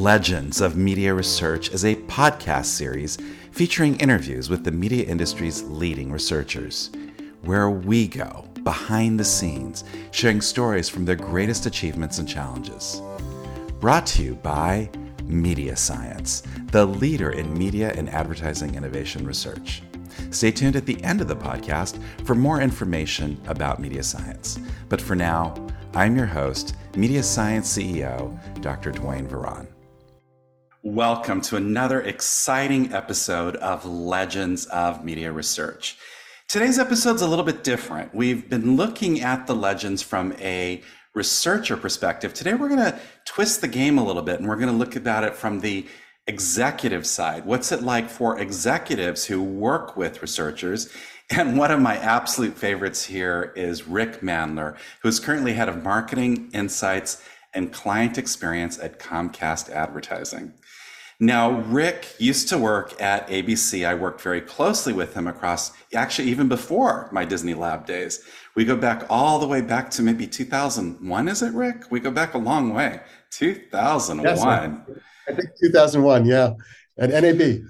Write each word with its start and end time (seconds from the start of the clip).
Legends 0.00 0.62
of 0.62 0.78
Media 0.78 1.12
Research 1.12 1.68
is 1.72 1.84
a 1.84 1.94
podcast 1.94 2.64
series 2.64 3.18
featuring 3.52 4.00
interviews 4.00 4.48
with 4.48 4.64
the 4.64 4.70
media 4.70 5.04
industry's 5.04 5.62
leading 5.64 6.10
researchers, 6.10 6.90
where 7.42 7.68
we 7.68 8.08
go 8.08 8.46
behind 8.62 9.20
the 9.20 9.24
scenes, 9.24 9.84
sharing 10.10 10.40
stories 10.40 10.88
from 10.88 11.04
their 11.04 11.16
greatest 11.16 11.66
achievements 11.66 12.18
and 12.18 12.26
challenges. 12.26 13.02
Brought 13.78 14.06
to 14.06 14.22
you 14.22 14.36
by 14.36 14.88
Media 15.24 15.76
Science, 15.76 16.44
the 16.72 16.86
leader 16.86 17.32
in 17.32 17.52
media 17.52 17.92
and 17.94 18.08
advertising 18.08 18.76
innovation 18.76 19.26
research. 19.26 19.82
Stay 20.30 20.50
tuned 20.50 20.76
at 20.76 20.86
the 20.86 21.04
end 21.04 21.20
of 21.20 21.28
the 21.28 21.36
podcast 21.36 22.00
for 22.24 22.34
more 22.34 22.62
information 22.62 23.38
about 23.48 23.82
media 23.82 24.02
science. 24.02 24.58
But 24.88 25.02
for 25.02 25.14
now, 25.14 25.54
I'm 25.92 26.16
your 26.16 26.24
host, 26.24 26.74
Media 26.96 27.22
Science 27.22 27.76
CEO, 27.76 28.62
Dr. 28.62 28.92
Duane 28.92 29.28
Varan. 29.28 29.66
Welcome 30.82 31.42
to 31.42 31.56
another 31.56 32.00
exciting 32.00 32.94
episode 32.94 33.54
of 33.56 33.84
Legends 33.84 34.64
of 34.64 35.04
Media 35.04 35.30
Research. 35.30 35.98
Today's 36.48 36.78
episode 36.78 37.16
is 37.16 37.20
a 37.20 37.28
little 37.28 37.44
bit 37.44 37.62
different. 37.62 38.14
We've 38.14 38.48
been 38.48 38.76
looking 38.76 39.20
at 39.20 39.46
the 39.46 39.54
legends 39.54 40.00
from 40.00 40.32
a 40.40 40.80
researcher 41.14 41.76
perspective. 41.76 42.32
Today, 42.32 42.54
we're 42.54 42.70
going 42.70 42.80
to 42.80 42.98
twist 43.26 43.60
the 43.60 43.68
game 43.68 43.98
a 43.98 44.04
little 44.04 44.22
bit 44.22 44.40
and 44.40 44.48
we're 44.48 44.56
going 44.56 44.72
to 44.72 44.74
look 44.74 44.96
about 44.96 45.22
it 45.22 45.34
from 45.34 45.60
the 45.60 45.86
executive 46.26 47.06
side. 47.06 47.44
What's 47.44 47.72
it 47.72 47.82
like 47.82 48.08
for 48.08 48.40
executives 48.40 49.26
who 49.26 49.42
work 49.42 49.98
with 49.98 50.22
researchers? 50.22 50.88
And 51.32 51.56
one 51.56 51.70
of 51.70 51.80
my 51.80 51.96
absolute 51.96 52.58
favorites 52.58 53.04
here 53.04 53.52
is 53.54 53.86
Rick 53.86 54.20
Mandler, 54.20 54.76
who's 55.00 55.20
currently 55.20 55.52
head 55.52 55.68
of 55.68 55.84
marketing, 55.84 56.50
insights, 56.52 57.22
and 57.54 57.72
client 57.72 58.18
experience 58.18 58.80
at 58.80 58.98
Comcast 58.98 59.70
Advertising. 59.70 60.54
Now, 61.22 61.60
Rick 61.60 62.14
used 62.18 62.48
to 62.48 62.56
work 62.56 63.00
at 63.00 63.28
ABC. 63.28 63.86
I 63.86 63.92
worked 63.94 64.22
very 64.22 64.40
closely 64.40 64.94
with 64.94 65.12
him 65.12 65.26
across, 65.26 65.70
actually, 65.94 66.28
even 66.28 66.48
before 66.48 67.10
my 67.12 67.26
Disney 67.26 67.52
Lab 67.52 67.84
days. 67.84 68.24
We 68.56 68.64
go 68.64 68.74
back 68.74 69.04
all 69.10 69.38
the 69.38 69.46
way 69.46 69.60
back 69.60 69.90
to 69.90 70.02
maybe 70.02 70.26
2001, 70.26 71.28
is 71.28 71.42
it, 71.42 71.52
Rick? 71.52 71.90
We 71.90 72.00
go 72.00 72.10
back 72.10 72.32
a 72.32 72.38
long 72.38 72.72
way. 72.72 73.00
2001. 73.32 74.24
Yes, 74.88 74.98
I 75.28 75.32
think 75.34 75.50
2001, 75.62 76.24
yeah. 76.24 76.54
At 76.98 77.10
NAB. 77.10 77.64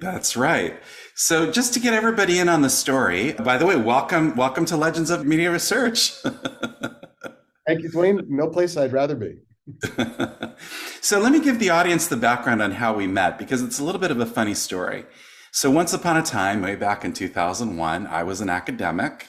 That's 0.00 0.36
right. 0.36 0.82
So 1.14 1.52
just 1.52 1.74
to 1.74 1.80
get 1.80 1.94
everybody 1.94 2.40
in 2.40 2.48
on 2.48 2.62
the 2.62 2.70
story, 2.70 3.32
by 3.32 3.58
the 3.58 3.66
way, 3.66 3.76
welcome 3.76 4.34
welcome 4.34 4.64
to 4.66 4.76
Legends 4.76 5.10
of 5.10 5.24
Media 5.24 5.52
Research. 5.52 6.12
Thank 7.66 7.82
you, 7.82 7.90
Duane. 7.90 8.24
No 8.28 8.48
place 8.48 8.76
I'd 8.76 8.92
rather 8.92 9.14
be. 9.14 9.38
so 11.00 11.20
let 11.20 11.32
me 11.32 11.40
give 11.40 11.58
the 11.58 11.70
audience 11.70 12.06
the 12.06 12.16
background 12.16 12.60
on 12.60 12.72
how 12.72 12.94
we 12.94 13.06
met 13.06 13.38
because 13.38 13.62
it's 13.62 13.78
a 13.78 13.84
little 13.84 14.00
bit 14.00 14.10
of 14.10 14.20
a 14.20 14.26
funny 14.26 14.54
story. 14.54 15.04
So 15.52 15.70
once 15.70 15.92
upon 15.92 16.16
a 16.16 16.22
time, 16.22 16.62
way 16.62 16.76
back 16.76 17.04
in 17.04 17.12
2001, 17.12 18.06
I 18.06 18.22
was 18.22 18.40
an 18.40 18.50
academic 18.50 19.28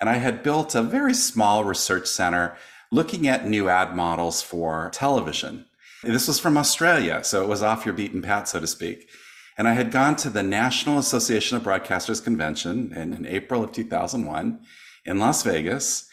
and 0.00 0.08
I 0.08 0.14
had 0.14 0.42
built 0.42 0.74
a 0.74 0.82
very 0.82 1.14
small 1.14 1.64
research 1.64 2.06
center 2.06 2.56
looking 2.90 3.26
at 3.26 3.48
new 3.48 3.68
ad 3.68 3.96
models 3.96 4.42
for 4.42 4.90
television. 4.92 5.66
This 6.02 6.28
was 6.28 6.38
from 6.38 6.58
Australia, 6.58 7.22
so 7.22 7.42
it 7.42 7.48
was 7.48 7.62
off 7.62 7.86
your 7.86 7.94
beaten 7.94 8.22
path, 8.22 8.48
so 8.48 8.60
to 8.60 8.66
speak. 8.66 9.08
And 9.56 9.68
I 9.68 9.74
had 9.74 9.90
gone 9.92 10.16
to 10.16 10.30
the 10.30 10.42
National 10.42 10.98
Association 10.98 11.56
of 11.56 11.62
Broadcasters 11.62 12.22
convention 12.22 12.92
in, 12.92 13.12
in 13.12 13.26
April 13.26 13.62
of 13.62 13.72
2001 13.72 14.60
in 15.04 15.18
Las 15.18 15.42
Vegas. 15.42 16.08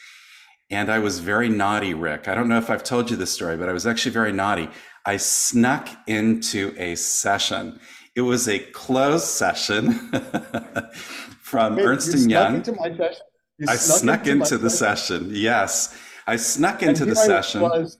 And 0.72 0.92
I 0.92 1.00
was 1.00 1.20
very 1.20 1.50
naughty, 1.50 1.94
Rick. 1.94 2.28
I 2.28 2.36
don't 2.36 2.48
know 2.48 2.58
if 2.58 2.70
I've 2.70 2.84
told 2.84 3.10
you 3.10 3.18
this 3.18 3.32
story, 3.32 3.58
but 3.58 3.70
I 3.70 3.74
was 3.74 3.88
actually 3.88 4.12
very 4.12 4.32
naughty. 4.32 4.70
I 5.06 5.18
snuck 5.18 5.90
into 6.06 6.76
a 6.78 6.96
session. 6.96 7.80
It 8.16 8.22
was 8.22 8.48
a 8.48 8.60
closed 8.60 9.26
session 9.26 9.94
from 11.42 11.76
Wait, 11.76 11.86
Ernst 11.86 12.14
and 12.14 12.30
Young. 12.30 12.56
Into 12.58 12.74
my 12.74 12.96
session? 12.96 13.22
I 13.68 13.76
snuck, 13.76 14.00
snuck 14.00 14.28
into, 14.28 14.32
into 14.32 14.58
the 14.60 14.70
session? 14.70 15.20
session. 15.22 15.36
Yes, 15.36 15.98
I 16.28 16.36
snuck 16.36 16.84
into 16.84 17.06
the 17.06 17.16
session. 17.16 17.62
Was, 17.62 17.98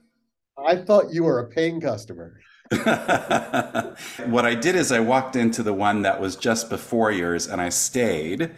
I 0.64 0.76
thought 0.76 1.12
you 1.12 1.24
were 1.24 1.40
a 1.40 1.48
paying 1.48 1.80
customer. 1.80 2.38
what 2.70 4.46
I 4.46 4.54
did 4.54 4.76
is 4.76 4.92
I 4.92 5.00
walked 5.00 5.34
into 5.34 5.64
the 5.64 5.74
one 5.74 6.02
that 6.02 6.20
was 6.20 6.36
just 6.36 6.70
before 6.70 7.10
yours, 7.10 7.48
and 7.48 7.60
I 7.60 7.68
stayed 7.68 8.52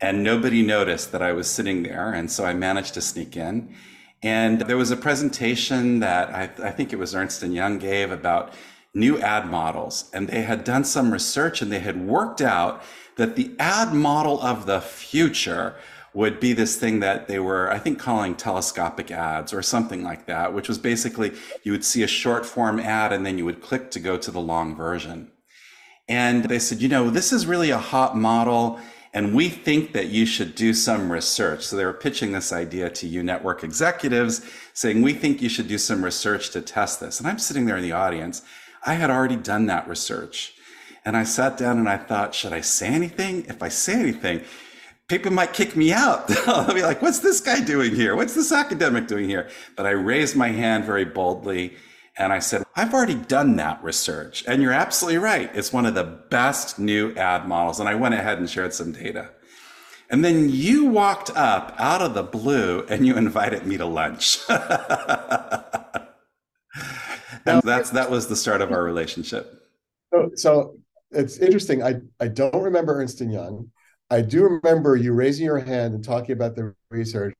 and 0.00 0.22
nobody 0.22 0.62
noticed 0.62 1.12
that 1.12 1.22
I 1.22 1.32
was 1.32 1.50
sitting 1.50 1.82
there. 1.82 2.12
And 2.12 2.30
so 2.30 2.44
I 2.44 2.54
managed 2.54 2.94
to 2.94 3.00
sneak 3.00 3.36
in. 3.36 3.74
And 4.22 4.62
there 4.62 4.76
was 4.76 4.90
a 4.90 4.96
presentation 4.96 6.00
that 6.00 6.30
I, 6.30 6.42
I 6.66 6.70
think 6.70 6.92
it 6.92 6.98
was 6.98 7.14
Ernst 7.14 7.42
and 7.42 7.54
Young 7.54 7.78
gave 7.78 8.10
about 8.10 8.52
new 8.94 9.18
ad 9.18 9.48
models. 9.48 10.10
And 10.12 10.28
they 10.28 10.42
had 10.42 10.64
done 10.64 10.84
some 10.84 11.12
research 11.12 11.62
and 11.62 11.70
they 11.70 11.78
had 11.80 12.06
worked 12.06 12.40
out 12.40 12.82
that 13.16 13.36
the 13.36 13.52
ad 13.58 13.92
model 13.92 14.40
of 14.40 14.66
the 14.66 14.80
future 14.80 15.76
would 16.14 16.40
be 16.40 16.52
this 16.52 16.76
thing 16.76 17.00
that 17.00 17.28
they 17.28 17.38
were, 17.38 17.70
I 17.70 17.78
think, 17.78 17.98
calling 17.98 18.34
telescopic 18.34 19.10
ads 19.10 19.52
or 19.52 19.62
something 19.62 20.02
like 20.02 20.26
that, 20.26 20.52
which 20.54 20.68
was 20.68 20.78
basically 20.78 21.32
you 21.62 21.72
would 21.72 21.84
see 21.84 22.02
a 22.02 22.08
short 22.08 22.46
form 22.46 22.80
ad 22.80 23.12
and 23.12 23.26
then 23.26 23.38
you 23.38 23.44
would 23.44 23.60
click 23.60 23.90
to 23.92 24.00
go 24.00 24.16
to 24.16 24.30
the 24.30 24.40
long 24.40 24.74
version. 24.74 25.30
And 26.08 26.44
they 26.44 26.58
said, 26.58 26.80
you 26.80 26.88
know, 26.88 27.10
this 27.10 27.32
is 27.32 27.46
really 27.46 27.70
a 27.70 27.78
hot 27.78 28.16
model 28.16 28.80
and 29.18 29.34
we 29.34 29.48
think 29.48 29.94
that 29.94 30.10
you 30.10 30.24
should 30.24 30.54
do 30.54 30.72
some 30.72 31.10
research. 31.10 31.64
So 31.64 31.74
they 31.74 31.84
were 31.84 31.92
pitching 31.92 32.30
this 32.30 32.52
idea 32.52 32.88
to 32.90 33.08
you 33.08 33.24
network 33.24 33.64
executives 33.64 34.48
saying, 34.74 35.02
we 35.02 35.12
think 35.12 35.42
you 35.42 35.48
should 35.48 35.66
do 35.66 35.76
some 35.76 36.04
research 36.04 36.50
to 36.50 36.60
test 36.60 37.00
this. 37.00 37.18
And 37.18 37.26
I'm 37.26 37.40
sitting 37.40 37.66
there 37.66 37.76
in 37.76 37.82
the 37.82 37.90
audience. 37.90 38.42
I 38.86 38.94
had 38.94 39.10
already 39.10 39.34
done 39.34 39.66
that 39.66 39.88
research. 39.88 40.54
And 41.04 41.16
I 41.16 41.24
sat 41.24 41.56
down 41.56 41.78
and 41.78 41.88
I 41.88 41.96
thought, 41.96 42.32
should 42.32 42.52
I 42.52 42.60
say 42.60 42.86
anything? 42.86 43.44
If 43.46 43.60
I 43.60 43.70
say 43.70 43.94
anything, 43.94 44.42
people 45.08 45.32
might 45.32 45.52
kick 45.52 45.74
me 45.74 45.92
out. 45.92 46.28
They'll 46.46 46.72
be 46.72 46.82
like, 46.82 47.02
what's 47.02 47.18
this 47.18 47.40
guy 47.40 47.58
doing 47.58 47.96
here? 47.96 48.14
What's 48.14 48.34
this 48.36 48.52
academic 48.52 49.08
doing 49.08 49.28
here? 49.28 49.48
But 49.74 49.86
I 49.86 49.90
raised 49.90 50.36
my 50.36 50.50
hand 50.50 50.84
very 50.84 51.04
boldly 51.04 51.74
and 52.18 52.32
I 52.32 52.40
said, 52.40 52.64
I've 52.74 52.92
already 52.92 53.14
done 53.14 53.56
that 53.56 53.82
research. 53.82 54.44
And 54.48 54.60
you're 54.60 54.72
absolutely 54.72 55.18
right. 55.18 55.50
It's 55.54 55.72
one 55.72 55.86
of 55.86 55.94
the 55.94 56.02
best 56.02 56.78
new 56.78 57.14
ad 57.14 57.46
models. 57.46 57.78
And 57.78 57.88
I 57.88 57.94
went 57.94 58.14
ahead 58.14 58.38
and 58.38 58.50
shared 58.50 58.74
some 58.74 58.90
data. 58.90 59.30
And 60.10 60.24
then 60.24 60.48
you 60.48 60.86
walked 60.86 61.30
up 61.36 61.76
out 61.78 62.02
of 62.02 62.14
the 62.14 62.24
blue 62.24 62.84
and 62.88 63.06
you 63.06 63.16
invited 63.16 63.66
me 63.66 63.76
to 63.76 63.86
lunch. 63.86 64.38
and 64.48 64.62
that's 67.62 67.90
that 67.90 68.10
was 68.10 68.26
the 68.26 68.36
start 68.36 68.62
of 68.62 68.72
our 68.72 68.82
relationship. 68.92 69.62
So, 70.12 70.30
so 70.34 70.78
it's 71.12 71.38
interesting. 71.38 71.84
I, 71.84 71.96
I 72.18 72.26
don't 72.28 72.62
remember 72.62 72.94
Ernst 73.00 73.20
Young. 73.20 73.70
I 74.10 74.22
do 74.22 74.42
remember 74.42 74.96
you 74.96 75.12
raising 75.12 75.44
your 75.44 75.58
hand 75.58 75.94
and 75.94 76.02
talking 76.02 76.32
about 76.32 76.56
the 76.56 76.74
research. 76.90 77.36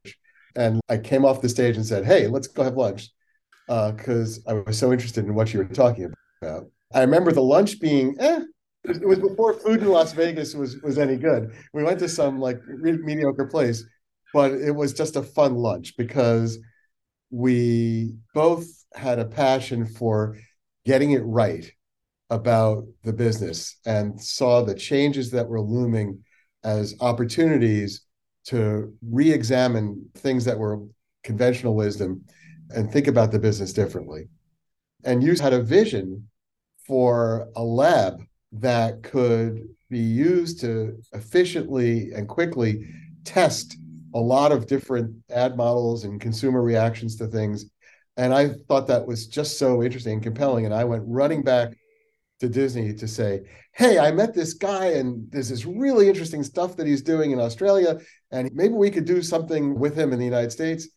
And 0.55 0.81
I 0.89 0.99
came 0.99 1.25
off 1.25 1.41
the 1.41 1.49
stage 1.49 1.77
and 1.77 1.87
said, 1.87 2.05
Hey, 2.05 2.29
let's 2.29 2.47
go 2.47 2.63
have 2.63 2.77
lunch 2.77 3.09
because 3.69 4.41
uh, 4.47 4.51
I 4.51 4.53
was 4.67 4.79
so 4.79 4.93
interested 4.93 5.25
in 5.27 5.35
what 5.35 5.53
you 5.53 5.59
were 5.59 5.67
talking 5.67 6.13
about. 6.43 6.65
I 6.93 7.01
remember 7.01 7.33
the 7.33 7.43
lunch 7.43 7.81
being, 7.81 8.17
eh, 8.19 8.41
it 8.85 9.07
was 9.07 9.19
before 9.19 9.53
food 9.53 9.83
in 9.83 9.89
Las 9.89 10.13
Vegas 10.15 10.55
was 10.55 10.81
was 10.83 10.99
any 10.99 11.17
good. 11.17 11.53
We 11.75 11.85
went 11.85 11.99
to 11.99 12.09
some 12.09 12.41
like 12.41 12.59
mediocre 12.67 13.47
place, 13.47 13.85
but 14.33 14.53
it 14.53 14.71
was 14.71 14.95
just 14.95 15.17
a 15.17 15.23
fun 15.23 15.57
lunch 15.57 15.97
because 15.99 16.59
we 17.31 18.15
both 18.35 18.67
had 18.95 19.19
a 19.19 19.27
passion 19.27 19.85
for 19.85 20.39
getting 20.87 21.11
it 21.11 21.23
right 21.25 21.71
about 22.31 22.85
the 23.05 23.13
business 23.13 23.77
and 23.85 24.21
saw 24.21 24.63
the 24.63 24.75
changes 24.75 25.31
that 25.33 25.49
were 25.49 25.61
looming 25.61 26.23
as 26.65 26.95
opportunities 27.01 28.03
to 28.47 28.95
re-examine 29.03 30.09
things 30.15 30.47
that 30.47 30.59
were 30.59 30.81
conventional 31.25 31.75
wisdom 31.75 32.25
and 32.71 32.91
think 32.91 33.07
about 33.07 33.33
the 33.33 33.39
business 33.39 33.73
differently. 33.73 34.29
And 35.05 35.23
you 35.23 35.35
had 35.35 35.53
a 35.53 35.63
vision 35.63 36.29
for 36.87 37.49
a 37.57 37.63
lab 37.63 38.23
that 38.53 39.03
could 39.03 39.69
be 39.91 39.99
used 39.99 40.61
to 40.61 40.97
efficiently 41.13 42.11
and 42.13 42.29
quickly 42.29 42.87
test 43.25 43.77
a 44.15 44.19
lot 44.19 44.53
of 44.53 44.67
different 44.67 45.15
ad 45.31 45.57
models 45.57 46.05
and 46.05 46.21
consumer 46.21 46.63
reactions 46.63 47.17
to 47.17 47.27
things. 47.27 47.67
And 48.17 48.35
I 48.35 48.51
thought 48.67 48.87
that 48.89 49.07
was 49.07 49.27
just 49.27 49.59
so 49.59 49.83
interesting 49.83 50.15
and 50.15 50.23
compelling. 50.23 50.65
And 50.65 50.75
I 50.75 50.85
went 50.85 51.05
running 51.07 51.43
back 51.43 51.77
to 52.41 52.49
Disney 52.49 52.95
to 52.95 53.07
say, 53.07 53.43
Hey, 53.73 53.99
I 53.99 54.11
met 54.11 54.35
this 54.35 54.55
guy, 54.55 54.87
and 54.93 55.31
there's 55.31 55.51
this 55.51 55.65
really 55.65 56.09
interesting 56.09 56.43
stuff 56.43 56.77
that 56.77 56.87
he's 56.87 57.03
doing 57.03 57.31
in 57.31 57.41
Australia. 57.41 57.99
And 58.31 58.51
maybe 58.53 58.75
we 58.75 58.91
could 58.91 59.05
do 59.05 59.23
something 59.23 59.79
with 59.79 59.97
him 59.97 60.13
in 60.13 60.19
the 60.19 60.25
United 60.25 60.51
States 60.51 60.89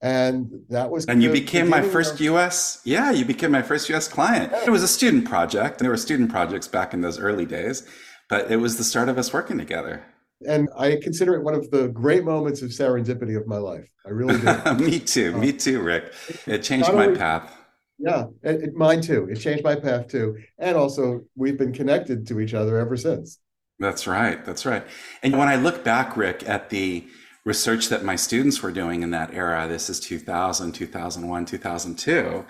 and 0.00 0.48
that 0.68 0.90
was 0.90 1.04
and 1.06 1.22
you 1.22 1.30
became 1.30 1.68
my 1.68 1.82
first 1.82 2.20
of... 2.20 2.34
us 2.34 2.80
yeah 2.84 3.10
you 3.10 3.24
became 3.24 3.50
my 3.50 3.62
first 3.62 3.90
us 3.90 4.06
client 4.06 4.52
it 4.66 4.70
was 4.70 4.82
a 4.82 4.88
student 4.88 5.24
project 5.24 5.78
there 5.78 5.90
were 5.90 5.96
student 5.96 6.30
projects 6.30 6.68
back 6.68 6.94
in 6.94 7.00
those 7.00 7.18
early 7.18 7.44
days 7.44 7.86
but 8.28 8.50
it 8.50 8.56
was 8.56 8.78
the 8.78 8.84
start 8.84 9.08
of 9.08 9.18
us 9.18 9.32
working 9.32 9.58
together 9.58 10.04
and 10.46 10.68
i 10.78 10.96
consider 11.02 11.34
it 11.34 11.42
one 11.42 11.54
of 11.54 11.68
the 11.72 11.88
great 11.88 12.24
moments 12.24 12.62
of 12.62 12.70
serendipity 12.70 13.36
of 13.36 13.46
my 13.48 13.58
life 13.58 13.90
i 14.06 14.10
really 14.10 14.38
do 14.38 14.74
me 14.84 15.00
too 15.00 15.36
me 15.36 15.48
uh, 15.48 15.58
too 15.58 15.80
rick 15.82 16.12
it 16.46 16.62
changed 16.62 16.92
my 16.92 17.08
path 17.08 17.52
Yeah, 17.98 18.26
it, 18.44 18.62
it, 18.62 18.74
mine 18.74 19.00
too. 19.00 19.28
It 19.28 19.40
changed 19.40 19.64
my 19.64 19.74
path 19.74 20.06
too. 20.06 20.36
And 20.58 20.76
also, 20.76 21.22
we've 21.34 21.58
been 21.58 21.72
connected 21.72 22.28
to 22.28 22.38
each 22.38 22.54
other 22.54 22.78
ever 22.78 22.96
since. 22.96 23.40
That's 23.80 24.06
right. 24.06 24.44
That's 24.44 24.64
right. 24.66 24.84
And 25.22 25.36
when 25.36 25.48
I 25.48 25.56
look 25.56 25.84
back, 25.84 26.16
Rick, 26.16 26.48
at 26.48 26.70
the 26.70 27.06
research 27.48 27.88
that 27.88 28.04
my 28.04 28.14
students 28.14 28.62
were 28.62 28.70
doing 28.70 29.02
in 29.02 29.10
that 29.10 29.32
era, 29.32 29.66
this 29.66 29.88
is 29.88 29.98
2000, 30.00 30.70
2001, 30.72 31.46
2002, 31.46 32.44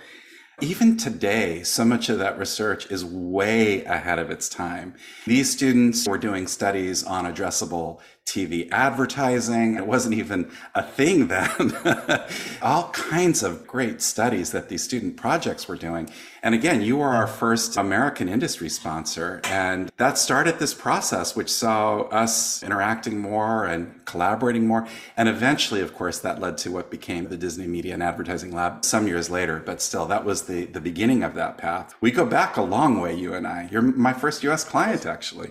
even 0.60 0.96
today, 0.96 1.62
so 1.62 1.84
much 1.84 2.08
of 2.08 2.18
that 2.18 2.36
research 2.36 2.90
is 2.90 3.04
way 3.04 3.84
ahead 3.84 4.18
of 4.18 4.28
its 4.28 4.48
time. 4.48 4.92
These 5.24 5.52
students 5.52 6.08
were 6.08 6.18
doing 6.18 6.48
studies 6.48 7.04
on 7.04 7.32
addressable 7.32 8.00
TV 8.28 8.68
advertising. 8.70 9.76
It 9.76 9.86
wasn't 9.86 10.14
even 10.14 10.50
a 10.74 10.82
thing 10.82 11.28
then. 11.28 11.74
All 12.62 12.90
kinds 12.90 13.42
of 13.42 13.66
great 13.66 14.02
studies 14.02 14.52
that 14.52 14.68
these 14.68 14.84
student 14.84 15.16
projects 15.16 15.66
were 15.66 15.76
doing. 15.76 16.10
And 16.42 16.54
again, 16.54 16.82
you 16.82 16.98
were 16.98 17.08
our 17.08 17.26
first 17.26 17.76
American 17.76 18.28
industry 18.28 18.68
sponsor. 18.68 19.40
And 19.44 19.90
that 19.96 20.18
started 20.18 20.58
this 20.58 20.74
process, 20.74 21.34
which 21.34 21.50
saw 21.50 22.02
us 22.02 22.62
interacting 22.62 23.18
more 23.18 23.64
and 23.64 24.04
collaborating 24.04 24.66
more. 24.66 24.86
And 25.16 25.28
eventually, 25.28 25.80
of 25.80 25.94
course, 25.94 26.18
that 26.20 26.40
led 26.40 26.58
to 26.58 26.70
what 26.70 26.90
became 26.90 27.28
the 27.28 27.36
Disney 27.36 27.66
Media 27.66 27.94
and 27.94 28.02
Advertising 28.02 28.52
Lab 28.52 28.84
some 28.84 29.06
years 29.08 29.30
later. 29.30 29.62
But 29.64 29.80
still, 29.80 30.06
that 30.06 30.24
was 30.24 30.42
the, 30.42 30.66
the 30.66 30.80
beginning 30.80 31.22
of 31.22 31.34
that 31.34 31.58
path. 31.58 31.94
We 32.00 32.10
go 32.10 32.26
back 32.26 32.56
a 32.56 32.62
long 32.62 33.00
way, 33.00 33.14
you 33.14 33.34
and 33.34 33.46
I. 33.46 33.68
You're 33.72 33.82
my 33.82 34.12
first 34.12 34.42
US 34.44 34.64
client, 34.64 35.06
actually. 35.06 35.50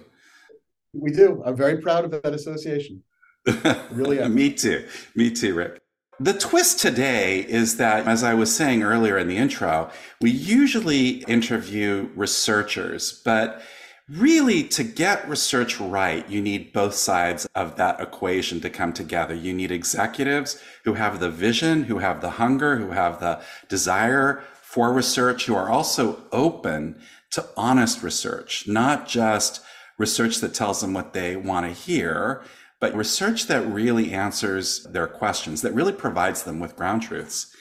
We 0.93 1.11
do. 1.11 1.41
I'm 1.45 1.55
very 1.55 1.77
proud 1.77 2.05
of 2.05 2.11
that 2.11 2.33
association. 2.33 3.03
Really 3.91 4.19
am. 4.19 4.35
Me 4.35 4.51
too. 4.51 4.85
Me 5.15 5.31
too, 5.31 5.55
Rick. 5.55 5.79
The 6.19 6.33
twist 6.33 6.79
today 6.79 7.41
is 7.41 7.77
that, 7.77 8.07
as 8.07 8.23
I 8.23 8.33
was 8.33 8.53
saying 8.53 8.83
earlier 8.83 9.17
in 9.17 9.27
the 9.27 9.37
intro, 9.37 9.91
we 10.19 10.31
usually 10.31 11.23
interview 11.27 12.09
researchers, 12.15 13.21
but 13.23 13.61
really 14.09 14.63
to 14.63 14.83
get 14.83 15.29
research 15.29 15.79
right, 15.79 16.27
you 16.29 16.41
need 16.41 16.73
both 16.73 16.95
sides 16.95 17.45
of 17.53 17.75
that 17.75 17.99
equation 17.99 18.59
to 18.61 18.69
come 18.69 18.93
together. 18.93 19.35
You 19.35 19.53
need 19.53 19.71
executives 19.71 20.61
who 20.85 20.95
have 20.95 21.19
the 21.19 21.29
vision, 21.29 21.83
who 21.83 21.99
have 21.99 22.21
the 22.21 22.31
hunger, 22.31 22.77
who 22.77 22.91
have 22.91 23.19
the 23.19 23.39
desire 23.69 24.43
for 24.63 24.91
research, 24.91 25.45
who 25.45 25.55
are 25.55 25.69
also 25.69 26.23
open 26.31 26.99
to 27.31 27.45
honest 27.55 28.01
research, 28.01 28.67
not 28.67 29.07
just 29.07 29.61
research 29.97 30.37
that 30.39 30.53
tells 30.53 30.81
them 30.81 30.93
what 30.93 31.13
they 31.13 31.35
want 31.35 31.65
to 31.65 31.71
hear, 31.71 32.43
but 32.79 32.95
research 32.95 33.47
that 33.47 33.65
really 33.65 34.13
answers 34.13 34.83
their 34.83 35.07
questions, 35.07 35.61
that 35.61 35.73
really 35.73 35.93
provides 35.93 36.43
them 36.43 36.59
with 36.59 36.75
ground 36.75 37.01
truths. 37.01 37.53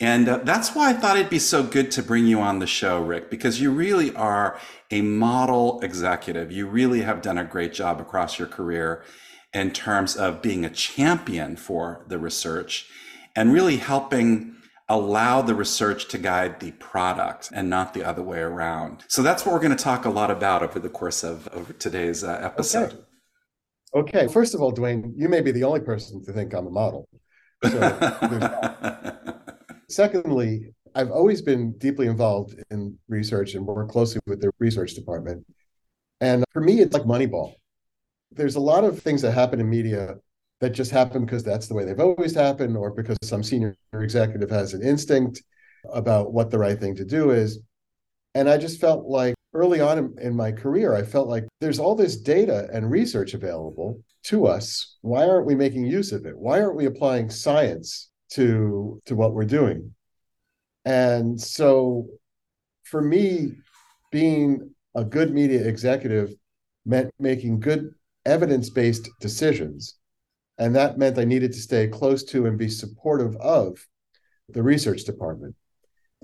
And 0.00 0.28
uh, 0.28 0.38
that's 0.38 0.74
why 0.74 0.90
I 0.90 0.92
thought 0.92 1.16
it'd 1.16 1.30
be 1.30 1.38
so 1.40 1.62
good 1.62 1.90
to 1.92 2.02
bring 2.02 2.26
you 2.26 2.40
on 2.40 2.60
the 2.60 2.66
show, 2.66 3.02
Rick, 3.02 3.30
because 3.30 3.60
you 3.60 3.72
really 3.72 4.14
are 4.14 4.58
a 4.90 5.02
model 5.02 5.80
executive. 5.80 6.52
You 6.52 6.66
really 6.68 7.02
have 7.02 7.20
done 7.20 7.38
a 7.38 7.44
great 7.44 7.72
job 7.72 8.00
across 8.00 8.38
your 8.38 8.48
career 8.48 9.02
in 9.52 9.72
terms 9.72 10.14
of 10.14 10.42
being 10.42 10.64
a 10.64 10.70
champion 10.70 11.56
for 11.56 12.04
the 12.06 12.18
research 12.18 12.88
and 13.34 13.52
really 13.52 13.78
helping 13.78 14.54
allow 14.88 15.42
the 15.42 15.54
research 15.54 16.08
to 16.08 16.18
guide 16.18 16.60
the 16.60 16.72
product 16.72 17.50
and 17.52 17.68
not 17.68 17.92
the 17.92 18.02
other 18.02 18.22
way 18.22 18.40
around. 18.40 19.04
So 19.08 19.22
that's 19.22 19.44
what 19.44 19.52
we're 19.52 19.60
going 19.60 19.76
to 19.76 19.82
talk 19.82 20.06
a 20.06 20.10
lot 20.10 20.30
about 20.30 20.62
over 20.62 20.78
the 20.78 20.88
course 20.88 21.22
of, 21.22 21.46
of 21.48 21.78
today's 21.78 22.24
uh, 22.24 22.40
episode. 22.42 23.04
Okay. 23.94 24.20
okay. 24.20 24.32
First 24.32 24.54
of 24.54 24.62
all, 24.62 24.70
Duane, 24.70 25.12
you 25.16 25.28
may 25.28 25.42
be 25.42 25.50
the 25.52 25.64
only 25.64 25.80
person 25.80 26.24
to 26.24 26.32
think 26.32 26.54
I'm 26.54 26.66
a 26.66 26.70
model. 26.70 27.08
So 27.64 28.22
Secondly, 29.90 30.74
I've 30.94 31.10
always 31.10 31.42
been 31.42 31.72
deeply 31.78 32.06
involved 32.06 32.54
in 32.70 32.98
research 33.08 33.54
and 33.54 33.66
work 33.66 33.90
closely 33.90 34.20
with 34.26 34.40
the 34.40 34.50
research 34.58 34.94
department. 34.94 35.44
And 36.20 36.44
for 36.52 36.60
me, 36.60 36.80
it's 36.80 36.94
like 36.94 37.04
Moneyball. 37.04 37.54
There's 38.32 38.56
a 38.56 38.60
lot 38.60 38.84
of 38.84 39.00
things 39.00 39.22
that 39.22 39.32
happen 39.32 39.60
in 39.60 39.68
media 39.68 40.16
that 40.60 40.70
just 40.70 40.90
happen 40.90 41.24
because 41.24 41.44
that's 41.44 41.68
the 41.68 41.74
way 41.74 41.84
they've 41.84 42.00
always 42.00 42.34
happened, 42.34 42.76
or 42.76 42.90
because 42.90 43.16
some 43.22 43.42
senior 43.42 43.76
executive 43.92 44.50
has 44.50 44.74
an 44.74 44.82
instinct 44.82 45.42
about 45.92 46.32
what 46.32 46.50
the 46.50 46.58
right 46.58 46.78
thing 46.78 46.96
to 46.96 47.04
do 47.04 47.30
is. 47.30 47.60
And 48.34 48.48
I 48.48 48.58
just 48.58 48.80
felt 48.80 49.06
like 49.06 49.34
early 49.54 49.80
on 49.80 49.98
in, 49.98 50.14
in, 50.20 50.36
my 50.36 50.52
career, 50.52 50.94
I 50.94 51.02
felt 51.02 51.28
like 51.28 51.46
there's 51.60 51.78
all 51.78 51.94
this 51.94 52.16
data 52.16 52.68
and 52.72 52.90
research 52.90 53.34
available 53.34 54.00
to 54.24 54.46
us. 54.46 54.96
Why 55.00 55.26
aren't 55.26 55.46
we 55.46 55.54
making 55.54 55.86
use 55.86 56.12
of 56.12 56.26
it? 56.26 56.36
Why 56.36 56.60
aren't 56.60 56.76
we 56.76 56.86
applying 56.86 57.30
science 57.30 58.10
to, 58.32 59.00
to 59.06 59.14
what 59.14 59.32
we're 59.32 59.44
doing? 59.44 59.94
And 60.84 61.40
so 61.40 62.06
for 62.84 63.00
me, 63.00 63.52
being 64.10 64.74
a 64.94 65.04
good 65.04 65.32
media 65.32 65.66
executive 65.66 66.32
meant 66.84 67.10
making 67.18 67.60
good 67.60 67.90
evidence 68.24 68.70
based 68.70 69.08
decisions 69.20 69.97
and 70.58 70.74
that 70.74 70.98
meant 70.98 71.18
I 71.18 71.24
needed 71.24 71.52
to 71.52 71.60
stay 71.60 71.86
close 71.86 72.24
to 72.24 72.46
and 72.46 72.58
be 72.58 72.68
supportive 72.68 73.36
of 73.36 73.86
the 74.48 74.62
research 74.62 75.04
department. 75.04 75.54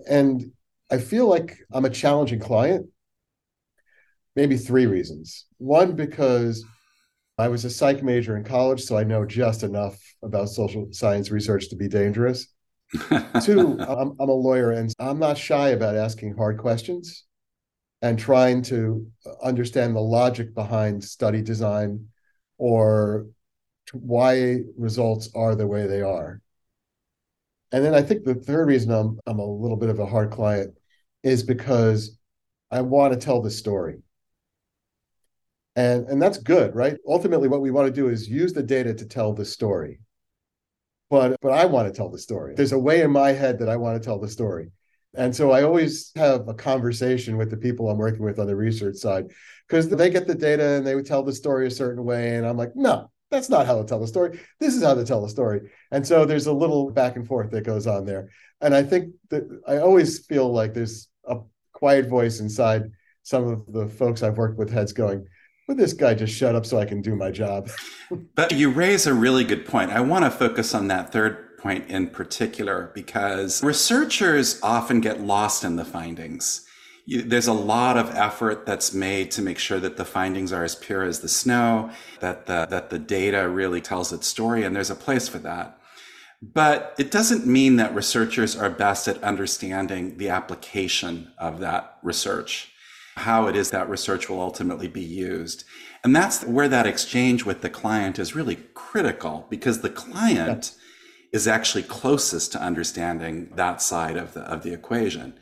And 0.08 0.52
I 0.90 0.98
feel 0.98 1.28
like 1.28 1.56
I'm 1.72 1.84
a 1.84 1.90
challenging 1.90 2.40
client, 2.40 2.86
maybe 4.34 4.56
three 4.56 4.86
reasons. 4.86 5.46
One, 5.58 5.94
because 5.94 6.64
I 7.38 7.48
was 7.48 7.64
a 7.64 7.70
psych 7.70 8.02
major 8.02 8.36
in 8.36 8.44
college, 8.44 8.82
so 8.82 8.96
I 8.96 9.04
know 9.04 9.25
just 9.25 9.62
enough 9.62 9.98
about 10.22 10.48
social 10.48 10.88
science 10.92 11.31
research 11.31 11.69
to 11.70 11.76
be 11.76 11.88
dangerous. 11.88 12.48
Two, 13.42 13.78
I'm, 13.81 14.14
I'm 14.20 14.28
a 14.28 14.32
lawyer 14.32 14.72
and 14.72 14.92
I'm 14.98 15.19
not 15.19 15.38
shy 15.38 15.70
about 15.70 15.96
asking 15.96 16.36
hard 16.36 16.58
questions 16.58 17.25
and 18.02 18.19
trying 18.19 18.62
to 18.62 19.06
understand 19.42 19.96
the 19.96 20.00
logic 20.00 20.54
behind 20.54 21.02
study 21.02 21.42
design 21.42 22.08
or 22.58 23.26
why 23.94 24.61
results 24.76 25.29
are 25.35 25.55
the 25.55 25.67
way 25.67 25.87
they 25.87 26.02
are. 26.02 26.41
And 27.73 27.85
then 27.85 27.94
I 27.94 28.02
think 28.02 28.25
the 28.25 28.35
third 28.35 28.69
reason 28.69 28.93
I'm 28.93 29.19
I'm 29.26 29.38
a 29.38 29.44
little 29.44 29.76
bit 29.76 29.88
of 29.88 29.99
a 29.99 30.06
hard 30.06 30.31
client 30.31 30.75
is 31.23 31.43
because 31.43 32.19
I 32.70 32.82
want 32.82 33.12
to 33.12 33.19
tell 33.19 33.43
the 33.43 33.50
story. 33.50 34.02
And 35.76 36.08
and 36.08 36.23
that's 36.23 36.38
good, 36.38 36.75
right? 36.75 36.96
Ultimately 37.06 37.49
what 37.49 37.62
we 37.62 37.70
want 37.70 37.87
to 37.87 37.93
do 37.93 38.08
is 38.08 38.29
use 38.29 38.52
the 38.52 38.62
data 38.62 38.94
to 38.94 39.06
tell 39.06 39.32
the 39.32 39.44
story. 39.44 40.00
But 41.11 41.37
but 41.41 41.52
I 41.52 41.64
want 41.64 41.88
to 41.88 41.96
tell 41.96 42.11
the 42.11 42.19
story. 42.19 42.55
There's 42.55 42.73
a 42.73 42.79
way 42.79 43.02
in 43.02 43.11
my 43.11 43.32
head 43.32 43.58
that 43.58 43.69
I 43.69 43.76
want 43.76 44.00
to 44.00 44.05
tell 44.05 44.20
the 44.20 44.29
story. 44.29 44.70
And 45.17 45.34
so 45.34 45.53
I 45.53 45.63
always 45.63 46.10
have 46.17 46.48
a 46.48 46.55
conversation 46.55 47.36
with 47.36 47.51
the 47.51 47.56
people 47.56 47.89
I'm 47.89 47.98
working 47.98 48.24
with 48.24 48.39
on 48.39 48.46
the 48.46 48.56
research 48.56 48.96
side 48.96 49.27
because 49.69 49.89
they 49.89 50.10
get 50.10 50.27
the 50.27 50.34
data 50.34 50.77
and 50.77 50.86
they 50.86 50.94
would 50.94 51.06
tell 51.06 51.22
the 51.22 51.32
story 51.32 51.67
a 51.67 51.70
certain 51.70 52.05
way. 52.05 52.36
And 52.36 52.46
I'm 52.46 52.56
like, 52.56 52.74
no, 52.74 53.10
that's 53.34 53.50
not 53.50 53.67
how 53.67 53.81
to 53.81 53.84
tell 53.84 53.98
the 53.98 54.06
story. 54.06 54.38
This 54.60 54.76
is 54.76 54.82
how 54.82 54.94
to 54.94 55.05
tell 55.05 55.20
the 55.20 55.29
story. 55.29 55.70
And 55.91 56.06
so 56.06 56.24
there's 56.24 56.46
a 56.46 56.53
little 56.53 56.91
back 56.91 57.17
and 57.17 57.26
forth 57.26 57.50
that 57.50 57.62
goes 57.62 57.86
on 57.86 58.06
there. 58.06 58.31
And 58.60 58.74
I 58.74 58.82
think 58.82 59.12
that 59.31 59.43
I 59.67 59.79
always 59.79 60.24
feel 60.24 60.53
like 60.53 60.72
there's 60.72 61.08
a 61.26 61.38
quiet 61.72 62.08
voice 62.08 62.38
inside 62.38 62.93
some 63.24 63.48
of 63.48 63.64
the 63.72 63.88
folks 63.88 64.22
I've 64.22 64.38
worked 64.38 64.58
with 64.58 64.70
heads 64.70 64.93
going, 64.93 65.26
would 65.67 65.76
this 65.76 65.94
guy 65.94 66.14
just 66.14 66.34
shut 66.34 66.55
up 66.55 66.64
so 66.64 66.79
I 66.79 66.84
can 66.84 67.03
do 67.03 67.17
my 67.17 67.31
job? 67.31 67.70
but 68.36 68.53
you 68.53 68.70
raise 68.70 69.06
a 69.06 69.14
really 69.14 69.44
good 69.44 69.67
point. 69.67 69.91
I 69.91 70.00
want 70.00 70.24
to 70.24 70.31
focus 70.31 70.74
on 70.74 70.88
that 70.88 71.10
third 71.10 71.58
point 71.58 71.88
in 71.88 72.08
particular 72.08 72.93
because 72.94 73.64
researchers 73.64 74.60
often 74.62 75.00
get 75.00 75.20
lost 75.20 75.64
in 75.64 75.76
the 75.76 75.84
findings 75.84 76.67
there's 77.06 77.46
a 77.46 77.53
lot 77.53 77.96
of 77.96 78.15
effort 78.15 78.65
that's 78.65 78.94
made 78.94 79.31
to 79.32 79.43
make 79.43 79.58
sure 79.58 79.79
that 79.79 79.96
the 79.96 80.05
findings 80.05 80.53
are 80.53 80.65
as 80.65 80.75
pure 80.75 81.03
as 81.03 81.20
the 81.20 81.29
snow, 81.29 81.91
that 82.20 82.46
the, 82.46 82.67
that 82.70 82.91
the 82.91 82.99
data 82.99 83.49
really 83.49 83.81
tells 83.81 84.13
its 84.13 84.27
story, 84.27 84.65
and 84.65 84.75
there's 84.75 84.91
a 84.91 84.94
place 84.94 85.29
for 85.29 85.39
that. 85.39 85.79
But 86.41 86.94
it 86.99 87.11
doesn't 87.11 87.46
mean 87.46 87.77
that 87.77 87.94
researchers 87.94 88.56
are 88.56 88.70
best 88.70 89.08
at 89.08 89.23
understanding 89.23 90.19
the 90.19 90.29
application 90.29 91.32
of 91.39 91.61
that 91.61 91.99
research, 92.03 92.70
how 93.17 93.46
it 93.46 93.56
is 93.56 93.70
that 93.70 93.89
research 93.89 94.29
will 94.29 94.41
ultimately 94.41 94.89
be 94.89 95.03
used. 95.03 95.65
And 96.03 96.15
that's 96.15 96.44
where 96.44 96.69
that 96.69 96.87
exchange 96.87 97.44
with 97.44 97.63
the 97.63 97.70
client 97.70 98.19
is 98.19 98.34
really 98.34 98.56
critical 98.75 99.46
because 99.49 99.81
the 99.81 99.91
client 99.91 100.73
yeah. 100.75 101.39
is 101.39 101.49
actually 101.49 101.84
closest 101.84 102.53
to 102.53 102.63
understanding 102.63 103.51
that 103.55 103.81
side 103.81 104.17
of 104.17 104.34
the, 104.34 104.41
of 104.41 104.63
the 104.63 104.73
equation. 104.73 105.34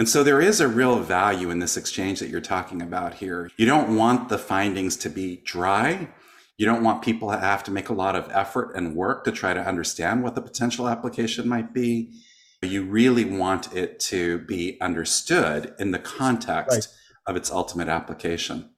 And 0.00 0.08
so 0.08 0.22
there 0.22 0.40
is 0.40 0.62
a 0.62 0.66
real 0.66 0.98
value 1.00 1.50
in 1.50 1.58
this 1.58 1.76
exchange 1.76 2.20
that 2.20 2.30
you're 2.30 2.40
talking 2.40 2.80
about 2.80 3.12
here. 3.12 3.50
You 3.58 3.66
don't 3.66 3.94
want 3.94 4.30
the 4.30 4.38
findings 4.38 4.96
to 4.96 5.10
be 5.10 5.42
dry. 5.44 6.08
You 6.56 6.64
don't 6.64 6.82
want 6.82 7.02
people 7.02 7.30
to 7.30 7.36
have 7.36 7.62
to 7.64 7.70
make 7.70 7.90
a 7.90 7.92
lot 7.92 8.16
of 8.16 8.26
effort 8.32 8.74
and 8.74 8.96
work 8.96 9.24
to 9.24 9.30
try 9.30 9.52
to 9.52 9.60
understand 9.60 10.22
what 10.22 10.34
the 10.34 10.40
potential 10.40 10.88
application 10.88 11.46
might 11.46 11.74
be. 11.74 12.14
You 12.62 12.84
really 12.84 13.26
want 13.26 13.74
it 13.76 14.00
to 14.00 14.38
be 14.38 14.80
understood 14.80 15.74
in 15.78 15.90
the 15.90 15.98
context 15.98 16.70
right. 16.78 16.86
of 17.26 17.36
its 17.36 17.50
ultimate 17.50 17.88
application. 17.88 18.70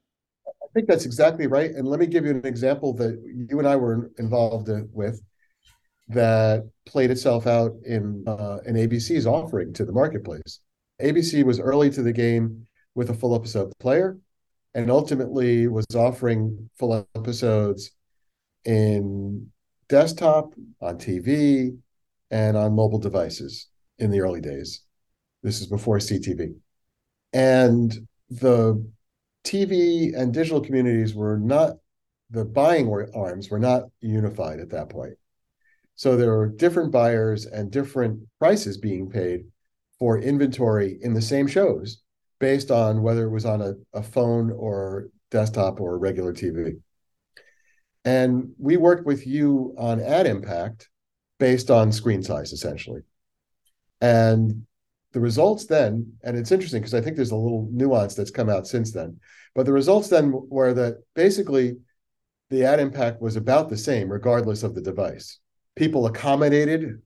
I 0.45 0.67
think 0.75 0.89
that's 0.89 1.05
exactly 1.05 1.47
right. 1.47 1.71
And 1.71 1.87
let 1.87 2.01
me 2.01 2.07
give 2.07 2.25
you 2.25 2.33
an 2.33 2.45
example 2.45 2.95
that 2.95 3.23
you 3.49 3.61
and 3.61 3.69
I 3.69 3.77
were 3.77 4.11
involved 4.19 4.69
with 4.93 5.23
that 6.09 6.69
played 6.85 7.13
itself 7.13 7.47
out 7.47 7.77
in 7.87 8.25
uh, 8.27 8.59
in 8.67 8.75
ABC's 8.75 9.25
offering 9.25 9.73
to 9.75 9.85
the 9.85 9.93
marketplace. 9.93 10.59
ABC 11.03 11.45
was 11.45 11.59
early 11.59 11.91
to 11.91 12.03
the 12.03 12.13
game 12.13 12.67
with 12.95 13.11
a 13.11 13.15
full 13.15 13.35
episode 13.35 13.73
player 13.81 14.19
and 14.75 14.91
ultimately 14.91 15.67
was 15.69 15.87
offering 15.95 16.71
full 16.79 17.07
episodes 17.15 17.91
in 18.65 19.51
desktop, 19.89 20.55
on 20.81 20.99
TV, 20.99 21.77
and 22.31 22.57
on 22.57 22.75
mobile 22.75 22.99
devices 22.99 23.69
in 23.99 24.11
the 24.11 24.21
early 24.21 24.41
days. 24.41 24.83
This 25.43 25.61
is 25.61 25.67
before 25.67 25.99
CTV. 25.99 26.55
And 27.33 27.93
the 28.31 28.87
TV 29.45 30.17
and 30.17 30.33
digital 30.33 30.61
communities 30.61 31.15
were 31.15 31.39
not, 31.39 31.73
the 32.31 32.45
buying 32.45 32.91
arms 33.15 33.51
were 33.51 33.59
not 33.59 33.85
unified 34.01 34.61
at 34.61 34.71
that 34.71 34.89
point. 34.89 35.15
So 35.97 36.17
there 36.17 36.35
were 36.35 36.49
different 36.49 36.93
buyers 36.93 37.45
and 37.47 37.71
different 37.71 38.21
prices 38.39 38.79
being 38.79 39.11
paid 39.11 39.45
for 40.03 40.19
inventory 40.19 40.99
in 41.01 41.15
the 41.15 41.23
same 41.23 41.47
shows 41.47 42.03
based 42.41 42.73
on 42.73 43.03
whether 43.03 43.25
it 43.25 43.31
was 43.31 43.45
on 43.45 43.63
a, 43.63 43.75
a 43.97 44.03
phone 44.03 44.51
or 44.51 45.11
desktop 45.31 45.81
or 45.81 45.97
regular 45.97 46.35
TV. 46.35 46.73
And 48.05 48.51
we 48.59 48.77
worked 48.77 49.07
with 49.07 49.29
you 49.29 49.77
on 49.79 50.01
ad 50.01 50.27
impact 50.27 50.89
based 51.39 51.71
on 51.71 51.93
screen 51.93 52.21
size, 52.21 52.53
essentially. 52.53 53.03
And 54.01 54.67
the 55.13 55.21
results 55.21 55.67
then, 55.67 56.15
and 56.25 56.37
it's 56.37 56.51
interesting 56.51 56.81
because 56.81 56.95
I 56.95 57.01
think 57.01 57.15
there's 57.15 57.31
a 57.31 57.37
little 57.37 57.69
nuance 57.71 58.17
that's 58.17 58.33
come 58.33 58.51
out 58.51 58.67
since 58.67 58.91
then, 58.91 59.21
but 59.55 59.67
the 59.67 59.73
results 59.73 60.09
then 60.09 60.33
were 60.33 60.75
that 60.75 60.97
basically 61.15 61.77
the 62.51 62.65
ad 62.65 62.81
impact 62.81 63.23
was 63.23 63.37
about 63.37 63.69
the 63.69 63.79
same 63.79 64.09
regardless 64.09 64.65
of 64.65 64.75
the 64.75 64.83
device. 64.83 65.39
People 65.77 66.07
accommodated 66.07 67.01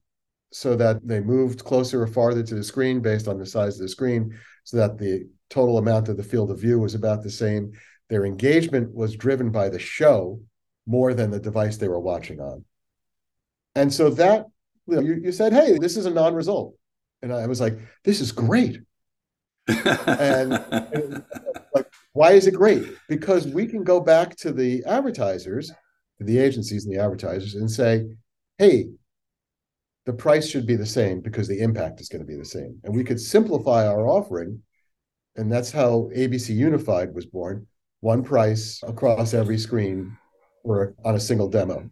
so 0.53 0.77
that 0.77 1.07
they 1.07 1.21
moved 1.21 1.65
closer 1.65 2.03
or 2.03 2.07
farther 2.07 2.43
to 2.43 2.55
the 2.55 2.65
screen 2.65 3.01
based 3.01 3.29
on 3.29 3.39
the 3.39 3.47
size 3.47 3.77
of 3.77 3.83
the 3.83 3.89
screen, 3.89 4.39
so 4.65 4.77
that 4.77 4.99
the 4.99 5.29
total 5.51 5.79
amount 5.79 6.09
of 6.09 6.17
the 6.17 6.23
field 6.23 6.51
of 6.51 6.61
view 6.61 6.79
was 6.79 6.95
about 6.95 7.23
the 7.23 7.31
same. 7.31 7.73
Their 8.09 8.25
engagement 8.25 8.95
was 8.95 9.17
driven 9.17 9.51
by 9.51 9.69
the 9.69 9.79
show 9.79 10.41
more 10.87 11.15
than 11.15 11.31
the 11.31 11.41
device 11.41 11.77
they 11.77 11.89
were 11.89 12.01
watching 12.01 12.41
on. 12.41 12.65
And 13.75 13.93
so 13.93 14.11
that 14.11 14.47
you, 14.87 14.97
know, 14.97 15.03
you, 15.03 15.15
you 15.15 15.33
said, 15.33 15.53
hey, 15.53 15.79
this 15.79 15.97
is 15.97 16.07
a 16.07 16.11
non-result. 16.11 16.75
And 17.23 17.33
I 17.33 17.47
was 17.47 17.61
like, 17.61 17.79
this 18.05 18.21
is 18.21 18.33
great. 18.33 18.81
and, 19.69 20.53
and 20.53 21.25
like, 21.75 21.87
why 22.13 22.33
is 22.33 22.47
it 22.47 22.55
great? 22.55 22.85
Because 23.09 23.47
we 23.49 23.67
can 23.67 23.83
go 23.83 24.01
back 24.01 24.37
to 24.37 24.53
the 24.53 24.85
advertisers, 24.85 25.73
the 26.21 26.39
agencies 26.39 26.85
and 26.85 26.95
the 26.95 27.03
advertisers, 27.03 27.57
and 27.57 27.71
say, 27.71 28.07
hey, 28.59 28.87
the 30.07 30.13
price 30.13 30.49
should 30.49 30.67
be 30.67 30.77
the 30.77 30.87
same 30.87 31.21
because 31.21 31.49
the 31.49 31.61
impact 31.61 32.01
is 32.01 32.09
going 32.09 32.23
to 32.23 32.27
be 32.27 32.37
the 32.37 32.45
same. 32.45 32.79
And 32.85 32.95
we 32.95 33.05
could 33.05 33.21
simplify 33.21 33.87
our 33.87 34.07
offering. 34.07 34.63
And 35.37 35.53
that's 35.53 35.71
how 35.71 36.09
ABC 36.17 36.55
Unified 36.55 37.15
was 37.15 37.27
born 37.27 37.67
one 38.01 38.23
price 38.23 38.81
across 38.87 39.35
every 39.35 39.59
screen 39.59 40.17
or 40.63 40.95
on 41.05 41.17
a 41.17 41.21
single 41.21 41.49
demo 41.49 41.91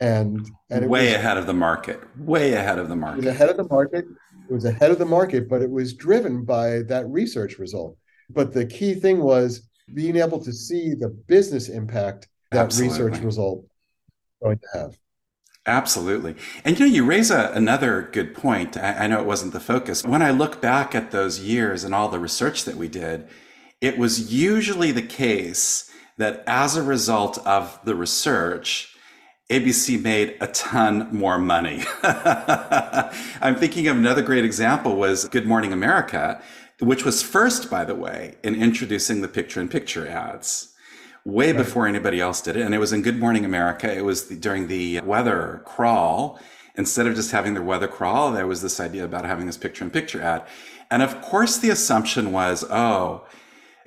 and 0.00 0.50
and 0.70 0.88
way 0.88 1.06
was, 1.06 1.14
ahead 1.14 1.36
of 1.36 1.46
the 1.46 1.54
market 1.54 2.00
way 2.18 2.54
ahead 2.54 2.78
of 2.78 2.88
the 2.88 2.96
market 2.96 3.26
ahead 3.26 3.48
of 3.48 3.56
the 3.56 3.68
market 3.68 4.04
it 4.48 4.52
was 4.52 4.64
ahead 4.64 4.90
of 4.90 4.98
the 4.98 5.04
market 5.04 5.48
but 5.48 5.62
it 5.62 5.70
was 5.70 5.94
driven 5.94 6.44
by 6.44 6.82
that 6.82 7.06
research 7.08 7.58
result 7.58 7.96
but 8.30 8.52
the 8.52 8.66
key 8.66 8.94
thing 8.94 9.20
was 9.20 9.68
being 9.92 10.16
able 10.16 10.42
to 10.42 10.52
see 10.52 10.94
the 10.94 11.08
business 11.08 11.68
impact 11.68 12.26
that 12.50 12.64
Absolutely. 12.64 13.10
research 13.10 13.22
result 13.22 13.64
going 14.42 14.58
to 14.58 14.78
have 14.78 14.98
Absolutely. 15.66 16.36
And 16.64 16.78
you 16.78 16.86
know, 16.86 16.92
you 16.92 17.04
raise 17.04 17.30
a, 17.30 17.50
another 17.54 18.08
good 18.12 18.34
point. 18.34 18.76
I, 18.76 19.04
I 19.04 19.06
know 19.06 19.20
it 19.20 19.26
wasn't 19.26 19.52
the 19.52 19.60
focus. 19.60 20.04
When 20.04 20.22
I 20.22 20.30
look 20.30 20.60
back 20.60 20.94
at 20.94 21.10
those 21.10 21.40
years 21.40 21.84
and 21.84 21.94
all 21.94 22.08
the 22.08 22.18
research 22.18 22.64
that 22.64 22.76
we 22.76 22.88
did, 22.88 23.26
it 23.80 23.96
was 23.96 24.32
usually 24.32 24.92
the 24.92 25.02
case 25.02 25.90
that 26.18 26.44
as 26.46 26.76
a 26.76 26.82
result 26.82 27.38
of 27.46 27.78
the 27.84 27.94
research, 27.94 28.94
ABC 29.50 30.00
made 30.00 30.36
a 30.40 30.46
ton 30.48 31.08
more 31.12 31.38
money. 31.38 31.82
I'm 32.02 33.56
thinking 33.56 33.88
of 33.88 33.96
another 33.96 34.22
great 34.22 34.44
example 34.44 34.96
was 34.96 35.28
Good 35.28 35.46
Morning 35.46 35.72
America, 35.72 36.42
which 36.80 37.04
was 37.04 37.22
first, 37.22 37.70
by 37.70 37.84
the 37.84 37.94
way, 37.94 38.36
in 38.42 38.54
introducing 38.54 39.22
the 39.22 39.28
picture 39.28 39.60
in 39.60 39.68
picture 39.68 40.06
ads 40.06 40.73
way 41.24 41.52
right. 41.52 41.56
before 41.56 41.86
anybody 41.86 42.20
else 42.20 42.40
did 42.40 42.56
it. 42.56 42.62
And 42.62 42.74
it 42.74 42.78
was 42.78 42.92
in 42.92 43.02
Good 43.02 43.18
Morning 43.18 43.44
America. 43.44 43.92
It 43.92 44.04
was 44.04 44.28
the, 44.28 44.36
during 44.36 44.68
the 44.68 45.00
weather 45.00 45.62
crawl. 45.64 46.38
Instead 46.76 47.06
of 47.06 47.14
just 47.14 47.30
having 47.30 47.54
the 47.54 47.62
weather 47.62 47.86
crawl, 47.86 48.32
there 48.32 48.46
was 48.46 48.60
this 48.60 48.80
idea 48.80 49.04
about 49.04 49.24
having 49.24 49.46
this 49.46 49.56
picture 49.56 49.84
in 49.84 49.90
picture 49.90 50.20
ad. 50.20 50.44
And 50.90 51.02
of 51.02 51.20
course, 51.22 51.56
the 51.58 51.70
assumption 51.70 52.32
was, 52.32 52.64
oh, 52.68 53.24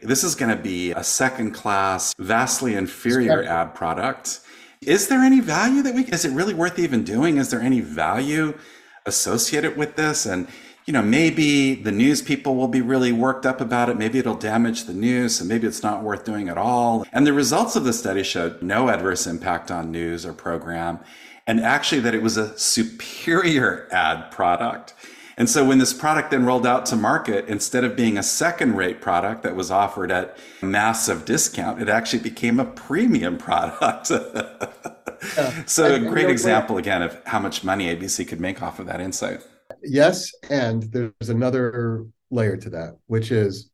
this 0.01 0.23
is 0.23 0.35
going 0.35 0.55
to 0.55 0.61
be 0.61 0.91
a 0.91 1.03
second 1.03 1.51
class, 1.51 2.13
vastly 2.17 2.75
inferior 2.75 3.43
ad 3.43 3.75
product 3.75 4.41
is 4.81 5.07
there 5.07 5.21
any 5.21 5.39
value 5.39 5.81
that 5.83 5.93
we, 5.93 6.05
is 6.05 6.25
it 6.25 6.31
really 6.31 6.53
worth 6.53 6.77
even 6.79 7.03
doing? 7.03 7.37
Is 7.37 7.49
there 7.49 7.61
any 7.61 7.81
value 7.81 8.57
associated 9.05 9.75
with 9.75 9.95
this? 9.95 10.25
And, 10.25 10.47
you 10.87 10.93
know, 10.93 11.01
maybe 11.01 11.75
the 11.75 11.91
news 11.91 12.21
people 12.21 12.55
will 12.55 12.69
be 12.69 12.79
really 12.79 13.11
worked 13.11 13.45
up 13.45 13.59
about 13.59 13.89
it. 13.89 13.97
Maybe 13.97 14.19
it'll 14.19 14.35
damage 14.35 14.85
the 14.85 14.93
news. 14.93 15.41
And 15.41 15.49
maybe 15.49 15.67
it's 15.67 15.83
not 15.83 16.01
worth 16.01 16.23
doing 16.23 16.47
at 16.47 16.57
all. 16.57 17.05
And 17.11 17.27
the 17.27 17.33
results 17.33 17.75
of 17.75 17.83
the 17.83 17.91
study 17.91 18.23
showed 18.23 18.61
no 18.61 18.87
adverse 18.89 19.27
impact 19.27 19.69
on 19.69 19.91
news 19.91 20.25
or 20.25 20.31
program. 20.31 20.99
And 21.45 21.59
actually 21.59 21.99
that 22.01 22.15
it 22.15 22.21
was 22.21 22.37
a 22.37 22.57
superior 22.57 23.89
ad 23.91 24.31
product. 24.31 24.93
And 25.35 25.49
so 25.49 25.65
when 25.65 25.77
this 25.77 25.93
product 25.93 26.31
then 26.31 26.45
rolled 26.45 26.65
out 26.65 26.85
to 26.87 26.95
market, 26.95 27.47
instead 27.49 27.83
of 27.83 27.97
being 27.97 28.17
a 28.17 28.23
second 28.23 28.77
rate 28.77 29.01
product 29.01 29.43
that 29.43 29.57
was 29.57 29.69
offered 29.69 30.09
at 30.09 30.37
massive 30.61 31.25
discount, 31.25 31.81
it 31.81 31.89
actually 31.89 32.23
became 32.23 32.61
a 32.61 32.65
premium 32.65 33.37
product. 33.37 34.09
yeah. 34.09 35.65
So 35.65 35.95
a 35.95 35.99
great 35.99 36.29
example 36.29 36.77
again 36.77 37.01
of 37.01 37.21
how 37.25 37.39
much 37.39 37.65
money 37.65 37.93
ABC 37.93 38.25
could 38.25 38.39
make 38.39 38.61
off 38.61 38.79
of 38.79 38.85
that 38.85 39.01
insight. 39.01 39.41
Yes. 39.87 40.31
And 40.49 40.83
there's 40.83 41.29
another 41.29 42.05
layer 42.29 42.57
to 42.57 42.69
that, 42.71 42.97
which 43.07 43.31
is 43.31 43.71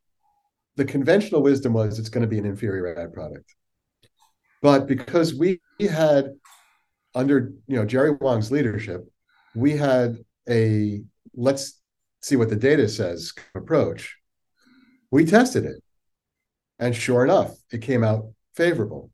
the 0.75 0.85
conventional 0.85 1.41
wisdom 1.41 1.73
was 1.73 1.99
it's 1.99 2.09
going 2.09 2.21
to 2.21 2.27
be 2.27 2.37
an 2.37 2.45
inferior 2.45 2.97
ad 2.97 3.13
product. 3.13 3.53
But 4.61 4.87
because 4.87 5.35
we 5.35 5.59
had 5.79 6.29
under 7.15 7.53
you 7.67 7.75
know 7.75 7.85
Jerry 7.85 8.11
Wang's 8.11 8.51
leadership, 8.51 9.05
we 9.55 9.75
had 9.75 10.17
a 10.49 11.01
let's 11.35 11.81
see 12.21 12.35
what 12.35 12.49
the 12.49 12.55
data 12.55 12.87
says 12.87 13.33
approach. 13.55 14.15
We 15.11 15.25
tested 15.25 15.65
it. 15.65 15.83
And 16.79 16.95
sure 16.95 17.23
enough, 17.23 17.51
it 17.71 17.81
came 17.81 18.03
out 18.03 18.25
favorable. 18.55 19.11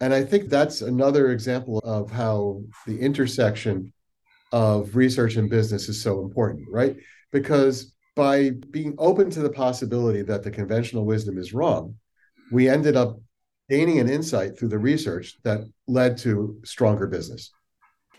And 0.00 0.12
I 0.12 0.22
think 0.22 0.48
that's 0.48 0.82
another 0.82 1.32
example 1.32 1.78
of 1.78 2.10
how 2.10 2.62
the 2.86 3.00
intersection 3.00 3.93
of 4.54 4.94
research 4.94 5.34
and 5.34 5.50
business 5.50 5.88
is 5.88 6.00
so 6.00 6.20
important, 6.20 6.64
right? 6.70 6.96
Because 7.32 7.92
by 8.14 8.50
being 8.70 8.94
open 8.98 9.28
to 9.30 9.40
the 9.40 9.50
possibility 9.50 10.22
that 10.22 10.44
the 10.44 10.50
conventional 10.52 11.04
wisdom 11.04 11.38
is 11.38 11.52
wrong, 11.52 11.96
we 12.52 12.68
ended 12.68 12.94
up 12.94 13.18
gaining 13.68 13.98
an 13.98 14.08
insight 14.08 14.56
through 14.56 14.68
the 14.68 14.78
research 14.78 15.36
that 15.42 15.62
led 15.88 16.16
to 16.18 16.60
stronger 16.64 17.08
business. 17.08 17.50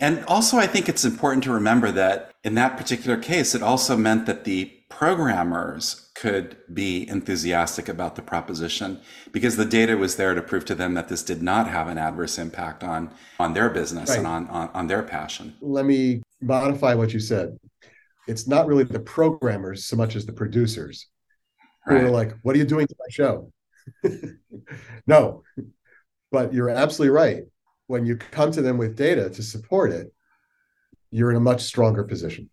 And 0.01 0.25
also, 0.25 0.57
I 0.57 0.67
think 0.67 0.89
it's 0.89 1.05
important 1.05 1.45
to 1.45 1.53
remember 1.53 1.89
that 1.93 2.33
in 2.43 2.55
that 2.55 2.75
particular 2.75 3.15
case, 3.15 3.55
it 3.55 3.63
also 3.63 3.95
meant 3.95 4.25
that 4.25 4.43
the 4.43 4.74
programmers 4.89 6.11
could 6.15 6.57
be 6.73 7.07
enthusiastic 7.09 7.89
about 7.89 8.15
the 8.15 8.21
proposition 8.21 9.01
because 9.31 9.57
the 9.57 9.65
data 9.65 9.97
was 9.97 10.15
there 10.15 10.33
to 10.33 10.41
prove 10.41 10.65
to 10.65 10.75
them 10.75 10.93
that 10.93 11.09
this 11.09 11.23
did 11.23 11.41
not 11.41 11.67
have 11.67 11.87
an 11.87 11.97
adverse 11.97 12.37
impact 12.37 12.83
on, 12.83 13.11
on 13.39 13.53
their 13.53 13.69
business 13.69 14.09
right. 14.09 14.19
and 14.19 14.27
on, 14.27 14.47
on, 14.47 14.69
on 14.73 14.87
their 14.87 15.03
passion. 15.03 15.55
Let 15.61 15.85
me 15.85 16.21
modify 16.41 16.93
what 16.93 17.13
you 17.13 17.19
said. 17.19 17.57
It's 18.27 18.47
not 18.47 18.67
really 18.67 18.83
the 18.83 18.99
programmers 18.99 19.85
so 19.85 19.95
much 19.95 20.15
as 20.15 20.25
the 20.25 20.33
producers 20.33 21.07
who 21.85 21.95
are 21.95 22.09
like, 22.09 22.33
What 22.41 22.55
are 22.55 22.59
you 22.59 22.65
doing 22.65 22.87
to 22.87 22.95
my 22.97 23.05
show? 23.09 23.51
no, 25.07 25.43
but 26.31 26.53
you're 26.53 26.69
absolutely 26.69 27.15
right 27.15 27.43
when 27.87 28.05
you 28.05 28.17
come 28.17 28.51
to 28.51 28.61
them 28.61 28.77
with 28.77 28.95
data 28.95 29.29
to 29.29 29.43
support 29.43 29.91
it, 29.91 30.11
you're 31.11 31.29
in 31.29 31.37
a 31.37 31.41
much 31.41 31.61
stronger 31.61 32.03
position. 32.03 32.49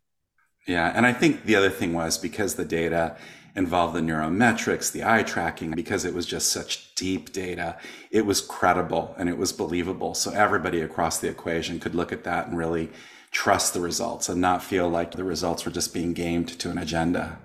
Yeah. 0.67 0.93
And 0.95 1.07
I 1.07 1.13
think 1.13 1.45
the 1.45 1.57
other 1.57 1.71
thing 1.71 1.93
was 1.93 2.19
because 2.19 2.55
the 2.55 2.65
data 2.65 3.17
involved 3.55 3.95
the 3.95 4.01
neurometrics, 4.01 4.93
the 4.93 5.05
eye 5.05 5.23
tracking, 5.23 5.73
because 5.73 6.05
it 6.05 6.15
was 6.15 6.25
just 6.25 6.51
such 6.51 6.95
deep 6.95 7.33
data, 7.33 7.77
it 8.11 8.25
was 8.25 8.41
credible 8.41 9.15
and 9.19 9.29
it 9.29 9.37
was 9.37 9.53
believable. 9.53 10.15
So 10.15 10.31
everybody 10.31 10.81
across 10.81 11.19
the 11.19 11.29
equation 11.29 11.79
could 11.79 11.95
look 11.95 12.13
at 12.13 12.25
that 12.25 12.47
and 12.47 12.57
really 12.57 12.91
trust 13.31 13.75
the 13.75 13.81
results 13.81 14.29
and 14.29 14.41
not 14.41 14.63
feel 14.63 14.89
like 14.89 15.13
the 15.13 15.25
results 15.25 15.65
were 15.65 15.73
just 15.73 15.93
being 15.93 16.13
gamed 16.13 16.49
to 16.61 16.71
an 16.71 16.79
agenda. 16.79 17.39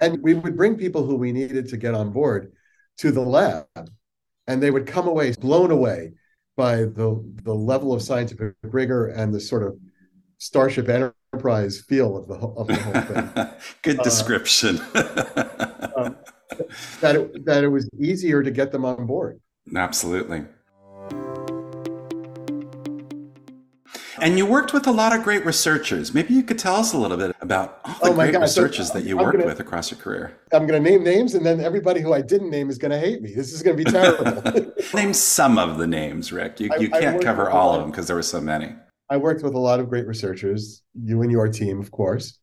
And 0.00 0.22
we 0.22 0.34
would 0.34 0.56
bring 0.56 0.76
people 0.76 1.04
who 1.04 1.16
we 1.16 1.32
needed 1.32 1.68
to 1.68 1.76
get 1.76 1.94
on 1.94 2.10
board 2.10 2.52
to 2.98 3.10
the 3.10 3.22
lab, 3.22 3.66
and 4.46 4.62
they 4.62 4.70
would 4.70 4.86
come 4.86 5.08
away 5.08 5.32
blown 5.32 5.70
away 5.70 6.12
by 6.56 6.76
the 6.76 7.22
the 7.42 7.54
level 7.54 7.94
of 7.94 8.02
scientific 8.02 8.54
rigor 8.62 9.08
and 9.08 9.32
the 9.32 9.40
sort 9.40 9.62
of 9.62 9.78
starship 10.38 10.88
enterprise 11.36 11.80
feel 11.80 12.16
of 12.16 12.28
the, 12.28 12.34
of 12.34 12.66
the 12.66 12.74
whole 12.76 13.02
thing. 13.02 13.54
Good 13.82 14.00
uh, 14.00 14.02
description. 14.02 14.80
Uh, 14.94 15.90
um, 15.96 16.16
that 17.00 17.16
it, 17.16 17.44
that 17.44 17.64
it 17.64 17.68
was 17.68 17.88
easier 17.98 18.42
to 18.42 18.50
get 18.50 18.72
them 18.72 18.84
on 18.84 19.06
board. 19.06 19.40
Absolutely. 19.74 20.44
And 24.18 24.38
you 24.38 24.46
worked 24.46 24.72
with 24.72 24.86
a 24.86 24.90
lot 24.90 25.14
of 25.14 25.22
great 25.22 25.44
researchers. 25.44 26.14
Maybe 26.14 26.32
you 26.32 26.42
could 26.42 26.58
tell 26.58 26.76
us 26.76 26.94
a 26.94 26.98
little 26.98 27.18
bit 27.18 27.36
about 27.42 27.80
all 27.84 27.94
the 28.02 28.10
oh 28.10 28.14
great 28.14 28.32
God. 28.32 28.40
researchers 28.40 28.88
so, 28.88 28.94
that 28.94 29.04
you 29.04 29.18
I'm 29.18 29.26
worked 29.26 29.36
gonna, 29.36 29.46
with 29.46 29.60
across 29.60 29.90
your 29.90 30.00
career. 30.00 30.38
I'm 30.54 30.66
going 30.66 30.82
to 30.82 30.90
name 30.90 31.04
names, 31.04 31.34
and 31.34 31.44
then 31.44 31.60
everybody 31.60 32.00
who 32.00 32.14
I 32.14 32.22
didn't 32.22 32.48
name 32.48 32.70
is 32.70 32.78
going 32.78 32.92
to 32.92 32.98
hate 32.98 33.20
me. 33.20 33.34
This 33.34 33.52
is 33.52 33.62
going 33.62 33.76
to 33.76 33.84
be 33.84 33.90
terrible. 33.90 34.72
name 34.94 35.12
some 35.12 35.58
of 35.58 35.76
the 35.76 35.86
names, 35.86 36.32
Rick. 36.32 36.60
You, 36.60 36.70
you 36.80 36.88
can't 36.88 37.22
cover 37.22 37.50
all 37.50 37.74
of 37.74 37.82
them 37.82 37.90
because 37.90 38.06
there 38.06 38.16
were 38.16 38.22
so 38.22 38.40
many. 38.40 38.74
I 39.08 39.16
worked 39.18 39.42
with 39.42 39.54
a 39.54 39.58
lot 39.58 39.80
of 39.80 39.88
great 39.88 40.06
researchers, 40.06 40.82
you 40.94 41.22
and 41.22 41.30
your 41.30 41.48
team, 41.48 41.80
of 41.80 41.90
course. 41.90 42.38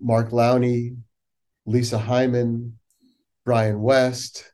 Mark 0.00 0.30
Lowney, 0.30 0.96
Lisa 1.66 1.98
Hyman, 1.98 2.78
Brian 3.44 3.80
West, 3.80 4.52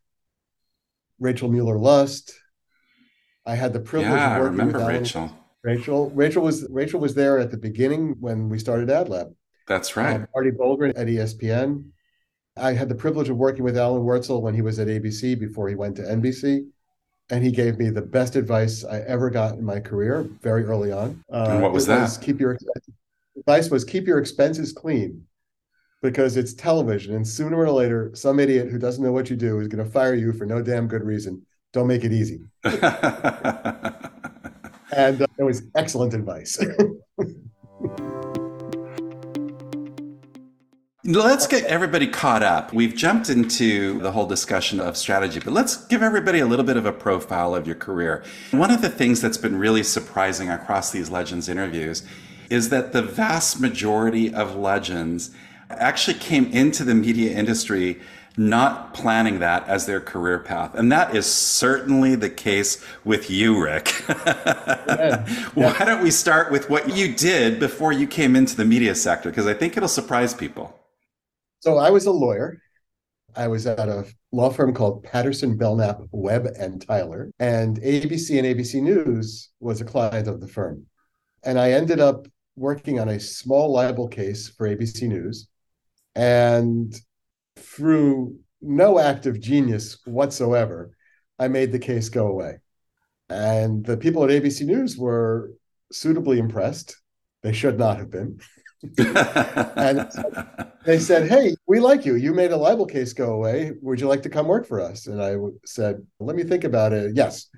Rachel 1.18 1.48
Mueller 1.48 1.78
Lust. 1.78 2.34
I 3.46 3.54
had 3.54 3.72
the 3.72 3.80
privilege 3.80 4.10
yeah, 4.10 4.36
of 4.36 4.42
working 4.42 4.60
I 4.60 4.64
remember 4.64 4.78
with 4.78 4.88
Rachel. 4.88 5.30
Rachel. 5.62 6.10
Rachel 6.10 6.42
was 6.42 6.66
Rachel 6.70 7.00
was 7.00 7.14
there 7.14 7.38
at 7.38 7.50
the 7.50 7.56
beginning 7.56 8.16
when 8.20 8.48
we 8.48 8.58
started 8.58 8.88
AdLab. 8.88 9.34
That's 9.66 9.96
right. 9.96 10.16
Um, 10.16 10.28
Artie 10.34 10.50
Bulgrin 10.50 10.90
at 10.96 11.06
ESPN. 11.06 11.90
I 12.56 12.72
had 12.72 12.88
the 12.88 12.94
privilege 12.94 13.28
of 13.28 13.36
working 13.36 13.64
with 13.64 13.76
Alan 13.76 14.02
Wurtzel 14.02 14.40
when 14.40 14.54
he 14.54 14.62
was 14.62 14.78
at 14.78 14.88
ABC 14.88 15.38
before 15.38 15.68
he 15.68 15.74
went 15.74 15.96
to 15.96 16.02
NBC. 16.02 16.66
And 17.30 17.42
he 17.42 17.50
gave 17.50 17.78
me 17.78 17.90
the 17.90 18.02
best 18.02 18.36
advice 18.36 18.84
I 18.84 19.00
ever 19.00 19.30
got 19.30 19.54
in 19.54 19.64
my 19.64 19.80
career 19.80 20.28
very 20.42 20.64
early 20.64 20.92
on. 20.92 21.24
Uh, 21.32 21.48
and 21.50 21.62
what 21.62 21.72
was 21.72 21.86
that? 21.86 22.02
Was 22.02 22.18
keep 22.18 22.38
your 22.38 22.56
advice 23.36 23.68
was 23.68 23.84
keep 23.84 24.06
your 24.06 24.18
expenses 24.18 24.72
clean 24.72 25.26
because 26.02 26.36
it's 26.36 26.54
television. 26.54 27.14
And 27.14 27.26
sooner 27.26 27.56
or 27.56 27.70
later, 27.70 28.10
some 28.14 28.38
idiot 28.38 28.68
who 28.70 28.78
doesn't 28.78 29.02
know 29.02 29.12
what 29.12 29.28
you 29.28 29.36
do 29.36 29.58
is 29.60 29.68
going 29.68 29.84
to 29.84 29.90
fire 29.90 30.14
you 30.14 30.32
for 30.32 30.46
no 30.46 30.62
damn 30.62 30.86
good 30.86 31.02
reason. 31.02 31.44
Don't 31.72 31.88
make 31.88 32.04
it 32.04 32.12
easy. 32.12 32.40
and 32.64 32.80
uh, 35.22 35.26
it 35.38 35.42
was 35.42 35.62
excellent 35.74 36.14
advice. 36.14 36.58
Let's 41.06 41.46
get 41.46 41.62
everybody 41.66 42.08
caught 42.08 42.42
up. 42.42 42.72
We've 42.72 42.92
jumped 42.92 43.30
into 43.30 44.00
the 44.00 44.10
whole 44.10 44.26
discussion 44.26 44.80
of 44.80 44.96
strategy, 44.96 45.38
but 45.38 45.52
let's 45.52 45.86
give 45.86 46.02
everybody 46.02 46.40
a 46.40 46.46
little 46.46 46.64
bit 46.64 46.76
of 46.76 46.84
a 46.84 46.92
profile 46.92 47.54
of 47.54 47.64
your 47.64 47.76
career. 47.76 48.24
One 48.50 48.72
of 48.72 48.82
the 48.82 48.88
things 48.88 49.20
that's 49.20 49.38
been 49.38 49.56
really 49.56 49.84
surprising 49.84 50.50
across 50.50 50.90
these 50.90 51.08
Legends 51.08 51.48
interviews 51.48 52.02
is 52.50 52.70
that 52.70 52.92
the 52.92 53.02
vast 53.02 53.60
majority 53.60 54.34
of 54.34 54.56
Legends 54.56 55.30
actually 55.70 56.18
came 56.18 56.46
into 56.46 56.82
the 56.82 56.96
media 56.96 57.38
industry 57.38 58.00
not 58.36 58.92
planning 58.92 59.38
that 59.38 59.66
as 59.68 59.86
their 59.86 60.00
career 60.00 60.40
path. 60.40 60.74
And 60.74 60.90
that 60.90 61.14
is 61.14 61.24
certainly 61.24 62.16
the 62.16 62.30
case 62.30 62.84
with 63.04 63.30
you, 63.30 63.62
Rick. 63.62 63.94
yeah. 64.08 65.24
Why 65.54 65.84
don't 65.84 66.02
we 66.02 66.10
start 66.10 66.50
with 66.50 66.68
what 66.68 66.96
you 66.96 67.14
did 67.14 67.60
before 67.60 67.92
you 67.92 68.08
came 68.08 68.34
into 68.34 68.56
the 68.56 68.64
media 68.64 68.96
sector? 68.96 69.30
Because 69.30 69.46
I 69.46 69.54
think 69.54 69.76
it'll 69.76 69.88
surprise 69.88 70.34
people. 70.34 70.75
So 71.60 71.78
I 71.78 71.90
was 71.90 72.06
a 72.06 72.12
lawyer. 72.12 72.60
I 73.34 73.48
was 73.48 73.66
at 73.66 73.88
a 73.88 74.06
law 74.32 74.50
firm 74.50 74.72
called 74.72 75.02
Patterson 75.02 75.56
Belknap 75.56 76.00
Webb 76.10 76.46
and 76.58 76.80
Tyler, 76.80 77.30
and 77.38 77.78
ABC 77.82 78.38
and 78.38 78.46
ABC 78.46 78.80
News 78.82 79.50
was 79.60 79.80
a 79.80 79.84
client 79.84 80.26
of 80.26 80.40
the 80.40 80.48
firm. 80.48 80.86
And 81.42 81.58
I 81.58 81.72
ended 81.72 82.00
up 82.00 82.26
working 82.56 82.98
on 82.98 83.10
a 83.10 83.20
small 83.20 83.70
libel 83.72 84.08
case 84.08 84.48
for 84.48 84.66
ABC 84.66 85.02
News. 85.02 85.48
And 86.14 86.98
through 87.56 88.38
no 88.62 88.98
act 88.98 89.26
of 89.26 89.40
genius 89.40 89.98
whatsoever, 90.06 90.96
I 91.38 91.48
made 91.48 91.72
the 91.72 91.78
case 91.78 92.08
go 92.08 92.28
away. 92.28 92.56
And 93.28 93.84
the 93.84 93.96
people 93.96 94.24
at 94.24 94.30
ABC 94.30 94.62
News 94.64 94.96
were 94.96 95.52
suitably 95.92 96.38
impressed. 96.38 96.96
They 97.42 97.52
should 97.52 97.78
not 97.78 97.98
have 97.98 98.10
been. 98.10 98.40
and 98.98 100.10
they 100.84 100.98
said, 100.98 101.28
Hey, 101.28 101.56
we 101.66 101.80
like 101.80 102.04
you. 102.04 102.16
You 102.16 102.32
made 102.34 102.52
a 102.52 102.56
libel 102.56 102.86
case 102.86 103.12
go 103.12 103.32
away. 103.32 103.72
Would 103.82 104.00
you 104.00 104.08
like 104.08 104.22
to 104.22 104.28
come 104.28 104.46
work 104.46 104.66
for 104.66 104.80
us? 104.80 105.06
And 105.06 105.22
I 105.22 105.36
said, 105.64 106.04
Let 106.20 106.36
me 106.36 106.44
think 106.44 106.64
about 106.64 106.92
it. 106.92 107.12
Yes. 107.14 107.48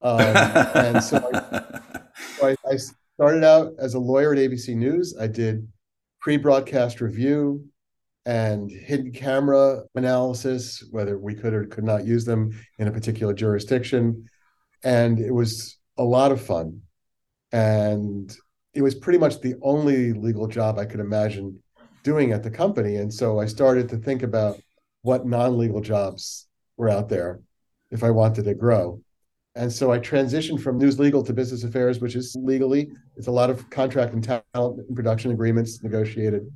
Um, 0.00 0.20
and 0.20 1.02
so, 1.02 1.30
I, 1.32 2.00
so 2.38 2.48
I, 2.48 2.56
I 2.68 2.76
started 3.14 3.44
out 3.44 3.72
as 3.78 3.94
a 3.94 3.98
lawyer 3.98 4.32
at 4.32 4.38
ABC 4.38 4.74
News. 4.74 5.14
I 5.18 5.26
did 5.26 5.68
pre 6.20 6.36
broadcast 6.36 7.00
review, 7.00 7.64
and 8.24 8.70
hidden 8.70 9.12
camera 9.12 9.82
analysis, 9.94 10.84
whether 10.90 11.18
we 11.18 11.34
could 11.34 11.54
or 11.54 11.64
could 11.66 11.84
not 11.84 12.06
use 12.06 12.24
them 12.24 12.52
in 12.78 12.88
a 12.88 12.92
particular 12.92 13.34
jurisdiction. 13.34 14.26
And 14.84 15.18
it 15.18 15.32
was 15.32 15.78
a 15.98 16.04
lot 16.04 16.32
of 16.32 16.40
fun. 16.40 16.82
And 17.50 18.34
it 18.74 18.82
was 18.82 18.94
pretty 18.94 19.18
much 19.18 19.40
the 19.40 19.54
only 19.62 20.12
legal 20.12 20.46
job 20.46 20.78
I 20.78 20.84
could 20.84 21.00
imagine 21.00 21.58
doing 22.02 22.32
at 22.32 22.42
the 22.42 22.50
company. 22.50 22.96
And 22.96 23.12
so 23.12 23.38
I 23.38 23.46
started 23.46 23.88
to 23.90 23.96
think 23.96 24.22
about 24.22 24.60
what 25.02 25.26
non 25.26 25.58
legal 25.58 25.80
jobs 25.80 26.48
were 26.76 26.88
out 26.88 27.08
there 27.08 27.40
if 27.90 28.02
I 28.02 28.10
wanted 28.10 28.44
to 28.44 28.54
grow. 28.54 29.00
And 29.54 29.70
so 29.70 29.92
I 29.92 29.98
transitioned 29.98 30.62
from 30.62 30.78
news 30.78 30.98
legal 30.98 31.22
to 31.22 31.32
business 31.34 31.64
affairs, 31.64 32.00
which 32.00 32.16
is 32.16 32.34
legally, 32.40 32.90
it's 33.16 33.26
a 33.26 33.32
lot 33.32 33.50
of 33.50 33.68
contract 33.68 34.14
and 34.14 34.24
talent 34.24 34.80
and 34.88 34.96
production 34.96 35.30
agreements 35.30 35.82
negotiated 35.82 36.50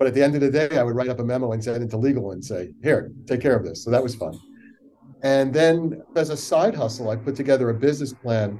but 0.00 0.06
at 0.06 0.14
the 0.14 0.24
end 0.24 0.34
of 0.34 0.40
the 0.40 0.50
day, 0.50 0.78
I 0.78 0.82
would 0.82 0.96
write 0.96 1.10
up 1.10 1.20
a 1.20 1.24
memo 1.24 1.52
and 1.52 1.62
send 1.62 1.84
it 1.84 1.90
to 1.90 1.98
legal 1.98 2.32
and 2.32 2.42
say, 2.42 2.70
here, 2.82 3.12
take 3.26 3.42
care 3.42 3.54
of 3.54 3.66
this. 3.66 3.84
So 3.84 3.90
that 3.90 4.02
was 4.02 4.14
fun. 4.14 4.32
And 5.22 5.52
then 5.52 6.02
as 6.16 6.30
a 6.30 6.36
side 6.38 6.74
hustle, 6.74 7.10
I 7.10 7.16
put 7.16 7.36
together 7.36 7.68
a 7.68 7.74
business 7.74 8.14
plan 8.14 8.58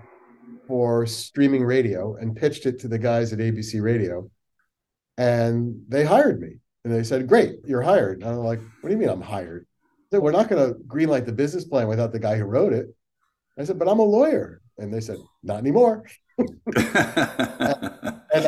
for 0.71 1.05
streaming 1.05 1.65
radio 1.65 2.15
and 2.15 2.37
pitched 2.37 2.65
it 2.65 2.79
to 2.79 2.87
the 2.87 2.97
guys 2.97 3.33
at 3.33 3.41
ABC 3.41 3.83
Radio. 3.83 4.31
And 5.19 5.83
they 5.89 6.05
hired 6.05 6.41
me. 6.41 6.59
And 6.85 6.95
they 6.95 7.03
said, 7.03 7.27
Great, 7.27 7.57
you're 7.65 7.83
hired. 7.83 8.23
And 8.23 8.31
I'm 8.31 8.37
like, 8.37 8.61
What 8.61 8.89
do 8.89 8.95
you 8.95 8.97
mean 8.97 9.09
I'm 9.09 9.21
hired? 9.21 9.67
They 10.11 10.17
said, 10.17 10.23
We're 10.23 10.31
not 10.31 10.49
going 10.49 10.65
to 10.65 10.79
greenlight 10.85 11.27
the 11.27 11.33
business 11.33 11.65
plan 11.65 11.89
without 11.89 12.13
the 12.13 12.21
guy 12.21 12.37
who 12.37 12.45
wrote 12.45 12.73
it. 12.73 12.87
I 13.59 13.65
said, 13.65 13.81
But 13.81 13.89
I'm 13.89 13.99
a 13.99 14.05
lawyer. 14.05 14.63
And 14.79 14.95
they 14.95 15.01
said, 15.01 15.17
Not 15.43 15.59
anymore. 15.59 16.05
and, 16.39 16.61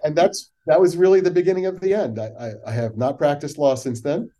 and, 0.05 0.15
that's 0.15 0.53
that 0.67 0.81
was 0.81 0.97
really 0.97 1.21
the 1.21 1.31
beginning 1.31 1.67
of 1.67 1.81
the 1.81 1.93
end. 1.93 2.21
I, 2.21 2.31
I, 2.39 2.53
I, 2.69 2.71
have 2.71 2.97
not 2.97 3.19
practiced 3.19 3.59
law 3.59 3.75
since 3.75 4.01
then, 4.01 4.31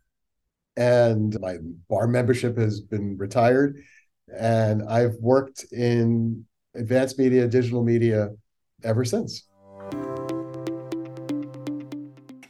and 0.77 1.37
my 1.39 1.57
bar 1.89 2.07
membership 2.07 2.57
has 2.57 2.79
been 2.79 3.17
retired, 3.17 3.83
and 4.35 4.81
I've 4.89 5.15
worked 5.19 5.65
in 5.71 6.45
advanced 6.75 7.19
media, 7.19 7.47
digital 7.47 7.83
media, 7.83 8.29
ever 8.83 9.05
since. 9.05 9.47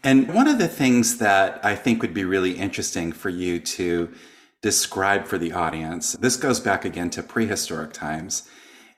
And 0.06 0.34
one 0.34 0.48
of 0.48 0.58
the 0.58 0.68
things 0.68 1.18
that 1.20 1.64
I 1.64 1.76
think 1.76 2.02
would 2.02 2.14
be 2.14 2.26
really 2.26 2.54
interesting 2.54 3.12
for 3.14 3.30
you 3.30 3.60
to 3.60 4.14
describe 4.62 5.26
for 5.26 5.38
the 5.38 5.54
audience, 5.54 6.14
this 6.14 6.36
goes 6.36 6.60
back 6.60 6.84
again 6.84 7.10
to 7.12 7.24
prehistoric 7.24 7.94
times 7.94 8.44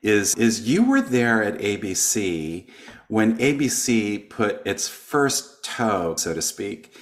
is 0.02 0.36
is 0.36 0.68
you 0.68 0.84
were 0.84 1.02
there 1.02 1.44
at 1.44 1.58
ABC 1.58 2.68
when 3.08 3.38
ABC 3.38 4.30
put 4.30 4.62
its 4.66 4.88
first 4.88 5.64
toe, 5.64 6.16
so 6.16 6.34
to 6.34 6.42
speak, 6.42 6.96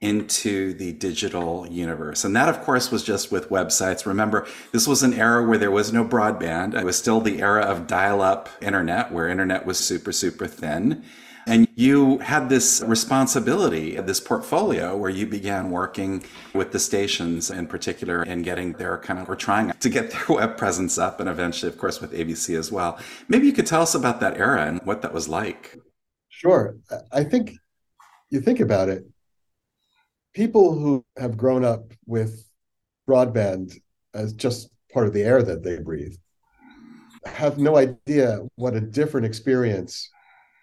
into 0.00 0.72
the 0.74 0.92
digital 0.92 1.66
universe. 1.68 2.24
And 2.24 2.34
that, 2.34 2.48
of 2.48 2.62
course, 2.62 2.90
was 2.90 3.04
just 3.04 3.30
with 3.30 3.50
websites. 3.50 4.06
Remember, 4.06 4.46
this 4.72 4.86
was 4.88 5.02
an 5.02 5.12
era 5.12 5.46
where 5.46 5.58
there 5.58 5.70
was 5.70 5.92
no 5.92 6.04
broadband. 6.04 6.74
It 6.74 6.84
was 6.84 6.96
still 6.96 7.20
the 7.20 7.42
era 7.42 7.62
of 7.62 7.86
dial 7.86 8.22
up 8.22 8.48
internet, 8.62 9.12
where 9.12 9.28
internet 9.28 9.66
was 9.66 9.78
super, 9.78 10.12
super 10.12 10.46
thin. 10.46 11.04
And 11.46 11.68
you 11.74 12.18
had 12.18 12.48
this 12.48 12.82
responsibility, 12.86 13.96
this 14.00 14.20
portfolio 14.20 14.96
where 14.96 15.10
you 15.10 15.26
began 15.26 15.70
working 15.70 16.22
with 16.54 16.72
the 16.72 16.78
stations 16.78 17.50
in 17.50 17.66
particular 17.66 18.22
and 18.22 18.44
getting 18.44 18.74
their 18.74 18.98
kind 18.98 19.18
of, 19.18 19.28
or 19.28 19.36
trying 19.36 19.72
to 19.72 19.88
get 19.88 20.10
their 20.10 20.24
web 20.36 20.56
presence 20.56 20.98
up 20.98 21.20
and 21.20 21.28
eventually, 21.28 21.70
of 21.70 21.78
course, 21.78 22.00
with 22.00 22.12
ABC 22.12 22.58
as 22.58 22.70
well. 22.70 22.98
Maybe 23.28 23.46
you 23.46 23.52
could 23.52 23.66
tell 23.66 23.82
us 23.82 23.94
about 23.94 24.20
that 24.20 24.36
era 24.36 24.66
and 24.66 24.80
what 24.84 25.02
that 25.02 25.12
was 25.12 25.28
like. 25.28 25.78
Sure. 26.28 26.76
I 27.12 27.24
think 27.24 27.52
you 28.30 28.40
think 28.40 28.60
about 28.60 28.88
it, 28.88 29.04
people 30.34 30.78
who 30.78 31.04
have 31.16 31.36
grown 31.36 31.64
up 31.64 31.92
with 32.06 32.44
broadband 33.08 33.74
as 34.14 34.32
just 34.32 34.70
part 34.92 35.06
of 35.06 35.12
the 35.12 35.22
air 35.22 35.42
that 35.42 35.62
they 35.62 35.78
breathe 35.78 36.14
have 37.26 37.58
no 37.58 37.76
idea 37.76 38.40
what 38.56 38.74
a 38.74 38.80
different 38.80 39.26
experience 39.26 40.08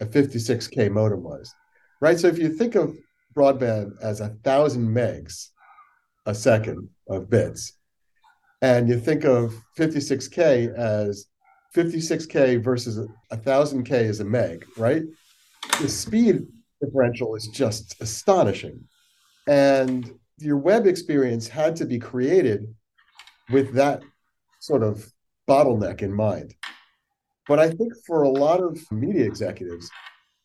a 0.01 0.05
56k 0.05 0.91
modem 0.91 1.23
was, 1.23 1.53
right? 2.01 2.19
So 2.19 2.27
if 2.27 2.37
you 2.37 2.49
think 2.49 2.75
of 2.75 2.95
broadband 3.35 3.91
as 4.01 4.21
a 4.21 4.29
thousand 4.43 4.87
megs 4.87 5.49
a 6.25 6.33
second 6.33 6.89
of 7.09 7.29
bits, 7.29 7.73
and 8.61 8.89
you 8.89 8.99
think 8.99 9.23
of 9.23 9.53
56k 9.77 10.73
as 10.75 11.27
56k 11.75 12.63
versus 12.63 13.07
a 13.31 13.37
thousand 13.37 13.83
k 13.83 14.05
is 14.05 14.19
a 14.19 14.25
meg, 14.25 14.65
right? 14.77 15.03
The 15.79 15.87
speed 15.87 16.47
differential 16.81 17.35
is 17.35 17.47
just 17.47 17.95
astonishing. 18.01 18.83
And 19.47 20.13
your 20.37 20.57
web 20.57 20.85
experience 20.85 21.47
had 21.47 21.75
to 21.77 21.85
be 21.85 21.99
created 21.99 22.73
with 23.49 23.73
that 23.73 24.03
sort 24.59 24.83
of 24.83 25.11
bottleneck 25.47 26.01
in 26.01 26.13
mind. 26.13 26.53
But 27.47 27.59
I 27.59 27.69
think 27.69 27.93
for 28.05 28.23
a 28.23 28.29
lot 28.29 28.59
of 28.59 28.79
media 28.91 29.25
executives, 29.25 29.89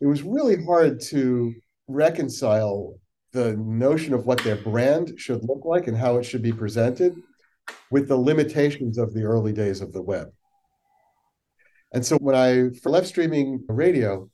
it 0.01 0.07
was 0.07 0.23
really 0.23 0.65
hard 0.65 1.01
to 1.11 1.53
reconcile 1.89 2.95
the 3.33 3.57
notion 3.57 4.15
of 4.15 4.27
what 4.27 4.43
their 4.45 4.57
brand 4.57 5.15
should 5.17 5.43
look 5.45 5.65
like 5.65 5.89
and 5.89 5.97
how 5.97 6.19
it 6.19 6.25
should 6.25 6.43
be 6.43 6.53
presented 6.53 7.17
with 7.91 8.09
the 8.09 8.17
limitations 8.17 8.99
of 8.99 9.15
the 9.15 9.23
early 9.23 9.53
days 9.53 9.81
of 9.81 9.93
the 9.93 10.03
web. 10.03 10.29
And 11.93 12.05
so 12.05 12.17
when 12.19 12.35
I 12.35 12.71
for 12.83 12.91
left 12.91 13.07
streaming 13.07 13.65
radio 13.69 14.31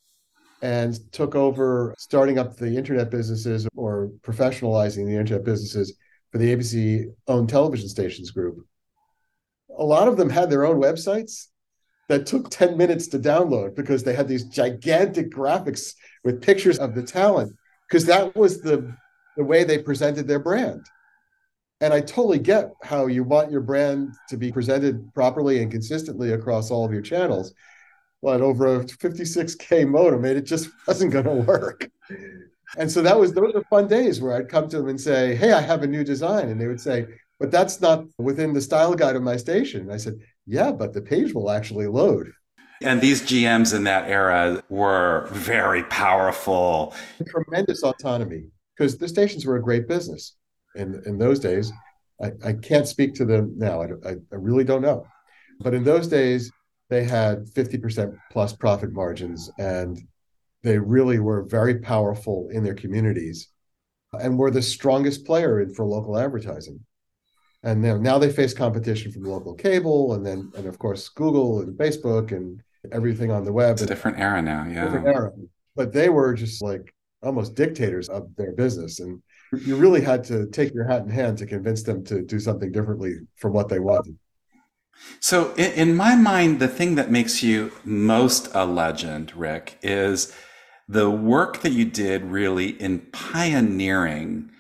and 0.63 0.99
took 1.13 1.35
over 1.35 1.95
starting 1.99 2.39
up 2.39 2.57
the 2.57 2.77
internet 2.77 3.11
businesses 3.11 3.69
or 3.77 4.11
professionalizing 4.23 5.07
the 5.07 5.17
internet 5.17 5.45
businesses 5.45 5.97
for 6.33 6.39
the 6.39 6.55
ABC 6.55 7.07
owned 7.27 7.49
television 7.49 7.89
stations 7.89 8.31
group, 8.31 8.59
a 9.79 9.85
lot 9.85 10.09
of 10.09 10.17
them 10.17 10.29
had 10.29 10.51
their 10.51 10.65
own 10.65 10.81
websites 10.81 11.47
that 12.09 12.27
took 12.27 12.51
10 12.51 12.77
minutes 12.77 13.07
to 13.09 13.19
download 13.19 13.77
because 13.77 14.03
they 14.03 14.15
had 14.15 14.29
these 14.29 14.45
gigantic 14.45 15.31
graphics 15.31 15.95
with 16.25 16.43
pictures 16.43 16.79
of 16.79 16.95
the 16.95 17.03
talent 17.03 17.55
because 17.89 18.07
that 18.07 18.35
was 18.35 18.61
the 18.61 18.95
the 19.37 19.45
way 19.45 19.63
they 19.63 19.79
presented 19.79 20.27
their 20.27 20.41
brand. 20.41 20.85
And 21.81 21.95
i 21.95 22.01
totally 22.01 22.41
get 22.41 22.71
how 22.83 23.07
you 23.07 23.23
want 23.23 23.53
your 23.53 23.61
brand 23.61 24.13
to 24.29 24.37
be 24.37 24.51
presented 24.51 25.15
properly 25.15 25.63
and 25.63 25.71
consistently 25.71 26.33
across 26.33 26.73
all 26.73 26.85
of 26.85 26.93
your 26.93 27.03
channels 27.03 27.55
but 28.23 28.41
over 28.41 28.77
a 28.77 28.85
56k 28.85 29.89
modem 29.89 30.25
it 30.25 30.43
just 30.43 30.71
wasn't 30.87 31.13
going 31.13 31.25
to 31.25 31.33
work 31.33 31.91
and 32.77 32.91
so 32.91 33.03
that 33.03 33.19
was 33.19 33.33
those 33.33 33.55
were 33.55 33.65
fun 33.65 33.87
days 33.87 34.21
where 34.21 34.37
i'd 34.37 34.49
come 34.49 34.69
to 34.69 34.79
them 34.79 34.89
and 34.89 35.01
say 35.01 35.35
hey 35.35 35.53
i 35.53 35.61
have 35.61 35.83
a 35.83 35.87
new 35.87 36.05
design 36.05 36.49
and 36.49 36.61
they 36.61 36.67
would 36.67 36.81
say 36.81 37.07
but 37.41 37.51
that's 37.51 37.81
not 37.81 38.05
within 38.19 38.53
the 38.53 38.61
style 38.61 38.95
guide 38.95 39.17
of 39.17 39.23
my 39.23 39.37
station 39.37 39.83
and 39.83 39.93
i 39.93 39.97
said 39.97 40.15
yeah 40.47 40.73
but 40.73 40.93
the 40.93 41.03
page 41.03 41.33
will 41.33 41.51
actually 41.51 41.87
load 41.87 42.33
and 42.81 43.01
these 43.01 43.23
GMs 43.23 43.75
in 43.75 43.85
that 43.85 44.09
era 44.09 44.63
were 44.69 45.29
very 45.33 45.83
powerful. 45.85 46.95
Tremendous 47.27 47.83
autonomy 47.83 48.45
because 48.77 48.99
the 48.99 49.09
stations 49.09 49.45
were 49.45 49.57
a 49.57 49.63
great 49.63 49.89
business 49.89 50.37
in, 50.77 51.03
in 51.07 51.19
those 51.19 51.41
days. 51.41 51.73
I, 52.23 52.33
I 52.45 52.53
can't 52.53 52.87
speak 52.87 53.15
to 53.15 53.25
them 53.25 53.55
now. 53.57 53.83
I, 53.83 53.87
I, 54.07 54.11
I 54.11 54.37
really 54.37 54.65
don't 54.65 54.83
know. 54.83 55.07
But 55.61 55.75
in 55.75 55.83
those 55.83 56.07
days, 56.07 56.53
they 56.89 57.05
had 57.05 57.47
50% 57.47 58.17
plus 58.31 58.53
profit 58.55 58.93
margins 58.93 59.51
and 59.59 60.01
they 60.63 60.79
really 60.79 61.19
were 61.19 61.45
very 61.45 61.79
powerful 61.79 62.49
in 62.53 62.65
their 62.65 62.75
communities 62.75 63.49
and 64.13 64.39
were 64.39 64.51
the 64.51 64.63
strongest 64.63 65.25
player 65.25 65.61
in, 65.61 65.75
for 65.75 65.85
local 65.85 66.19
advertising 66.19 66.81
and 67.63 67.83
now, 67.83 67.97
now 67.97 68.19
they 68.19 68.31
face 68.31 68.55
competition 68.55 69.13
from 69.13 69.25
local 69.25 69.55
cable 69.55 70.15
and 70.15 70.25
then 70.25 70.51
and 70.57 70.67
of 70.67 70.79
course 70.79 71.09
google 71.09 71.61
and 71.61 71.79
facebook 71.79 72.33
and 72.33 72.63
everything 72.93 73.31
on 73.31 73.45
the 73.45 73.53
web. 73.53 73.73
It's 73.73 73.83
a 73.83 73.87
different 73.87 74.19
era 74.19 74.43
now, 74.43 74.67
yeah. 74.69 74.85
Different 74.85 75.07
era. 75.07 75.33
But 75.77 75.93
they 75.93 76.09
were 76.09 76.35
just 76.35 76.63
like 76.63 76.95
almost 77.23 77.55
dictators 77.55 78.09
of 78.09 78.35
their 78.37 78.53
business. 78.53 79.01
And 79.01 79.23
you 79.65 79.77
really 79.77 80.01
had 80.01 80.25
to 80.25 80.47
take 80.49 80.75
your 80.75 80.85
hat 80.85 81.03
in 81.03 81.11
hand 81.11 81.39
to 81.39 81.47
convince 81.47 81.83
them 81.83 82.05
to 82.05 82.23
do 82.23 82.39
something 82.39 82.73
differently 82.73 83.15
from 83.37 83.53
what 83.53 83.69
they 83.69 83.79
wanted. 83.79 84.17
So, 85.21 85.53
in, 85.55 85.73
in 85.73 85.97
my 85.97 86.15
mind, 86.15 86.61
the 86.61 86.69
thing 86.69 86.95
that 86.95 87.11
makes 87.11 87.43
you 87.43 87.73
most 87.85 88.49
a 88.55 88.65
legend, 88.65 89.35
Rick, 89.37 89.79
is 89.83 90.35
the 90.89 91.11
work 91.11 91.61
that 91.63 91.73
you 91.73 91.85
did 91.85 92.25
really 92.25 92.71
in 92.81 93.01
pioneering 93.13 94.51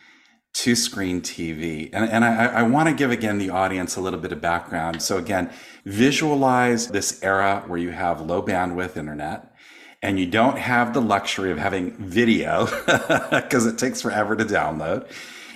two 0.53 0.75
screen 0.75 1.21
TV. 1.21 1.89
And, 1.93 2.11
and 2.11 2.25
I, 2.25 2.47
I 2.47 2.63
want 2.63 2.89
to 2.89 2.95
give 2.95 3.11
again 3.11 3.39
the 3.39 3.51
audience 3.51 3.97
a 3.97 4.01
little 4.01 4.19
bit 4.19 4.33
of 4.33 4.41
background. 4.41 5.03
So, 5.03 5.17
again, 5.17 5.51
visualize 5.85 6.89
this 6.89 7.23
era 7.23 7.65
where 7.67 7.79
you 7.79 7.91
have 7.91 8.21
low 8.21 8.43
bandwidth 8.43 8.97
internet 8.97 9.55
and 10.03 10.19
you 10.19 10.27
don't 10.27 10.59
have 10.59 10.95
the 10.95 11.01
luxury 11.01 11.51
of 11.51 11.59
having 11.59 11.93
video 11.93 12.67
because 13.31 13.67
it 13.67 13.79
takes 13.79 14.01
forever 14.01 14.37
to 14.37 14.45
download. 14.45 15.09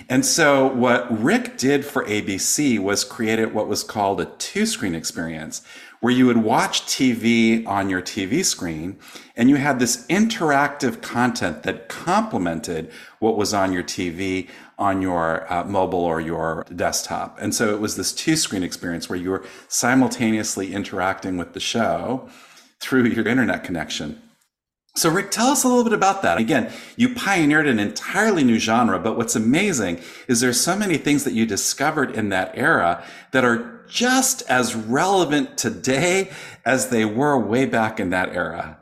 And 0.09 0.25
so, 0.25 0.67
what 0.67 1.07
Rick 1.21 1.57
did 1.57 1.85
for 1.85 2.05
ABC 2.05 2.79
was 2.79 3.03
created 3.03 3.53
what 3.53 3.67
was 3.67 3.83
called 3.83 4.19
a 4.21 4.25
two 4.25 4.65
screen 4.65 4.95
experience, 4.95 5.61
where 6.01 6.11
you 6.11 6.25
would 6.25 6.37
watch 6.37 6.81
TV 6.81 7.65
on 7.65 7.89
your 7.89 8.01
TV 8.01 8.43
screen 8.43 8.97
and 9.37 9.49
you 9.49 9.55
had 9.55 9.79
this 9.79 10.05
interactive 10.07 11.01
content 11.01 11.63
that 11.63 11.87
complemented 11.87 12.91
what 13.19 13.37
was 13.37 13.53
on 13.53 13.71
your 13.71 13.83
TV 13.83 14.49
on 14.77 15.01
your 15.01 15.51
uh, 15.51 15.63
mobile 15.63 16.03
or 16.03 16.19
your 16.19 16.65
desktop. 16.75 17.37
And 17.39 17.55
so 17.55 17.73
it 17.73 17.79
was 17.79 17.95
this 17.95 18.11
two 18.11 18.35
screen 18.35 18.63
experience 18.63 19.07
where 19.07 19.17
you 19.17 19.29
were 19.29 19.45
simultaneously 19.69 20.73
interacting 20.73 21.37
with 21.37 21.53
the 21.53 21.61
show 21.61 22.27
through 22.81 23.05
your 23.05 23.25
internet 23.25 23.63
connection. 23.63 24.21
So, 24.95 25.09
Rick, 25.09 25.31
tell 25.31 25.47
us 25.47 25.63
a 25.63 25.67
little 25.67 25.83
bit 25.83 25.93
about 25.93 26.21
that. 26.21 26.37
Again, 26.37 26.71
you 26.97 27.15
pioneered 27.15 27.67
an 27.67 27.79
entirely 27.79 28.43
new 28.43 28.59
genre, 28.59 28.99
but 28.99 29.17
what's 29.17 29.35
amazing 29.35 29.99
is 30.27 30.39
there's 30.39 30.61
so 30.61 30.75
many 30.75 30.97
things 30.97 31.23
that 31.23 31.33
you 31.33 31.47
discovered 31.47 32.11
in 32.11 32.29
that 32.29 32.51
era 32.55 33.03
that 33.31 33.43
are 33.43 33.83
just 33.87 34.43
as 34.43 34.75
relevant 34.75 35.57
today 35.57 36.31
as 36.63 36.89
they 36.89 37.05
were 37.05 37.39
way 37.39 37.65
back 37.65 37.99
in 37.99 38.11
that 38.11 38.29
era. 38.29 38.77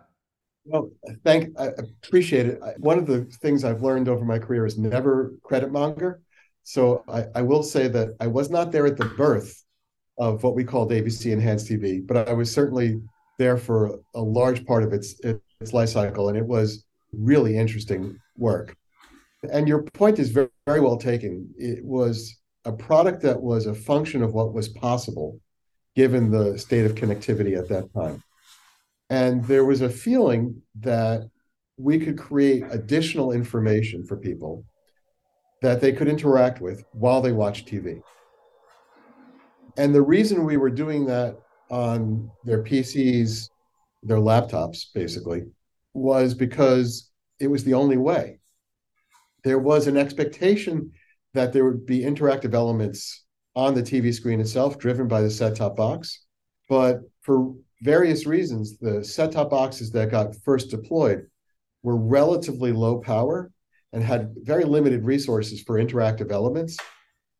Well, 0.65 0.91
thank 1.23 1.57
I 1.57 1.69
appreciate 2.03 2.45
it. 2.45 2.61
One 2.77 2.99
of 2.99 3.07
the 3.07 3.23
things 3.41 3.63
I've 3.63 3.81
learned 3.81 4.09
over 4.09 4.25
my 4.25 4.37
career 4.37 4.65
is 4.65 4.77
never 4.77 5.33
credit 5.43 5.71
monger. 5.71 6.21
So 6.63 7.03
I, 7.07 7.25
I 7.35 7.41
will 7.41 7.63
say 7.63 7.87
that 7.87 8.15
I 8.19 8.27
was 8.27 8.49
not 8.49 8.71
there 8.71 8.85
at 8.85 8.97
the 8.97 9.05
birth 9.05 9.63
of 10.17 10.43
what 10.43 10.55
we 10.55 10.63
called 10.65 10.91
ABC 10.91 11.31
Enhanced 11.31 11.67
TV, 11.69 12.05
but 12.05 12.29
I 12.29 12.33
was 12.33 12.51
certainly 12.51 13.01
there 13.39 13.57
for 13.57 13.99
a 14.13 14.21
large 14.21 14.65
part 14.65 14.83
of 14.83 14.93
its 14.93 15.19
its 15.21 15.41
life 15.73 15.89
cycle, 15.89 16.29
and 16.29 16.37
it 16.37 16.45
was 16.45 16.85
really 17.13 17.57
interesting 17.57 18.17
work. 18.37 18.75
And 19.51 19.67
your 19.67 19.83
point 19.83 20.19
is 20.19 20.29
very, 20.29 20.49
very 20.67 20.79
well 20.79 20.97
taken. 20.97 21.49
It 21.57 21.83
was 21.83 22.37
a 22.65 22.71
product 22.71 23.21
that 23.23 23.41
was 23.41 23.65
a 23.65 23.73
function 23.73 24.21
of 24.21 24.33
what 24.33 24.53
was 24.53 24.67
possible 24.67 25.39
given 25.95 26.31
the 26.31 26.57
state 26.57 26.85
of 26.85 26.95
connectivity 26.95 27.57
at 27.57 27.67
that 27.69 27.93
time. 27.93 28.23
And 29.09 29.43
there 29.45 29.65
was 29.65 29.81
a 29.81 29.89
feeling 29.89 30.61
that 30.79 31.29
we 31.77 31.99
could 31.99 32.17
create 32.17 32.63
additional 32.69 33.31
information 33.31 34.05
for 34.05 34.15
people 34.15 34.63
that 35.61 35.81
they 35.81 35.91
could 35.91 36.07
interact 36.07 36.61
with 36.61 36.83
while 36.91 37.21
they 37.21 37.31
watch 37.31 37.65
TV. 37.65 38.01
And 39.77 39.93
the 39.93 40.01
reason 40.01 40.45
we 40.45 40.57
were 40.57 40.69
doing 40.69 41.05
that 41.05 41.37
on 41.69 42.29
their 42.43 42.63
PCs, 42.63 43.49
their 44.03 44.17
laptops, 44.17 44.85
basically, 44.93 45.43
was 45.93 46.33
because 46.33 47.09
it 47.39 47.47
was 47.47 47.63
the 47.63 47.73
only 47.73 47.97
way. 47.97 48.39
There 49.43 49.59
was 49.59 49.87
an 49.87 49.97
expectation 49.97 50.91
that 51.33 51.53
there 51.53 51.65
would 51.65 51.85
be 51.85 52.01
interactive 52.01 52.53
elements 52.53 53.25
on 53.55 53.73
the 53.73 53.83
TV 53.83 54.13
screen 54.13 54.39
itself, 54.39 54.77
driven 54.77 55.07
by 55.07 55.21
the 55.21 55.29
set 55.29 55.55
top 55.55 55.75
box. 55.75 56.25
But 56.69 57.01
for 57.21 57.53
various 57.81 58.25
reasons, 58.25 58.77
the 58.77 59.03
set 59.03 59.31
top 59.33 59.49
boxes 59.49 59.91
that 59.91 60.11
got 60.11 60.35
first 60.43 60.69
deployed 60.69 61.27
were 61.83 61.97
relatively 61.97 62.71
low 62.71 62.99
power 62.99 63.51
and 63.93 64.03
had 64.03 64.33
very 64.43 64.63
limited 64.63 65.03
resources 65.03 65.61
for 65.61 65.83
interactive 65.83 66.31
elements. 66.31 66.77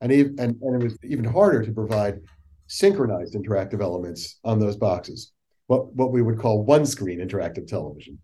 And, 0.02 0.12
even, 0.12 0.40
and, 0.40 0.60
and 0.62 0.82
it 0.82 0.84
was 0.84 0.98
even 1.04 1.26
harder 1.26 1.64
to 1.64 1.72
provide 1.72 2.20
synchronized 2.68 3.36
interactive 3.36 3.82
elements 3.82 4.40
on 4.44 4.60
those 4.60 4.76
boxes, 4.76 5.32
what, 5.72 5.96
what 5.96 6.12
we 6.12 6.22
would 6.22 6.38
call 6.38 6.66
one 6.66 6.86
screen 6.86 7.20
interactive 7.26 7.66
television. 7.66 8.20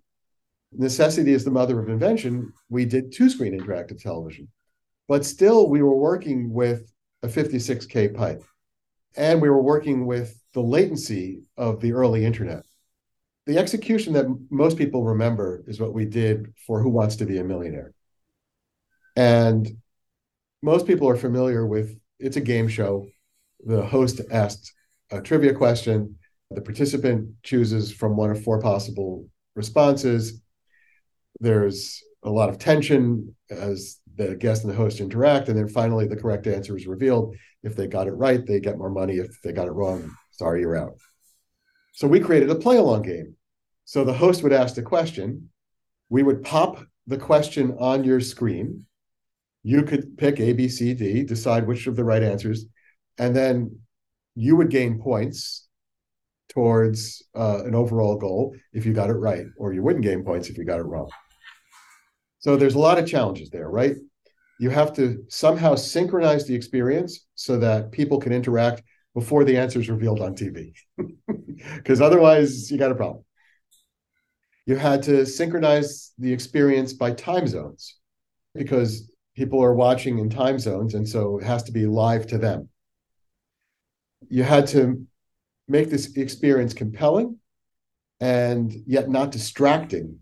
Necessity 0.74 1.32
is 1.32 1.46
the 1.46 1.52
mother 1.52 1.80
of 1.80 1.88
invention. 1.88 2.52
We 2.68 2.84
did 2.84 3.14
two 3.14 3.30
screen 3.30 3.58
interactive 3.58 4.02
television, 4.02 4.50
but 5.08 5.24
still 5.24 5.70
we 5.70 5.82
were 5.82 5.96
working 5.96 6.52
with 6.52 6.92
a 7.24 7.30
56K 7.30 8.14
pipe 8.14 8.44
and 9.16 9.42
we 9.42 9.50
were 9.50 9.62
working 9.62 10.06
with 10.06 10.38
the 10.54 10.60
latency 10.60 11.44
of 11.56 11.80
the 11.80 11.94
early 11.94 12.26
internet. 12.26 12.64
The 13.46 13.58
execution 13.58 14.12
that 14.12 14.28
most 14.50 14.78
people 14.78 15.06
remember 15.06 15.64
is 15.68 15.80
what 15.80 15.94
we 15.94 16.04
did 16.04 16.54
for 16.66 16.82
Who 16.82 16.90
Wants 16.90 17.16
to 17.16 17.26
Be 17.26 17.38
a 17.38 17.46
Millionaire. 17.46 17.94
And 19.16 19.66
most 20.62 20.86
people 20.86 21.08
are 21.08 21.16
familiar 21.16 21.66
with 21.66 21.98
it's 22.20 22.36
a 22.36 22.42
game 22.42 22.68
show. 22.68 23.08
The 23.66 23.86
host 23.86 24.20
asks 24.32 24.74
a 25.12 25.22
trivia 25.22 25.54
question. 25.54 26.17
The 26.52 26.62
participant 26.62 27.30
chooses 27.44 27.92
from 27.92 28.16
one 28.16 28.32
of 28.32 28.44
four 28.44 28.62
possible 28.62 29.28
responses. 29.56 30.42
There's 31.40 32.02
a 32.24 32.30
lot 32.30 32.50
of 32.50 32.58
tension 32.58 33.36
as 33.50 34.00
the 34.16 34.36
guest 34.36 34.64
and 34.64 34.72
the 34.72 34.78
host 34.78 35.00
interact. 35.00 35.50
And 35.50 35.58
then 35.58 35.68
finally, 35.68 36.08
the 36.08 36.16
correct 36.16 36.48
answer 36.48 36.76
is 36.76 36.88
revealed. 36.88 37.36
If 37.64 37.76
they 37.76 37.88
got 37.88 38.08
it 38.08 38.12
right, 38.12 38.46
they 38.46 38.60
get 38.60 38.78
more 38.78 38.90
money. 38.90 39.18
If 39.18 39.42
they 39.44 39.52
got 39.52 39.68
it 39.68 39.72
wrong, 39.72 40.12
sorry, 40.32 40.62
you're 40.62 40.78
out. 40.78 40.98
So 41.94 42.08
we 42.08 42.20
created 42.20 42.50
a 42.50 42.56
play 42.56 42.78
along 42.78 43.04
game. 43.04 43.36
So 43.86 44.04
the 44.04 44.14
host 44.14 44.44
would 44.44 44.54
ask 44.54 44.76
the 44.76 44.82
question, 44.82 45.50
we 46.10 46.24
would 46.24 46.44
pop 46.44 46.84
the 47.08 47.18
question 47.18 47.76
on 47.80 48.04
your 48.04 48.20
screen. 48.20 48.86
You 49.64 49.84
could 49.84 50.18
pick 50.18 50.40
A, 50.40 50.54
B, 50.54 50.70
C, 50.70 50.94
D, 50.94 51.24
decide 51.24 51.68
which 51.68 51.88
of 51.88 51.96
the 51.96 52.04
right 52.04 52.24
answers, 52.24 52.66
and 53.18 53.36
then 53.36 53.80
you 54.36 54.56
would 54.56 54.70
gain 54.70 55.02
points 55.02 55.67
towards 56.50 57.24
uh, 57.36 57.64
an 57.66 57.76
overall 57.76 58.18
goal 58.18 58.56
if 58.74 58.86
you 58.86 58.94
got 58.94 59.10
it 59.10 59.14
right, 59.14 59.46
or 59.58 59.74
you 59.74 59.84
wouldn't 59.84 60.04
gain 60.04 60.24
points 60.24 60.50
if 60.50 60.58
you 60.58 60.66
got 60.66 60.80
it 60.80 60.84
wrong. 60.84 61.10
So 62.40 62.56
there's 62.56 62.76
a 62.76 62.80
lot 62.80 63.00
of 63.00 63.08
challenges 63.08 63.50
there, 63.50 63.70
right? 63.70 63.96
You 64.60 64.70
have 64.70 64.94
to 64.94 65.24
somehow 65.28 65.76
synchronize 65.76 66.48
the 66.48 66.56
experience 66.56 67.26
so 67.36 67.58
that 67.60 67.92
people 67.92 68.20
can 68.20 68.32
interact 68.32 68.84
before 69.14 69.44
the 69.44 69.58
answer 69.58 69.80
is 69.80 69.90
revealed 69.90 70.22
on 70.22 70.36
TV, 70.36 70.72
because 71.76 72.02
otherwise 72.08 72.70
you 72.72 72.78
got 72.78 72.92
a 72.92 72.96
problem. 72.96 73.24
You 74.66 74.76
had 74.76 75.02
to 75.04 75.26
synchronize 75.26 76.14
the 76.18 76.32
experience 76.32 76.94
by 76.94 77.12
time 77.12 77.48
zones 77.48 77.96
because 78.54 79.12
people 79.36 79.64
are 79.64 79.74
watching 79.74 80.20
in 80.20 80.30
time 80.30 80.60
zones, 80.60 80.94
and 80.94 81.08
so 81.08 81.38
it 81.40 81.44
has 81.46 81.64
to 81.64 81.72
be 81.72 81.86
live 81.86 82.28
to 82.28 82.38
them. 82.38 82.70
You 84.30 84.44
had 84.44 84.68
to 84.68 85.06
make 85.68 85.90
this 85.90 86.16
experience 86.16 86.74
compelling 86.74 87.38
and 88.20 88.74
yet 88.86 89.10
not 89.10 89.32
distracting. 89.32 90.20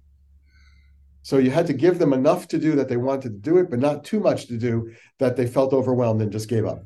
So 1.21 1.37
you 1.37 1.49
had 1.49 1.67
to 1.67 1.73
give 1.73 1.97
them 1.97 2.13
enough 2.13 2.47
to 2.49 2.59
do 2.59 2.75
that 2.75 2.87
they 2.87 2.97
wanted 2.97 3.23
to 3.23 3.29
do 3.29 3.57
it, 3.57 3.69
but 3.69 3.79
not 3.79 4.03
too 4.03 4.19
much 4.19 4.47
to 4.47 4.57
do 4.57 4.91
that 5.19 5.35
they 5.35 5.47
felt 5.47 5.73
overwhelmed 5.73 6.21
and 6.21 6.31
just 6.31 6.49
gave 6.49 6.65
up. 6.65 6.85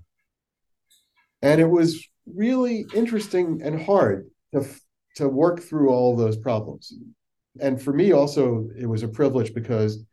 And 1.41 1.59
it 1.59 1.69
was 1.69 2.05
really 2.25 2.85
interesting 2.93 3.61
and 3.63 3.81
hard 3.81 4.29
to, 4.53 4.65
to 5.15 5.27
work 5.27 5.61
through 5.61 5.89
all 5.89 6.15
those 6.15 6.37
problems. 6.37 6.93
And 7.59 7.81
for 7.81 7.91
me, 7.91 8.11
also, 8.11 8.69
it 8.79 8.85
was 8.85 9.03
a 9.03 9.07
privilege 9.07 9.53
because 9.53 10.03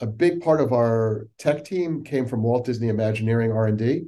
a 0.00 0.06
big 0.06 0.40
part 0.40 0.60
of 0.60 0.72
our 0.72 1.28
tech 1.38 1.64
team 1.64 2.02
came 2.02 2.26
from 2.26 2.42
Walt 2.42 2.64
Disney 2.64 2.88
Imagineering 2.88 3.52
R&D 3.52 4.06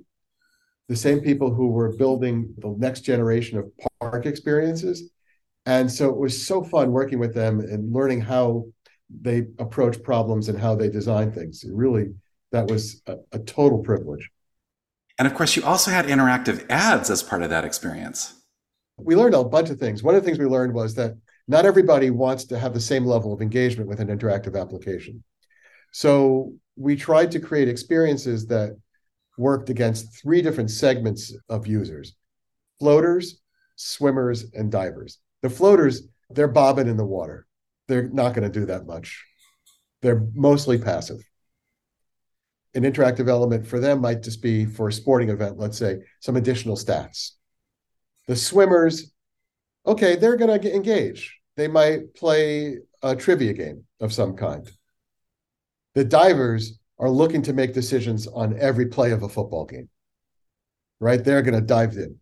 the 0.88 0.96
same 0.96 1.20
people 1.20 1.52
who 1.52 1.68
were 1.68 1.96
building 1.96 2.54
the 2.58 2.74
next 2.78 3.00
generation 3.02 3.58
of 3.58 3.70
park 4.00 4.26
experiences. 4.26 5.10
And 5.64 5.90
so 5.90 6.10
it 6.10 6.16
was 6.16 6.46
so 6.46 6.62
fun 6.62 6.90
working 6.90 7.18
with 7.18 7.34
them 7.34 7.60
and 7.60 7.92
learning 7.92 8.20
how 8.20 8.66
they 9.20 9.44
approach 9.58 10.02
problems 10.02 10.48
and 10.48 10.58
how 10.58 10.74
they 10.74 10.88
design 10.88 11.32
things. 11.32 11.64
It 11.64 11.72
really, 11.72 12.14
that 12.50 12.66
was 12.66 13.02
a, 13.06 13.16
a 13.32 13.38
total 13.38 13.78
privilege. 13.78 14.30
And 15.18 15.28
of 15.28 15.34
course, 15.34 15.54
you 15.54 15.62
also 15.64 15.90
had 15.90 16.06
interactive 16.06 16.66
ads 16.68 17.10
as 17.10 17.22
part 17.22 17.42
of 17.42 17.50
that 17.50 17.64
experience. 17.64 18.34
We 18.98 19.14
learned 19.14 19.34
a 19.34 19.44
bunch 19.44 19.70
of 19.70 19.78
things. 19.78 20.02
One 20.02 20.14
of 20.14 20.22
the 20.22 20.26
things 20.26 20.38
we 20.38 20.46
learned 20.46 20.74
was 20.74 20.94
that 20.96 21.14
not 21.48 21.66
everybody 21.66 22.10
wants 22.10 22.44
to 22.46 22.58
have 22.58 22.74
the 22.74 22.80
same 22.80 23.04
level 23.04 23.32
of 23.32 23.40
engagement 23.40 23.88
with 23.88 24.00
an 24.00 24.08
interactive 24.08 24.60
application. 24.60 25.22
So 25.92 26.54
we 26.76 26.96
tried 26.96 27.30
to 27.32 27.40
create 27.40 27.68
experiences 27.68 28.46
that 28.46 28.76
worked 29.42 29.68
against 29.68 30.20
three 30.22 30.40
different 30.40 30.70
segments 30.70 31.34
of 31.48 31.66
users 31.66 32.14
floaters, 32.78 33.40
swimmers, 33.76 34.46
and 34.54 34.72
divers. 34.72 35.18
The 35.42 35.50
floaters, 35.50 36.02
they're 36.30 36.48
bobbing 36.48 36.88
in 36.88 36.96
the 36.96 37.04
water. 37.04 37.46
They're 37.86 38.08
not 38.08 38.34
going 38.34 38.50
to 38.50 38.60
do 38.60 38.66
that 38.66 38.86
much. 38.86 39.24
They're 40.00 40.26
mostly 40.34 40.78
passive. 40.78 41.20
An 42.74 42.84
interactive 42.84 43.28
element 43.28 43.66
for 43.66 43.78
them 43.78 44.00
might 44.00 44.22
just 44.22 44.42
be 44.42 44.64
for 44.64 44.88
a 44.88 44.92
sporting 44.92 45.28
event, 45.28 45.58
let's 45.58 45.78
say, 45.78 45.98
some 46.20 46.36
additional 46.36 46.76
stats. 46.76 47.32
The 48.26 48.34
swimmers, 48.34 49.12
okay, 49.86 50.16
they're 50.16 50.36
going 50.36 50.60
to 50.60 50.74
engage. 50.74 51.38
They 51.56 51.68
might 51.68 52.14
play 52.14 52.78
a 53.02 53.14
trivia 53.14 53.52
game 53.52 53.84
of 54.00 54.12
some 54.12 54.36
kind. 54.36 54.68
The 55.94 56.04
divers, 56.04 56.78
are 57.02 57.10
looking 57.10 57.42
to 57.42 57.52
make 57.52 57.74
decisions 57.74 58.28
on 58.28 58.56
every 58.60 58.86
play 58.86 59.10
of 59.10 59.24
a 59.24 59.28
football 59.28 59.64
game. 59.64 59.88
Right? 61.00 61.22
They're 61.22 61.42
going 61.42 61.58
to 61.58 61.60
dive 61.60 61.96
in. 61.96 62.16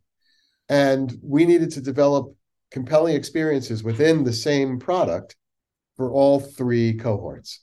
And 0.71 1.13
we 1.23 1.45
needed 1.45 1.71
to 1.73 1.83
develop 1.83 2.35
compelling 2.71 3.15
experiences 3.15 3.85
within 3.85 4.25
the 4.25 4.33
same 4.33 4.79
product 4.79 5.37
for 5.97 6.11
all 6.11 6.41
three 6.41 6.95
cohorts. 6.95 7.63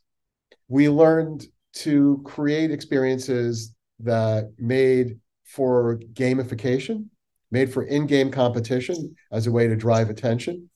We 0.68 0.90
learned 0.90 1.48
to 1.78 2.22
create 2.24 2.70
experiences 2.70 3.74
that 4.02 4.54
made 4.60 5.18
for 5.44 6.00
gamification, 6.14 7.06
made 7.50 7.74
for 7.74 7.82
in 7.82 8.06
game 8.06 8.30
competition 8.30 9.16
as 9.32 9.48
a 9.48 9.52
way 9.52 9.68
to 9.68 9.76
drive 9.76 10.12
attention. 10.12 10.70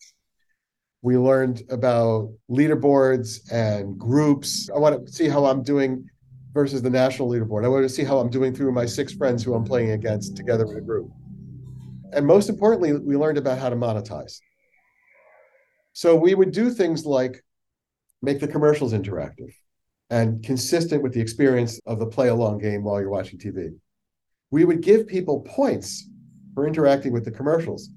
We 1.04 1.18
learned 1.18 1.62
about 1.70 2.34
leaderboards 2.50 3.52
and 3.52 4.00
groups. 4.00 4.72
I 4.74 4.80
want 4.80 5.06
to 5.06 5.12
see 5.12 5.28
how 5.28 5.46
I'm 5.46 5.62
doing 5.62 6.08
versus 6.54 6.82
the 6.82 6.90
national 6.90 7.30
leaderboard. 7.30 7.64
I 7.64 7.70
want 7.70 7.84
to 7.84 7.90
see 7.90 8.04
how 8.04 8.20
I'm 8.20 8.30
doing 8.30 8.54
through 8.54 8.72
my 8.72 8.86
six 8.86 9.14
friends 9.14 9.44
who 9.44 9.54
I'm 9.54 9.64
playing 9.64 9.92
against 9.92 10.36
together 10.36 10.66
in 10.66 10.78
a 10.78 10.82
group. 10.82 11.10
And 12.14 12.26
most 12.26 12.50
importantly, 12.50 12.94
we 12.94 13.16
learned 13.16 13.38
about 13.38 13.58
how 13.58 13.70
to 13.70 13.76
monetize. 13.76 14.40
So 15.94 16.16
we 16.16 16.36
would 16.36 16.52
do 16.52 16.70
things 16.70 17.06
like 17.06 17.44
make 18.22 18.40
the 18.40 18.48
commercials 18.48 18.94
interactive 18.94 19.54
and 20.10 20.44
consistent 20.44 21.02
with 21.02 21.14
the 21.14 21.22
experience 21.22 21.80
of 21.86 22.00
the 22.00 22.06
play 22.06 22.28
along 22.28 22.60
game 22.60 22.84
while 22.84 23.00
you're 23.00 23.10
watching 23.10 23.40
TV. 23.40 23.74
We 24.52 24.66
would 24.66 24.82
give 24.82 25.08
people 25.08 25.42
points 25.42 26.10
for 26.54 26.68
interacting 26.68 27.14
with 27.14 27.24
the 27.24 27.32
commercials. 27.32 27.90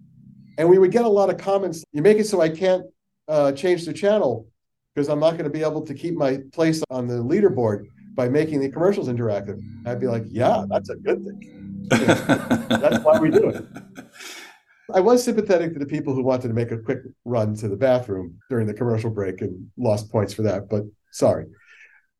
And 0.56 0.68
we 0.68 0.78
would 0.78 0.92
get 0.92 1.04
a 1.04 1.08
lot 1.08 1.30
of 1.30 1.38
comments. 1.38 1.82
You 1.92 2.02
make 2.02 2.18
it 2.18 2.26
so 2.28 2.40
I 2.40 2.48
can't 2.48 2.84
uh, 3.26 3.50
change 3.52 3.84
the 3.84 3.92
channel 3.92 4.46
because 4.94 5.08
I'm 5.08 5.18
not 5.18 5.32
going 5.32 5.44
to 5.44 5.50
be 5.50 5.62
able 5.62 5.82
to 5.82 5.94
keep 5.94 6.14
my 6.14 6.38
place 6.52 6.82
on 6.90 7.08
the 7.08 7.14
leaderboard 7.14 7.86
by 8.14 8.28
making 8.28 8.60
the 8.60 8.70
commercials 8.70 9.08
interactive. 9.08 9.60
I'd 9.86 10.00
be 10.00 10.06
like, 10.06 10.24
yeah, 10.28 10.64
that's 10.68 10.90
a 10.90 10.96
good 10.96 11.24
thing. 11.24 11.86
that's 11.88 13.04
why 13.04 13.18
we 13.18 13.30
do 13.30 13.48
it. 13.48 13.64
I 14.94 15.00
was 15.00 15.24
sympathetic 15.24 15.72
to 15.72 15.78
the 15.78 15.86
people 15.86 16.14
who 16.14 16.22
wanted 16.22 16.48
to 16.48 16.54
make 16.54 16.70
a 16.70 16.78
quick 16.78 17.00
run 17.24 17.54
to 17.56 17.68
the 17.68 17.76
bathroom 17.76 18.38
during 18.50 18.66
the 18.66 18.74
commercial 18.74 19.10
break 19.10 19.40
and 19.40 19.70
lost 19.78 20.12
points 20.12 20.34
for 20.34 20.42
that, 20.42 20.68
but 20.68 20.82
sorry. 21.10 21.46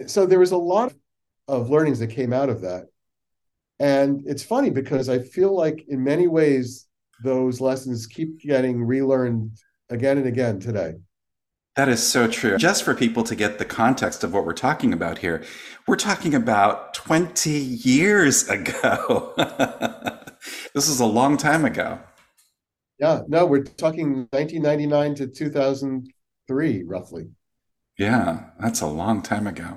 So 0.06 0.24
there 0.24 0.38
was 0.38 0.52
a 0.52 0.56
lot 0.56 0.92
of 1.46 1.68
learnings 1.68 1.98
that 1.98 2.08
came 2.08 2.32
out 2.32 2.48
of 2.48 2.62
that. 2.62 2.86
And 3.78 4.22
it's 4.26 4.42
funny 4.42 4.70
because 4.70 5.08
I 5.08 5.18
feel 5.18 5.54
like 5.54 5.84
in 5.88 6.02
many 6.02 6.26
ways, 6.26 6.86
those 7.22 7.60
lessons 7.60 8.06
keep 8.06 8.40
getting 8.40 8.82
relearned 8.82 9.52
again 9.90 10.18
and 10.18 10.26
again 10.26 10.58
today. 10.58 10.94
That 11.76 11.88
is 11.88 12.06
so 12.06 12.28
true. 12.28 12.56
Just 12.56 12.84
for 12.84 12.94
people 12.94 13.24
to 13.24 13.34
get 13.34 13.58
the 13.58 13.64
context 13.64 14.22
of 14.22 14.32
what 14.32 14.46
we're 14.46 14.52
talking 14.52 14.92
about 14.92 15.18
here, 15.18 15.42
we're 15.88 15.96
talking 15.96 16.32
about 16.32 16.94
20 16.94 17.50
years 17.50 18.48
ago. 18.48 19.34
this 20.72 20.88
is 20.88 21.00
a 21.00 21.06
long 21.06 21.36
time 21.36 21.64
ago. 21.64 21.98
Yeah, 23.00 23.22
no, 23.26 23.44
we're 23.44 23.64
talking 23.64 24.28
1999 24.30 25.14
to 25.16 25.26
2003, 25.26 26.84
roughly. 26.84 27.30
Yeah, 27.98 28.50
that's 28.60 28.80
a 28.80 28.86
long 28.86 29.20
time 29.20 29.48
ago. 29.48 29.76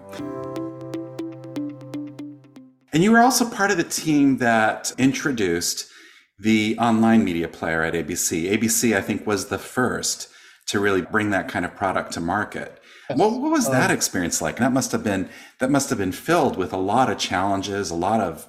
And 2.93 3.03
you 3.03 3.11
were 3.11 3.19
also 3.19 3.49
part 3.49 3.71
of 3.71 3.77
the 3.77 3.83
team 3.83 4.37
that 4.37 4.91
introduced 4.99 5.89
the 6.37 6.77
online 6.77 7.23
media 7.23 7.47
player 7.47 7.81
at 7.81 7.95
ABC. 7.95 8.51
ABC, 8.51 8.95
I 8.95 9.01
think, 9.01 9.25
was 9.25 9.47
the 9.47 9.57
first 9.57 10.29
to 10.67 10.79
really 10.79 11.01
bring 11.01 11.29
that 11.31 11.47
kind 11.47 11.65
of 11.65 11.75
product 11.75 12.11
to 12.13 12.19
market. 12.19 12.81
What, 13.09 13.39
what 13.39 13.51
was 13.51 13.69
that 13.69 13.89
um, 13.89 13.95
experience 13.95 14.41
like? 14.41 14.57
That 14.57 14.73
must 14.73 14.91
have 14.91 15.03
been 15.03 15.29
that 15.59 15.71
must 15.71 15.89
have 15.89 15.97
been 15.97 16.11
filled 16.11 16.57
with 16.57 16.73
a 16.73 16.77
lot 16.77 17.09
of 17.09 17.17
challenges, 17.17 17.89
a 17.89 17.95
lot 17.95 18.19
of 18.19 18.47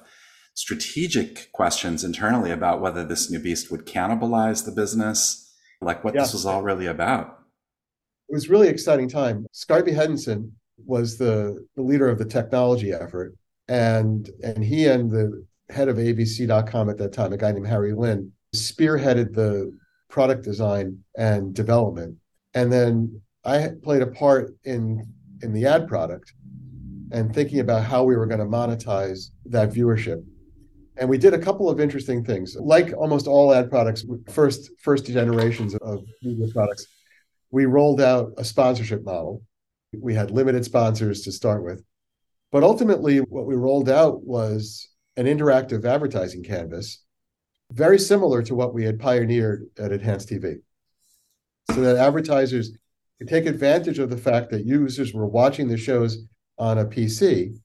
strategic 0.53 1.49
questions 1.53 2.03
internally 2.03 2.51
about 2.51 2.81
whether 2.81 3.05
this 3.05 3.31
new 3.31 3.39
beast 3.39 3.71
would 3.71 3.85
cannibalize 3.85 4.65
the 4.65 4.71
business, 4.71 5.49
like 5.79 6.03
what 6.03 6.13
yeah. 6.13 6.21
this 6.21 6.33
was 6.33 6.45
all 6.45 6.61
really 6.61 6.85
about. 6.85 7.39
It 8.27 8.33
was 8.33 8.49
really 8.49 8.67
exciting 8.67 9.07
time. 9.07 9.45
Scarby 9.53 9.93
Henderson 9.93 10.51
was 10.85 11.17
the, 11.17 11.65
the 11.77 11.81
leader 11.81 12.09
of 12.09 12.19
the 12.19 12.25
technology 12.25 12.91
effort, 12.91 13.35
and 13.69 14.29
and 14.43 14.63
he 14.63 14.87
and 14.87 15.09
the 15.09 15.45
head 15.69 15.87
of 15.87 15.97
ABC.com 15.97 16.89
at 16.89 16.97
that 16.97 17.13
time, 17.13 17.31
a 17.31 17.37
guy 17.37 17.51
named 17.53 17.67
Harry 17.67 17.93
Lynn, 17.93 18.31
spearheaded 18.53 19.33
the 19.33 19.71
product 20.09 20.43
design 20.43 20.99
and 21.17 21.53
development. 21.53 22.17
And 22.53 22.71
then 22.71 23.21
I 23.45 23.69
played 23.83 24.01
a 24.01 24.07
part 24.07 24.55
in 24.63 25.07
in 25.41 25.53
the 25.53 25.65
ad 25.65 25.87
product 25.87 26.33
and 27.11 27.33
thinking 27.33 27.59
about 27.59 27.83
how 27.83 28.03
we 28.03 28.15
were 28.15 28.25
going 28.25 28.39
to 28.39 28.45
monetize 28.45 29.29
that 29.45 29.71
viewership. 29.71 30.23
And 30.97 31.09
we 31.09 31.17
did 31.17 31.33
a 31.33 31.39
couple 31.39 31.69
of 31.69 31.79
interesting 31.79 32.25
things. 32.25 32.57
Like 32.59 32.93
almost 32.93 33.25
all 33.25 33.53
ad 33.53 33.69
products, 33.69 34.03
first 34.29 34.71
first 34.81 35.05
generations 35.05 35.75
of 35.75 36.03
media 36.21 36.47
products, 36.51 36.85
we 37.51 37.65
rolled 37.65 38.01
out 38.01 38.33
a 38.37 38.43
sponsorship 38.43 39.03
model. 39.03 39.41
We 39.97 40.13
had 40.13 40.31
limited 40.31 40.65
sponsors 40.65 41.21
to 41.21 41.31
start 41.31 41.63
with. 41.63 41.81
But 42.51 42.63
ultimately, 42.63 43.19
what 43.19 43.45
we 43.45 43.55
rolled 43.55 43.89
out 43.89 44.23
was 44.23 44.89
an 45.15 45.25
interactive 45.25 45.85
advertising 45.85 46.43
canvas 46.43 47.01
very 47.71 47.99
similar 47.99 48.41
to 48.43 48.55
what 48.55 48.73
we 48.73 48.83
had 48.83 48.99
pioneered 48.99 49.67
at 49.77 49.91
Enhanced 49.91 50.29
TV. 50.29 50.57
So 51.71 51.81
that 51.81 51.97
advertisers 51.97 52.71
could 53.19 53.27
take 53.27 53.45
advantage 53.45 53.99
of 53.99 54.09
the 54.09 54.17
fact 54.17 54.49
that 54.51 54.65
users 54.65 55.13
were 55.13 55.27
watching 55.27 55.67
the 55.67 55.77
shows 55.77 56.25
on 56.57 56.79
a 56.79 56.85
PC 56.85 57.55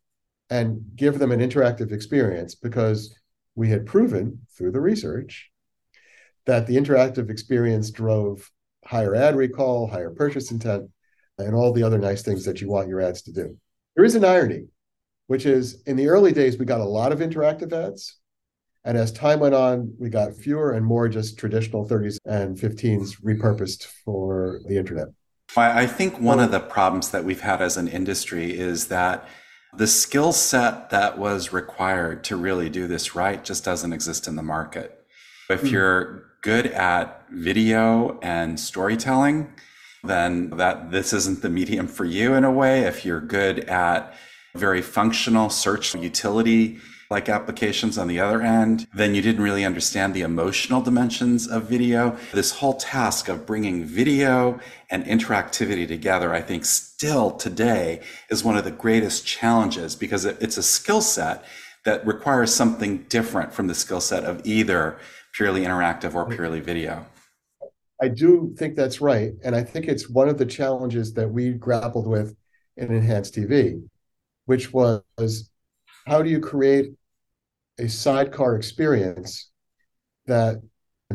and 0.51 0.83
give 0.95 1.19
them 1.19 1.33
an 1.33 1.41
interactive 1.41 1.91
experience 1.91 2.55
because 2.55 3.17
we 3.55 3.69
had 3.69 3.87
proven 3.87 4.41
through 4.57 4.73
the 4.73 4.81
research 4.81 5.51
that 6.47 6.67
the 6.67 6.77
interactive 6.77 7.31
experience 7.31 7.91
drove 7.91 8.51
higher 8.85 9.15
ad 9.15 9.37
recall, 9.37 9.87
higher 9.87 10.11
purchase 10.11 10.51
intent, 10.51 10.91
and 11.39 11.55
all 11.55 11.73
the 11.73 11.83
other 11.83 11.99
nice 11.99 12.23
things 12.23 12.45
that 12.45 12.61
you 12.61 12.69
want 12.69 12.89
your 12.89 13.01
ads 13.01 13.23
to 13.23 13.33
do. 13.33 13.57
There 13.97 14.05
is 14.05 14.15
an 14.15 14.25
irony, 14.25 14.67
which 15.27 15.47
is 15.47 15.83
in 15.87 15.97
the 15.97 16.09
early 16.09 16.33
days, 16.33 16.59
we 16.59 16.67
got 16.67 16.81
a 16.81 16.85
lot 16.85 17.13
of 17.13 17.21
interactive 17.21 17.73
ads. 17.73 18.19
And 18.85 18.99
as 18.99 19.13
time 19.13 19.41
went 19.41 19.55
on, 19.55 19.95
we 19.99 20.11
got 20.11 20.37
fewer 20.37 20.73
and 20.73 20.85
more 20.85 21.09
just 21.09 21.39
traditional 21.39 21.89
30s 21.89 22.19
and 22.27 22.57
15s 22.57 23.21
repurposed 23.23 23.87
for 24.05 24.61
the 24.67 24.77
internet. 24.77 25.09
I 25.57 25.87
think 25.87 26.21
one 26.21 26.41
of 26.41 26.51
the 26.51 26.61
problems 26.61 27.11
that 27.11 27.25
we've 27.25 27.41
had 27.41 27.63
as 27.63 27.77
an 27.77 27.87
industry 27.87 28.59
is 28.59 28.89
that 28.89 29.29
the 29.77 29.87
skill 29.87 30.33
set 30.33 30.91
that 30.91 31.19
was 31.19 31.53
required 31.53 32.25
to 32.25 32.37
really 32.37 32.69
do 32.69 32.87
this 32.87 33.15
right 33.15 33.43
just 33.43 33.65
doesn't 33.65 33.93
exist 33.93 34.27
in 34.27 34.37
the 34.37 34.43
market. 34.43 35.05
If 35.49 35.63
mm. 35.63 35.71
you're 35.71 36.27
good 36.43 36.67
at 36.67 37.25
video 37.31 38.19
and 38.21 38.59
storytelling, 38.59 39.53
then 40.03 40.51
that 40.51 40.91
this 40.91 41.13
isn't 41.13 41.43
the 41.43 41.49
medium 41.49 41.87
for 41.87 42.05
you 42.05 42.35
in 42.35 42.45
a 42.45 42.53
way. 42.53 42.81
If 42.81 43.05
you're 43.05 43.21
good 43.21 43.61
at 43.61 44.15
very 44.55 44.83
functional 44.83 45.51
search 45.51 45.95
utility 45.95 46.79
like 47.15 47.29
applications 47.29 47.97
on 47.97 48.09
the 48.09 48.19
other 48.19 48.43
end, 48.43 48.89
then 48.93 49.15
you 49.15 49.23
didn't 49.23 49.41
really 49.41 49.65
understand 49.65 50.13
the 50.13 50.23
emotional 50.23 50.81
dimensions 50.83 51.47
of 51.47 51.63
video. 51.69 52.19
This 52.33 52.51
whole 52.51 52.75
task 52.75 53.29
of 53.29 53.47
bringing 53.47 53.85
video 53.85 54.59
and 54.91 55.05
interactivity 55.05 55.87
together, 55.87 56.35
I 56.35 56.43
think 56.43 56.65
still 56.65 57.31
today 57.31 58.01
is 58.31 58.43
one 58.43 58.57
of 58.57 58.65
the 58.65 58.73
greatest 58.73 59.25
challenges 59.25 59.95
because 59.95 60.25
it's 60.25 60.57
a 60.57 60.63
skill 60.63 61.01
set 61.01 61.45
that 61.85 62.05
requires 62.05 62.53
something 62.53 63.05
different 63.05 63.53
from 63.53 63.69
the 63.69 63.77
skill 63.77 64.01
set 64.01 64.25
of 64.25 64.45
either 64.45 64.99
purely 65.35 65.63
interactive 65.63 66.17
or 66.17 66.29
purely 66.29 66.59
video. 66.59 67.07
I 68.03 68.09
do 68.09 68.53
think 68.59 68.75
that's 68.75 69.01
right. 69.01 69.35
And 69.45 69.55
I 69.55 69.63
think 69.63 69.87
it's 69.87 70.11
one 70.11 70.29
of 70.29 70.37
the 70.37 70.47
challenges 70.47 71.15
that 71.15 71.31
we 71.31 71.51
grappled 71.51 72.09
with 72.09 72.35
in 72.77 72.93
Enhanced 72.93 73.37
TV, 73.37 73.81
which 74.47 74.73
was 74.73 75.49
how 76.09 76.23
do 76.23 76.29
you 76.29 76.41
create 76.41 76.95
a 77.79 77.89
sidecar 77.89 78.57
experience 78.57 79.51
that 80.27 80.63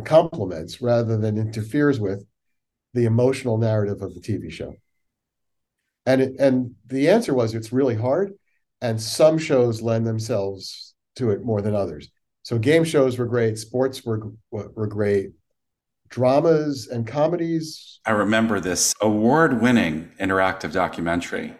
complements 0.05 0.81
rather 0.81 1.17
than 1.17 1.37
interferes 1.37 1.99
with 1.99 2.25
the 2.93 3.05
emotional 3.05 3.57
narrative 3.57 4.01
of 4.01 4.13
the 4.13 4.21
TV 4.21 4.51
show? 4.51 4.73
And 6.05 6.21
it, 6.21 6.35
and 6.39 6.75
the 6.87 7.09
answer 7.09 7.33
was 7.33 7.53
it's 7.53 7.71
really 7.71 7.95
hard, 7.95 8.33
and 8.81 9.01
some 9.01 9.37
shows 9.37 9.81
lend 9.81 10.07
themselves 10.07 10.95
to 11.17 11.31
it 11.31 11.43
more 11.43 11.61
than 11.61 11.75
others. 11.75 12.09
So 12.43 12.57
game 12.57 12.83
shows 12.83 13.17
were 13.17 13.25
great, 13.25 13.57
sports 13.57 14.05
were 14.05 14.31
were 14.51 14.87
great, 14.87 15.31
dramas 16.09 16.87
and 16.87 17.05
comedies. 17.05 17.99
I 18.05 18.11
remember 18.11 18.59
this 18.59 18.95
award-winning 19.01 20.11
interactive 20.19 20.71
documentary, 20.71 21.55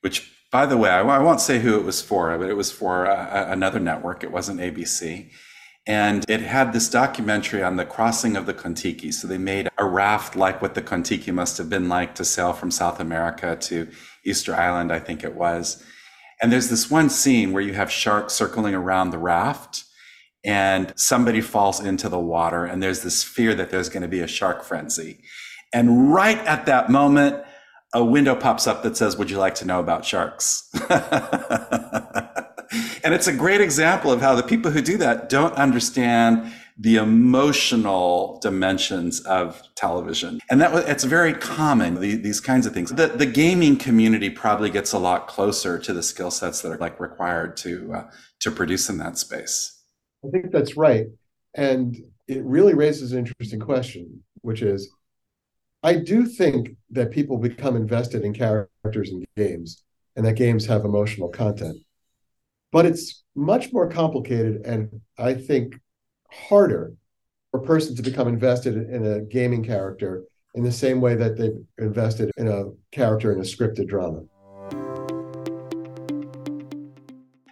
which 0.00 0.32
by 0.50 0.66
the 0.66 0.76
way, 0.76 0.90
I, 0.90 1.00
I, 1.00 1.18
won't 1.18 1.40
say 1.40 1.58
who 1.58 1.78
it 1.78 1.84
was 1.84 2.00
for, 2.00 2.36
but 2.38 2.48
it 2.48 2.56
was 2.56 2.72
for 2.72 3.06
uh, 3.06 3.52
another 3.52 3.78
network. 3.78 4.24
It 4.24 4.32
wasn't 4.32 4.60
ABC. 4.60 5.30
And 5.86 6.24
it 6.28 6.40
had 6.40 6.72
this 6.72 6.88
documentary 6.88 7.62
on 7.62 7.76
the 7.76 7.86
crossing 7.86 8.36
of 8.36 8.44
the 8.44 8.52
Kon-Tiki. 8.52 9.10
So 9.10 9.26
they 9.26 9.38
made 9.38 9.68
a 9.78 9.84
raft 9.86 10.36
like 10.36 10.60
what 10.60 10.74
the 10.74 10.82
Kon-Tiki 10.82 11.30
must 11.30 11.56
have 11.56 11.70
been 11.70 11.88
like 11.88 12.14
to 12.16 12.24
sail 12.24 12.52
from 12.52 12.70
South 12.70 13.00
America 13.00 13.56
to 13.56 13.88
Easter 14.24 14.54
Island, 14.54 14.92
I 14.92 15.00
think 15.00 15.24
it 15.24 15.34
was. 15.34 15.82
And 16.42 16.52
there's 16.52 16.68
this 16.68 16.90
one 16.90 17.08
scene 17.08 17.52
where 17.52 17.62
you 17.62 17.72
have 17.72 17.90
sharks 17.90 18.34
circling 18.34 18.74
around 18.74 19.10
the 19.10 19.18
raft 19.18 19.84
and 20.44 20.92
somebody 20.96 21.40
falls 21.40 21.80
into 21.80 22.08
the 22.08 22.18
water 22.18 22.64
and 22.64 22.82
there's 22.82 23.02
this 23.02 23.24
fear 23.24 23.54
that 23.54 23.70
there's 23.70 23.88
going 23.88 24.02
to 24.02 24.08
be 24.08 24.20
a 24.20 24.28
shark 24.28 24.64
frenzy. 24.64 25.20
And 25.72 26.12
right 26.12 26.38
at 26.38 26.66
that 26.66 26.90
moment, 26.90 27.42
a 27.94 28.04
window 28.04 28.34
pops 28.34 28.66
up 28.66 28.82
that 28.82 28.96
says, 28.96 29.16
Would 29.16 29.30
you 29.30 29.38
like 29.38 29.54
to 29.56 29.64
know 29.64 29.80
about 29.80 30.04
sharks? 30.04 30.68
and 33.04 33.14
it's 33.14 33.26
a 33.26 33.32
great 33.32 33.60
example 33.60 34.12
of 34.12 34.20
how 34.20 34.34
the 34.34 34.42
people 34.42 34.70
who 34.70 34.82
do 34.82 34.96
that 34.98 35.28
don't 35.28 35.54
understand 35.54 36.52
the 36.80 36.96
emotional 36.96 38.38
dimensions 38.40 39.20
of 39.20 39.62
television. 39.74 40.38
And 40.48 40.60
that 40.60 40.88
it's 40.88 41.02
very 41.02 41.34
common, 41.34 42.00
the, 42.00 42.14
these 42.14 42.40
kinds 42.40 42.66
of 42.66 42.72
things. 42.72 42.90
The, 42.90 43.08
the 43.08 43.26
gaming 43.26 43.76
community 43.76 44.30
probably 44.30 44.70
gets 44.70 44.92
a 44.92 44.98
lot 44.98 45.26
closer 45.26 45.78
to 45.80 45.92
the 45.92 46.04
skill 46.04 46.30
sets 46.30 46.62
that 46.62 46.70
are 46.70 46.78
like 46.78 47.00
required 47.00 47.56
to, 47.58 47.92
uh, 47.92 48.10
to 48.40 48.50
produce 48.52 48.88
in 48.88 48.98
that 48.98 49.18
space. 49.18 49.82
I 50.24 50.28
think 50.30 50.52
that's 50.52 50.76
right. 50.76 51.06
And 51.56 51.96
it 52.28 52.44
really 52.44 52.74
raises 52.74 53.10
an 53.10 53.18
interesting 53.18 53.58
question, 53.58 54.22
which 54.42 54.62
is 54.62 54.88
I 55.82 55.94
do 55.94 56.26
think 56.26 56.76
that 56.90 57.12
people 57.12 57.38
become 57.38 57.76
invested 57.76 58.24
in 58.24 58.34
characters 58.34 59.10
in 59.10 59.24
games 59.36 59.84
and 60.16 60.26
that 60.26 60.34
games 60.34 60.66
have 60.66 60.84
emotional 60.84 61.28
content. 61.28 61.76
But 62.72 62.84
it's 62.84 63.22
much 63.36 63.72
more 63.72 63.88
complicated 63.88 64.62
and 64.66 65.00
I 65.16 65.34
think 65.34 65.78
harder 66.30 66.94
for 67.52 67.60
a 67.60 67.62
person 67.62 67.94
to 67.94 68.02
become 68.02 68.26
invested 68.26 68.76
in 68.76 69.06
a 69.06 69.20
gaming 69.20 69.62
character 69.62 70.24
in 70.54 70.64
the 70.64 70.72
same 70.72 71.00
way 71.00 71.14
that 71.14 71.38
they've 71.38 71.64
invested 71.78 72.32
in 72.36 72.48
a 72.48 72.64
character 72.90 73.32
in 73.32 73.38
a 73.38 73.42
scripted 73.42 73.86
drama. 73.86 74.22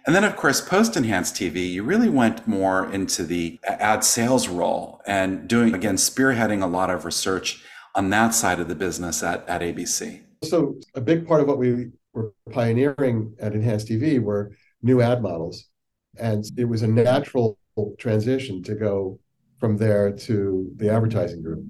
And 0.05 0.15
then, 0.15 0.23
of 0.23 0.35
course, 0.35 0.61
post 0.61 0.97
enhanced 0.97 1.35
TV, 1.35 1.69
you 1.69 1.83
really 1.83 2.09
went 2.09 2.47
more 2.47 2.91
into 2.91 3.23
the 3.23 3.59
ad 3.63 4.03
sales 4.03 4.47
role 4.47 5.01
and 5.05 5.47
doing, 5.47 5.73
again, 5.73 5.95
spearheading 5.95 6.61
a 6.61 6.67
lot 6.67 6.89
of 6.89 7.03
research 7.03 7.63
on 7.97 8.11
that 8.11 8.33
side 8.33 8.59
of 8.59 8.67
the 8.67 8.75
business 8.75 9.23
at, 9.23 9.47
at 9.49 9.61
ABC. 9.61 10.21
So, 10.43 10.75
a 10.93 11.01
big 11.01 11.27
part 11.27 11.41
of 11.41 11.47
what 11.47 11.57
we 11.57 11.89
were 12.13 12.31
pioneering 12.51 13.35
at 13.39 13.53
Enhanced 13.53 13.87
TV 13.87 14.21
were 14.21 14.51
new 14.83 15.01
ad 15.01 15.21
models. 15.21 15.65
And 16.19 16.45
it 16.57 16.65
was 16.65 16.83
a 16.83 16.87
natural 16.87 17.57
transition 17.97 18.63
to 18.63 18.75
go 18.75 19.19
from 19.59 19.77
there 19.77 20.11
to 20.11 20.71
the 20.75 20.89
advertising 20.91 21.41
group. 21.41 21.65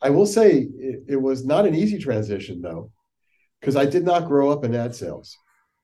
I 0.00 0.10
will 0.10 0.26
say 0.26 0.68
it, 0.78 1.04
it 1.08 1.20
was 1.20 1.44
not 1.44 1.66
an 1.66 1.74
easy 1.74 1.98
transition, 1.98 2.60
though, 2.62 2.92
because 3.60 3.74
I 3.74 3.84
did 3.84 4.04
not 4.04 4.26
grow 4.26 4.50
up 4.50 4.64
in 4.64 4.74
ad 4.74 4.94
sales. 4.94 5.36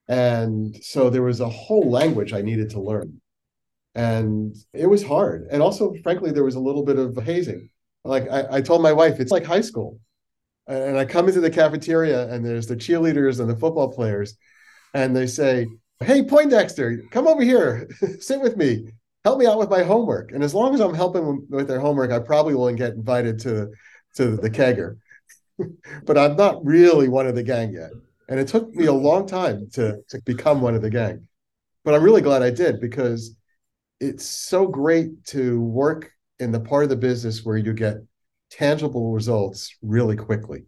And 0.09 0.76
so 0.83 1.11
there 1.11 1.22
was 1.22 1.40
a 1.40 1.48
whole 1.48 1.90
language 1.90 2.33
I 2.33 2.42
needed 2.42 2.70
to 2.70 2.81
learn. 2.81 3.20
And 3.94 4.55
it 4.72 4.87
was 4.87 5.03
hard. 5.03 5.48
And 5.50 5.62
also, 5.62 5.94
frankly, 6.03 6.31
there 6.31 6.44
was 6.44 6.55
a 6.55 6.61
little 6.61 6.85
bit 6.85 6.98
of 6.98 7.16
hazing. 7.16 7.69
Like 8.04 8.28
I, 8.30 8.44
I 8.50 8.60
told 8.60 8.82
my 8.82 8.92
wife, 8.92 9.20
it's 9.20 9.32
like 9.32 9.44
high 9.44 9.60
school. 9.60 9.98
And 10.66 10.96
I 10.98 11.04
come 11.04 11.28
into 11.28 11.40
the 11.40 11.50
cafeteria 11.50 12.32
and 12.32 12.44
there's 12.44 12.66
the 12.66 12.76
cheerleaders 12.76 13.40
and 13.40 13.50
the 13.50 13.56
football 13.56 13.92
players. 13.92 14.36
And 14.94 15.16
they 15.16 15.26
say, 15.26 15.66
Hey, 16.02 16.22
Poindexter, 16.22 17.02
come 17.10 17.26
over 17.26 17.42
here, 17.42 17.88
sit 18.20 18.40
with 18.40 18.56
me, 18.56 18.88
help 19.24 19.38
me 19.38 19.46
out 19.46 19.58
with 19.58 19.68
my 19.68 19.82
homework. 19.82 20.32
And 20.32 20.42
as 20.42 20.54
long 20.54 20.74
as 20.74 20.80
I'm 20.80 20.94
helping 20.94 21.46
with 21.50 21.68
their 21.68 21.80
homework, 21.80 22.10
I 22.10 22.20
probably 22.20 22.54
won't 22.54 22.78
get 22.78 22.94
invited 22.94 23.38
to, 23.40 23.70
to 24.16 24.36
the 24.36 24.48
kegger. 24.48 24.96
but 26.04 26.16
I'm 26.16 26.36
not 26.36 26.64
really 26.64 27.08
one 27.08 27.26
of 27.26 27.34
the 27.34 27.42
gang 27.42 27.74
yet. 27.74 27.90
And 28.28 28.40
it 28.40 28.48
took 28.48 28.72
me 28.74 28.86
a 28.86 28.92
long 28.92 29.26
time 29.26 29.68
to, 29.72 29.98
to 30.08 30.22
become 30.24 30.60
one 30.60 30.74
of 30.74 30.82
the 30.82 30.90
gang. 30.90 31.26
But 31.84 31.94
I'm 31.94 32.02
really 32.02 32.22
glad 32.22 32.42
I 32.42 32.50
did 32.50 32.80
because 32.80 33.36
it's 33.98 34.24
so 34.24 34.66
great 34.66 35.24
to 35.26 35.60
work 35.60 36.12
in 36.40 36.50
the 36.50 36.61
part 36.61 36.85
of 36.85 36.90
the 36.90 36.96
business 36.96 37.44
where 37.44 37.57
you 37.57 37.72
get 37.72 37.96
tangible 38.51 39.12
results 39.12 39.76
really 39.82 40.16
quickly. 40.16 40.64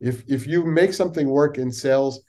If 0.00 0.22
if 0.28 0.46
you 0.46 0.64
make 0.64 0.92
something 0.92 1.28
work 1.28 1.58
in 1.58 1.72
sales, 1.72 2.20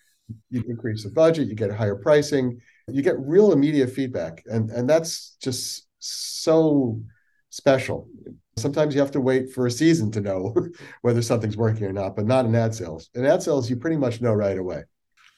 you 0.49 0.63
increase 0.67 1.03
the 1.03 1.11
budget, 1.11 1.47
you 1.47 1.55
get 1.55 1.71
higher 1.71 1.95
pricing, 1.95 2.59
you 2.87 3.01
get 3.01 3.19
real 3.19 3.51
immediate 3.51 3.91
feedback. 3.91 4.43
And 4.45 4.71
and 4.71 4.89
that's 4.89 5.37
just 5.41 5.87
so 5.99 7.01
special. 7.49 8.07
Sometimes 8.57 8.95
you 8.95 9.01
have 9.01 9.11
to 9.11 9.21
wait 9.21 9.51
for 9.51 9.67
a 9.67 9.71
season 9.71 10.11
to 10.11 10.21
know 10.21 10.55
whether 11.01 11.21
something's 11.21 11.57
working 11.57 11.85
or 11.85 11.93
not, 11.93 12.15
but 12.15 12.25
not 12.25 12.45
in 12.45 12.55
ad 12.55 12.73
sales. 12.73 13.09
In 13.13 13.25
ad 13.25 13.43
sales, 13.43 13.69
you 13.69 13.75
pretty 13.75 13.97
much 13.97 14.21
know 14.21 14.33
right 14.33 14.57
away. 14.57 14.83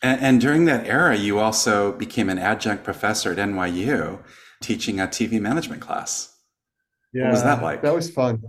And, 0.01 0.21
and 0.21 0.41
during 0.41 0.65
that 0.65 0.87
era, 0.87 1.17
you 1.17 1.39
also 1.39 1.91
became 1.91 2.29
an 2.29 2.39
adjunct 2.39 2.83
professor 2.83 3.31
at 3.31 3.37
NYU 3.37 4.23
teaching 4.61 4.99
a 4.99 5.07
TV 5.07 5.41
management 5.41 5.81
class. 5.81 6.38
Yeah, 7.13 7.25
what 7.25 7.31
was 7.31 7.43
that 7.43 7.63
like? 7.63 7.81
That 7.81 7.93
was 7.93 8.09
fun. 8.09 8.41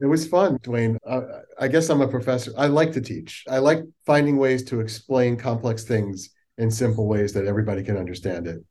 It 0.00 0.06
was 0.06 0.26
fun, 0.26 0.58
Duane. 0.62 0.98
Uh, 1.06 1.22
I 1.58 1.68
guess 1.68 1.88
I'm 1.88 2.00
a 2.00 2.08
professor. 2.08 2.52
I 2.56 2.66
like 2.66 2.92
to 2.92 3.00
teach. 3.00 3.44
I 3.48 3.58
like 3.58 3.80
finding 4.04 4.36
ways 4.36 4.64
to 4.64 4.80
explain 4.80 5.36
complex 5.36 5.84
things 5.84 6.30
in 6.58 6.70
simple 6.70 7.06
ways 7.06 7.32
that 7.32 7.46
everybody 7.46 7.82
can 7.82 7.96
understand 7.96 8.46
it. 8.46 8.64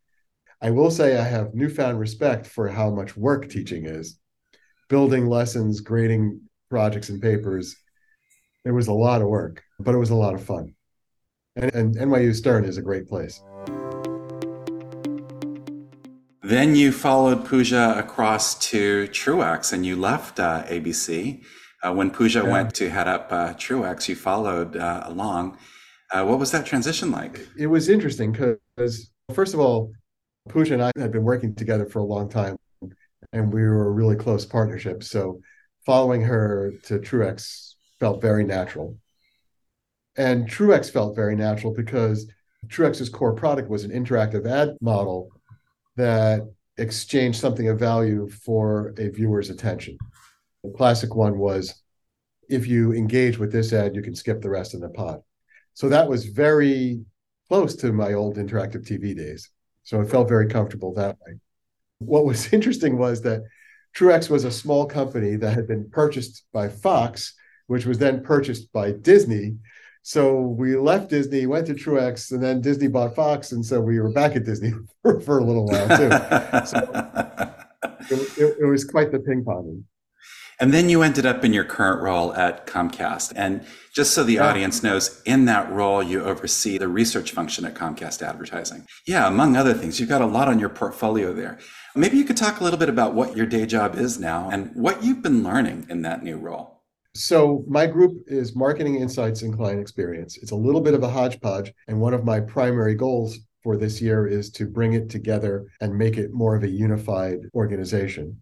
I 0.61 0.71
will 0.71 0.91
say 0.91 1.17
I 1.17 1.23
have 1.23 1.53
newfound 1.53 1.99
respect 1.99 2.47
for 2.47 2.67
how 2.67 2.89
much 2.89 3.17
work 3.17 3.49
teaching 3.49 3.85
is 3.85 4.19
building 4.89 5.27
lessons, 5.27 5.79
grading 5.81 6.39
projects 6.69 7.09
and 7.09 7.21
papers. 7.21 7.75
It 8.63 8.71
was 8.71 8.87
a 8.87 8.93
lot 8.93 9.21
of 9.21 9.27
work, 9.27 9.63
but 9.79 9.95
it 9.95 9.97
was 9.97 10.11
a 10.11 10.15
lot 10.15 10.35
of 10.35 10.43
fun. 10.43 10.75
And, 11.55 11.73
and 11.73 11.95
NYU 11.95 12.33
Stern 12.35 12.65
is 12.65 12.77
a 12.77 12.81
great 12.81 13.07
place. 13.07 13.41
Then 16.43 16.75
you 16.75 16.91
followed 16.91 17.45
Pooja 17.45 17.95
across 17.97 18.55
to 18.69 19.07
Truex 19.07 19.71
and 19.71 19.85
you 19.85 19.95
left 19.95 20.41
uh, 20.41 20.63
ABC. 20.65 21.41
Uh, 21.81 21.93
when 21.93 22.11
Pooja 22.11 22.41
yeah. 22.43 22.51
went 22.51 22.75
to 22.75 22.89
head 22.89 23.07
up 23.07 23.31
uh, 23.31 23.53
Truex, 23.53 24.09
you 24.09 24.15
followed 24.15 24.75
uh, 24.75 25.03
along. 25.05 25.57
Uh, 26.11 26.25
what 26.25 26.39
was 26.39 26.51
that 26.51 26.65
transition 26.65 27.11
like? 27.11 27.47
It 27.57 27.67
was 27.67 27.87
interesting 27.87 28.33
because, 28.33 29.09
first 29.33 29.53
of 29.53 29.61
all, 29.61 29.93
Pooja 30.49 30.73
and 30.73 30.83
I 30.83 30.91
had 30.97 31.13
been 31.13 31.23
working 31.23 31.55
together 31.55 31.85
for 31.85 31.99
a 31.99 32.03
long 32.03 32.27
time 32.27 32.57
and 33.31 33.51
we 33.51 33.61
were 33.61 33.87
a 33.87 33.91
really 33.91 34.17
close 34.17 34.45
partnership. 34.45 35.01
So 35.03 35.39
following 35.85 36.21
her 36.23 36.73
to 36.83 36.99
Truex 36.99 37.75
felt 37.99 38.21
very 38.21 38.43
natural. 38.43 38.97
And 40.17 40.47
Truex 40.47 40.91
felt 40.91 41.15
very 41.15 41.35
natural 41.37 41.73
because 41.73 42.27
Truex's 42.67 43.09
core 43.09 43.33
product 43.33 43.69
was 43.69 43.85
an 43.85 43.91
interactive 43.91 44.45
ad 44.45 44.75
model 44.81 45.32
that 45.95 46.41
exchange 46.77 47.39
something 47.39 47.69
of 47.69 47.79
value 47.79 48.27
for 48.29 48.93
a 48.97 49.09
viewer's 49.09 49.49
attention. 49.49 49.97
The 50.63 50.71
classic 50.71 51.15
one 51.15 51.37
was 51.37 51.83
if 52.49 52.67
you 52.67 52.93
engage 52.93 53.37
with 53.37 53.51
this 53.51 53.73
ad, 53.73 53.95
you 53.95 54.01
can 54.01 54.15
skip 54.15 54.41
the 54.41 54.49
rest 54.49 54.73
of 54.73 54.81
the 54.81 54.89
pod. 54.89 55.21
So 55.73 55.89
that 55.89 56.07
was 56.07 56.25
very 56.25 57.03
close 57.49 57.75
to 57.77 57.91
my 57.91 58.13
old 58.13 58.37
interactive 58.37 58.87
TV 58.87 59.15
days. 59.15 59.49
So 59.83 60.01
it 60.01 60.09
felt 60.09 60.29
very 60.29 60.47
comfortable 60.47 60.93
that 60.93 61.17
way. 61.25 61.35
What 61.99 62.25
was 62.25 62.51
interesting 62.53 62.97
was 62.97 63.21
that 63.21 63.43
Truex 63.95 64.29
was 64.29 64.43
a 64.43 64.51
small 64.51 64.85
company 64.85 65.35
that 65.35 65.53
had 65.53 65.67
been 65.67 65.89
purchased 65.89 66.45
by 66.51 66.69
Fox, 66.69 67.33
which 67.67 67.85
was 67.85 67.99
then 67.99 68.23
purchased 68.23 68.71
by 68.71 68.91
Disney. 68.91 69.57
So 70.05 70.41
we 70.41 70.75
left 70.75 71.09
Disney, 71.09 71.45
went 71.45 71.65
to 71.67 71.73
Truex, 71.73 72.31
and 72.31 72.43
then 72.43 72.59
Disney 72.59 72.89
bought 72.89 73.15
Fox, 73.15 73.53
and 73.53 73.65
so 73.65 73.79
we 73.79 73.99
were 74.01 74.11
back 74.11 74.35
at 74.35 74.43
Disney 74.43 74.73
for, 75.01 75.21
for 75.21 75.39
a 75.39 75.43
little 75.43 75.65
while 75.65 75.87
too. 75.87 76.09
so 76.65 77.53
it, 78.11 78.37
it, 78.37 78.57
it 78.59 78.65
was 78.65 78.83
quite 78.83 79.11
the 79.11 79.19
ping 79.19 79.43
ponging. 79.45 79.83
And 80.59 80.73
then 80.73 80.87
you 80.87 81.01
ended 81.01 81.25
up 81.25 81.43
in 81.43 81.53
your 81.53 81.63
current 81.63 82.01
role 82.01 82.33
at 82.35 82.67
Comcast. 82.67 83.33
And 83.35 83.65
just 83.93 84.13
so 84.13 84.23
the 84.23 84.35
yeah. 84.35 84.47
audience 84.47 84.83
knows, 84.83 85.21
in 85.25 85.45
that 85.45 85.71
role, 85.71 86.03
you 86.03 86.23
oversee 86.23 86.77
the 86.77 86.87
research 86.87 87.31
function 87.31 87.65
at 87.65 87.73
Comcast 87.73 88.21
Advertising. 88.21 88.85
Yeah, 89.07 89.27
among 89.27 89.55
other 89.55 89.73
things, 89.73 89.99
you've 89.99 90.09
got 90.09 90.21
a 90.21 90.27
lot 90.27 90.47
on 90.47 90.59
your 90.59 90.69
portfolio 90.69 91.33
there. 91.33 91.59
Maybe 91.95 92.17
you 92.17 92.23
could 92.23 92.37
talk 92.37 92.59
a 92.59 92.63
little 92.63 92.79
bit 92.79 92.89
about 92.89 93.13
what 93.13 93.35
your 93.35 93.45
day 93.45 93.65
job 93.65 93.95
is 93.95 94.19
now 94.19 94.49
and 94.51 94.71
what 94.75 95.03
you've 95.03 95.21
been 95.21 95.43
learning 95.43 95.87
in 95.89 96.01
that 96.03 96.23
new 96.23 96.37
role. 96.37 96.72
So, 97.15 97.63
my 97.67 97.85
group 97.85 98.23
is 98.25 98.55
marketing 98.55 98.95
insights 98.95 99.43
and 99.43 99.55
client 99.55 99.79
experience. 99.79 100.37
It's 100.37 100.51
a 100.51 100.55
little 100.55 100.81
bit 100.81 100.95
of 100.95 101.03
a 101.03 101.09
hodgepodge. 101.09 101.71
And 101.87 102.01
one 102.01 102.13
of 102.15 102.25
my 102.25 102.39
primary 102.39 102.95
goals 102.95 103.37
for 103.61 103.77
this 103.77 104.01
year 104.01 104.27
is 104.27 104.49
to 104.51 104.65
bring 104.65 104.93
it 104.93 105.09
together 105.09 105.67
and 105.79 105.95
make 105.95 106.17
it 106.17 106.33
more 106.33 106.55
of 106.55 106.63
a 106.63 106.69
unified 106.69 107.37
organization. 107.53 108.41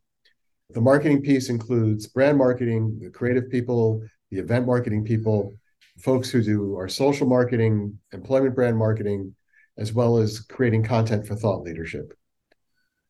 The 0.70 0.80
marketing 0.80 1.22
piece 1.22 1.50
includes 1.50 2.08
brand 2.08 2.38
marketing, 2.38 2.98
the 3.02 3.10
creative 3.10 3.50
people, 3.50 4.04
the 4.30 4.40
event 4.40 4.66
marketing 4.66 5.04
people, 5.04 5.54
folks 6.00 6.30
who 6.30 6.42
do 6.42 6.76
our 6.76 6.88
social 6.88 7.28
marketing, 7.28 8.00
employment 8.14 8.56
brand 8.56 8.78
marketing, 8.78 9.36
as 9.78 9.92
well 9.92 10.18
as 10.18 10.40
creating 10.40 10.84
content 10.84 11.28
for 11.28 11.36
thought 11.36 11.64
leadership. 11.64 12.14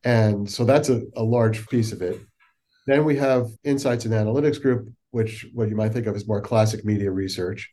And 0.03 0.49
so 0.49 0.65
that's 0.65 0.89
a, 0.89 1.03
a 1.15 1.23
large 1.23 1.67
piece 1.67 1.91
of 1.91 2.01
it. 2.01 2.19
Then 2.87 3.05
we 3.05 3.15
have 3.17 3.47
insights 3.63 4.05
and 4.05 4.13
analytics 4.13 4.61
group, 4.61 4.89
which 5.11 5.45
what 5.53 5.69
you 5.69 5.75
might 5.75 5.93
think 5.93 6.07
of 6.07 6.15
as 6.15 6.27
more 6.27 6.41
classic 6.41 6.83
media 6.83 7.11
research. 7.11 7.71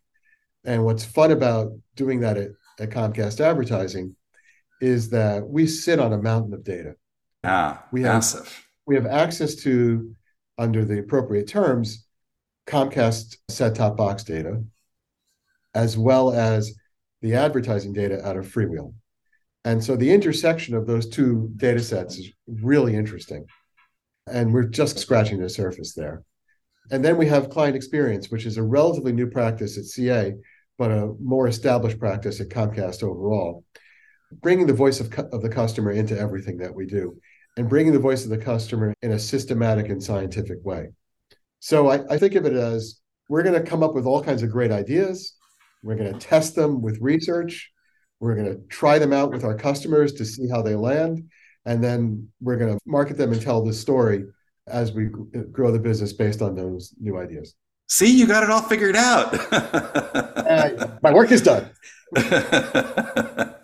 And 0.64 0.84
what's 0.84 1.04
fun 1.04 1.30
about 1.30 1.72
doing 1.94 2.20
that 2.20 2.36
at, 2.36 2.50
at 2.78 2.90
Comcast 2.90 3.40
Advertising 3.40 4.14
is 4.80 5.10
that 5.10 5.46
we 5.46 5.66
sit 5.66 5.98
on 5.98 6.12
a 6.12 6.18
mountain 6.18 6.52
of 6.52 6.64
data. 6.64 6.94
Ah, 7.44 7.84
we 7.90 8.02
have, 8.02 8.14
massive. 8.14 8.66
We 8.86 8.94
have 8.96 9.06
access 9.06 9.54
to, 9.56 10.14
under 10.58 10.84
the 10.84 10.98
appropriate 10.98 11.48
terms, 11.48 12.06
Comcast 12.66 13.36
set-top 13.48 13.96
box 13.96 14.24
data, 14.24 14.62
as 15.74 15.96
well 15.96 16.32
as 16.32 16.74
the 17.22 17.34
advertising 17.34 17.92
data 17.92 18.24
out 18.26 18.36
of 18.36 18.46
Freewheel. 18.46 18.92
And 19.64 19.82
so 19.82 19.96
the 19.96 20.12
intersection 20.12 20.74
of 20.74 20.86
those 20.86 21.08
two 21.08 21.50
data 21.56 21.80
sets 21.80 22.18
is 22.18 22.30
really 22.46 22.94
interesting. 22.94 23.46
And 24.30 24.52
we're 24.52 24.64
just 24.64 24.98
scratching 24.98 25.40
the 25.40 25.48
surface 25.48 25.94
there. 25.94 26.22
And 26.90 27.04
then 27.04 27.16
we 27.16 27.26
have 27.26 27.50
client 27.50 27.76
experience, 27.76 28.30
which 28.30 28.46
is 28.46 28.56
a 28.56 28.62
relatively 28.62 29.12
new 29.12 29.28
practice 29.28 29.76
at 29.76 29.84
CA, 29.84 30.34
but 30.78 30.90
a 30.90 31.14
more 31.20 31.46
established 31.48 31.98
practice 31.98 32.40
at 32.40 32.48
Comcast 32.48 33.02
overall. 33.02 33.64
Bringing 34.32 34.66
the 34.66 34.72
voice 34.72 35.00
of, 35.00 35.12
of 35.32 35.42
the 35.42 35.48
customer 35.48 35.90
into 35.90 36.18
everything 36.18 36.58
that 36.58 36.74
we 36.74 36.86
do 36.86 37.18
and 37.56 37.68
bringing 37.68 37.92
the 37.92 37.98
voice 37.98 38.24
of 38.24 38.30
the 38.30 38.38
customer 38.38 38.94
in 39.02 39.12
a 39.12 39.18
systematic 39.18 39.88
and 39.88 40.02
scientific 40.02 40.58
way. 40.64 40.88
So 41.60 41.88
I, 41.88 42.00
I 42.08 42.16
think 42.16 42.36
of 42.36 42.46
it 42.46 42.52
as 42.52 43.00
we're 43.28 43.42
going 43.42 43.60
to 43.60 43.68
come 43.68 43.82
up 43.82 43.94
with 43.94 44.06
all 44.06 44.22
kinds 44.22 44.42
of 44.42 44.50
great 44.50 44.70
ideas. 44.70 45.34
We're 45.82 45.96
going 45.96 46.12
to 46.12 46.18
test 46.18 46.54
them 46.54 46.80
with 46.80 46.98
research. 47.00 47.70
We're 48.20 48.36
going 48.36 48.54
to 48.54 48.60
try 48.68 48.98
them 48.98 49.12
out 49.12 49.32
with 49.32 49.44
our 49.44 49.56
customers 49.56 50.12
to 50.14 50.24
see 50.24 50.48
how 50.48 50.62
they 50.62 50.74
land. 50.74 51.28
And 51.68 51.84
then 51.84 52.26
we're 52.40 52.56
going 52.56 52.72
to 52.72 52.80
market 52.86 53.18
them 53.18 53.30
and 53.30 53.42
tell 53.42 53.62
the 53.62 53.74
story 53.74 54.24
as 54.66 54.92
we 54.92 55.10
grow 55.52 55.70
the 55.70 55.78
business 55.78 56.14
based 56.14 56.40
on 56.40 56.54
those 56.54 56.94
new 56.98 57.18
ideas. 57.18 57.54
See, 57.88 58.10
you 58.10 58.26
got 58.26 58.42
it 58.42 58.48
all 58.48 58.62
figured 58.62 58.96
out. 58.96 59.34
uh, 59.52 60.88
my 61.02 61.12
work 61.12 61.30
is 61.30 61.42
done. 61.42 61.70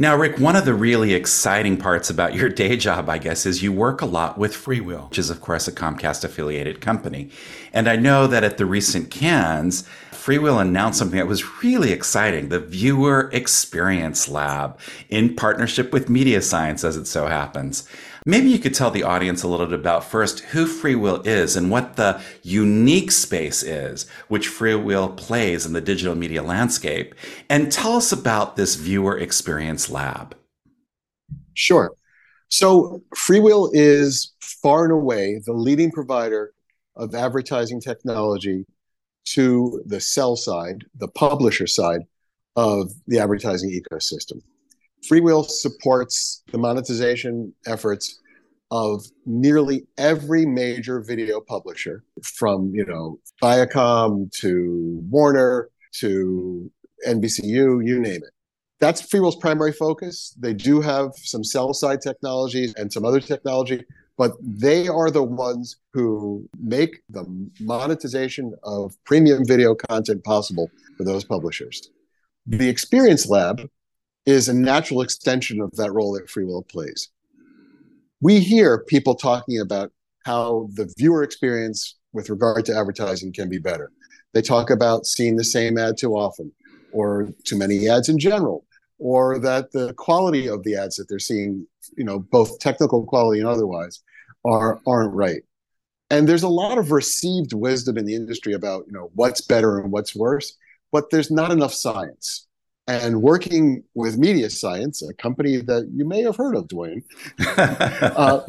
Now, 0.00 0.14
Rick, 0.14 0.38
one 0.38 0.54
of 0.54 0.64
the 0.64 0.74
really 0.74 1.12
exciting 1.12 1.76
parts 1.76 2.08
about 2.08 2.32
your 2.32 2.48
day 2.64 2.76
job, 2.76 3.08
I 3.08 3.18
guess, 3.18 3.44
is 3.44 3.64
you 3.64 3.72
work 3.72 4.00
a 4.00 4.06
lot 4.06 4.38
with 4.38 4.54
Freewheel, 4.54 5.08
which 5.08 5.18
is, 5.18 5.28
of 5.28 5.40
course, 5.40 5.66
a 5.66 5.72
Comcast 5.72 6.22
affiliated 6.22 6.80
company. 6.80 7.30
And 7.72 7.88
I 7.88 7.96
know 7.96 8.28
that 8.28 8.44
at 8.44 8.58
the 8.58 8.64
recent 8.64 9.10
Cannes, 9.10 9.82
Freewheel 10.12 10.60
announced 10.60 11.00
something 11.00 11.18
that 11.18 11.26
was 11.26 11.64
really 11.64 11.90
exciting 11.90 12.48
the 12.48 12.60
Viewer 12.60 13.28
Experience 13.32 14.28
Lab 14.28 14.78
in 15.08 15.34
partnership 15.34 15.92
with 15.92 16.08
Media 16.08 16.42
Science, 16.42 16.84
as 16.84 16.96
it 16.96 17.06
so 17.06 17.26
happens. 17.26 17.88
Maybe 18.28 18.50
you 18.50 18.58
could 18.58 18.74
tell 18.74 18.90
the 18.90 19.04
audience 19.04 19.42
a 19.42 19.48
little 19.48 19.64
bit 19.64 19.80
about 19.80 20.04
first 20.04 20.40
who 20.40 20.66
Freewheel 20.66 21.26
is 21.26 21.56
and 21.56 21.70
what 21.70 21.96
the 21.96 22.20
unique 22.42 23.10
space 23.10 23.62
is 23.62 24.06
which 24.28 24.50
Freewheel 24.50 25.16
plays 25.16 25.64
in 25.64 25.72
the 25.72 25.80
digital 25.80 26.14
media 26.14 26.42
landscape. 26.42 27.14
And 27.48 27.72
tell 27.72 27.96
us 27.96 28.12
about 28.12 28.54
this 28.54 28.74
Viewer 28.74 29.16
Experience 29.16 29.88
Lab. 29.88 30.36
Sure. 31.54 31.94
So, 32.50 33.02
Freewheel 33.16 33.70
is 33.72 34.34
far 34.42 34.84
and 34.84 34.92
away 34.92 35.40
the 35.46 35.54
leading 35.54 35.90
provider 35.90 36.52
of 36.96 37.14
advertising 37.14 37.80
technology 37.80 38.66
to 39.28 39.82
the 39.86 40.00
sell 40.00 40.36
side, 40.36 40.84
the 40.96 41.08
publisher 41.08 41.66
side 41.66 42.02
of 42.56 42.92
the 43.06 43.20
advertising 43.20 43.70
ecosystem. 43.70 44.42
Freewheel 45.06 45.48
supports 45.48 46.42
the 46.50 46.58
monetization 46.58 47.52
efforts 47.66 48.18
of 48.70 49.04
nearly 49.24 49.86
every 49.96 50.44
major 50.44 51.00
video 51.00 51.40
publisher 51.40 52.04
from, 52.22 52.70
you 52.74 52.84
know, 52.84 53.18
Viacom 53.42 54.30
to 54.40 55.00
Warner 55.08 55.70
to 55.94 56.70
NBCU, 57.06 57.86
you 57.86 57.98
name 57.98 58.22
it. 58.22 58.30
That's 58.80 59.02
Freewheel's 59.02 59.36
primary 59.36 59.72
focus. 59.72 60.36
They 60.38 60.52
do 60.52 60.80
have 60.80 61.12
some 61.16 61.42
sell 61.42 61.72
side 61.72 62.00
technologies 62.00 62.74
and 62.74 62.92
some 62.92 63.04
other 63.04 63.20
technology, 63.20 63.84
but 64.16 64.32
they 64.42 64.86
are 64.86 65.10
the 65.10 65.22
ones 65.22 65.76
who 65.92 66.48
make 66.60 67.00
the 67.08 67.24
monetization 67.60 68.54
of 68.62 68.94
premium 69.04 69.44
video 69.46 69.74
content 69.74 70.22
possible 70.24 70.70
for 70.96 71.04
those 71.04 71.24
publishers. 71.24 71.90
The 72.46 72.68
Experience 72.68 73.28
Lab 73.28 73.68
is 74.28 74.46
a 74.46 74.52
natural 74.52 75.00
extension 75.00 75.58
of 75.58 75.74
that 75.76 75.90
role 75.90 76.12
that 76.12 76.26
Freewheel 76.26 76.68
plays. 76.68 77.08
We 78.20 78.40
hear 78.40 78.84
people 78.84 79.14
talking 79.14 79.58
about 79.58 79.90
how 80.26 80.68
the 80.74 80.92
viewer 80.98 81.22
experience 81.22 81.96
with 82.12 82.28
regard 82.28 82.66
to 82.66 82.76
advertising 82.76 83.32
can 83.32 83.48
be 83.48 83.56
better. 83.56 83.90
They 84.34 84.42
talk 84.42 84.68
about 84.68 85.06
seeing 85.06 85.36
the 85.36 85.44
same 85.44 85.78
ad 85.78 85.96
too 85.96 86.12
often, 86.12 86.52
or 86.92 87.30
too 87.44 87.56
many 87.56 87.88
ads 87.88 88.10
in 88.10 88.18
general, 88.18 88.66
or 88.98 89.38
that 89.38 89.72
the 89.72 89.94
quality 89.94 90.46
of 90.46 90.62
the 90.62 90.76
ads 90.76 90.96
that 90.96 91.08
they're 91.08 91.18
seeing, 91.18 91.66
you 91.96 92.04
know, 92.04 92.18
both 92.18 92.58
technical 92.58 93.06
quality 93.06 93.40
and 93.40 93.48
otherwise, 93.48 94.02
are 94.44 94.78
aren't 94.86 95.14
right. 95.14 95.42
And 96.10 96.28
there's 96.28 96.42
a 96.42 96.48
lot 96.48 96.76
of 96.76 96.92
received 96.92 97.54
wisdom 97.54 97.96
in 97.96 98.04
the 98.04 98.14
industry 98.14 98.52
about, 98.52 98.84
you 98.88 98.92
know, 98.92 99.10
what's 99.14 99.40
better 99.40 99.78
and 99.78 99.90
what's 99.90 100.14
worse, 100.14 100.54
but 100.92 101.08
there's 101.08 101.30
not 101.30 101.50
enough 101.50 101.72
science. 101.72 102.47
And 102.88 103.20
working 103.20 103.84
with 103.94 104.16
Media 104.16 104.48
Science, 104.48 105.02
a 105.02 105.12
company 105.12 105.58
that 105.58 105.90
you 105.92 106.06
may 106.06 106.22
have 106.22 106.36
heard 106.36 106.56
of, 106.56 106.68
Duane, 106.68 107.04
uh, 107.58 108.40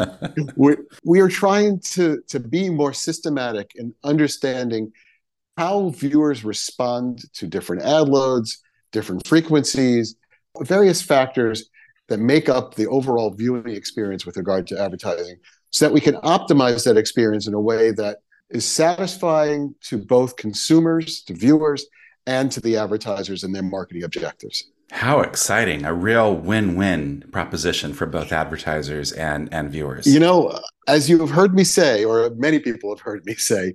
we, 0.56 0.78
we 1.04 1.20
are 1.20 1.28
trying 1.28 1.82
to, 1.92 2.22
to 2.30 2.40
be 2.40 2.70
more 2.70 2.94
systematic 2.94 3.74
in 3.76 3.94
understanding 4.06 4.94
how 5.58 5.90
viewers 5.90 6.46
respond 6.46 7.22
to 7.34 7.48
different 7.48 7.84
ad 7.84 8.08
loads, 8.08 8.64
different 8.94 9.28
frequencies, 9.28 10.16
various 10.62 11.02
factors 11.02 11.70
that 12.08 12.20
make 12.20 12.48
up 12.48 12.76
the 12.76 12.88
overall 12.88 13.32
viewing 13.32 13.68
experience 13.68 14.26
with 14.26 14.38
regard 14.38 14.66
to 14.68 14.80
advertising 14.80 15.36
so 15.70 15.86
that 15.86 15.94
we 15.94 16.00
can 16.00 16.16
optimize 16.16 16.86
that 16.86 16.96
experience 16.96 17.46
in 17.46 17.54
a 17.54 17.60
way 17.60 17.92
that 17.92 18.20
is 18.50 18.66
satisfying 18.66 19.76
to 19.82 19.98
both 19.98 20.38
consumers, 20.38 21.24
to 21.24 21.34
viewers, 21.34 21.86
and 22.30 22.52
to 22.52 22.62
the 22.62 22.78
advertisers 22.78 23.44
and 23.44 23.56
their 23.56 23.64
marketing 23.64 24.04
objectives. 24.04 24.70
How 24.92 25.22
exciting. 25.22 25.84
A 25.84 25.94
real 25.94 26.36
win 26.36 26.76
win 26.76 27.24
proposition 27.32 27.94
for 27.94 28.06
both 28.06 28.32
advertisers 28.32 29.12
and, 29.12 29.52
and 29.52 29.72
viewers. 29.72 30.06
You 30.06 30.20
know, 30.20 30.60
as 30.88 31.10
you 31.10 31.20
have 31.20 31.32
heard 31.32 31.56
me 31.56 31.64
say, 31.64 32.06
or 32.06 32.30
many 32.38 32.60
people 32.60 32.90
have 32.92 33.00
heard 33.00 33.26
me 33.26 33.34
say, 33.34 33.74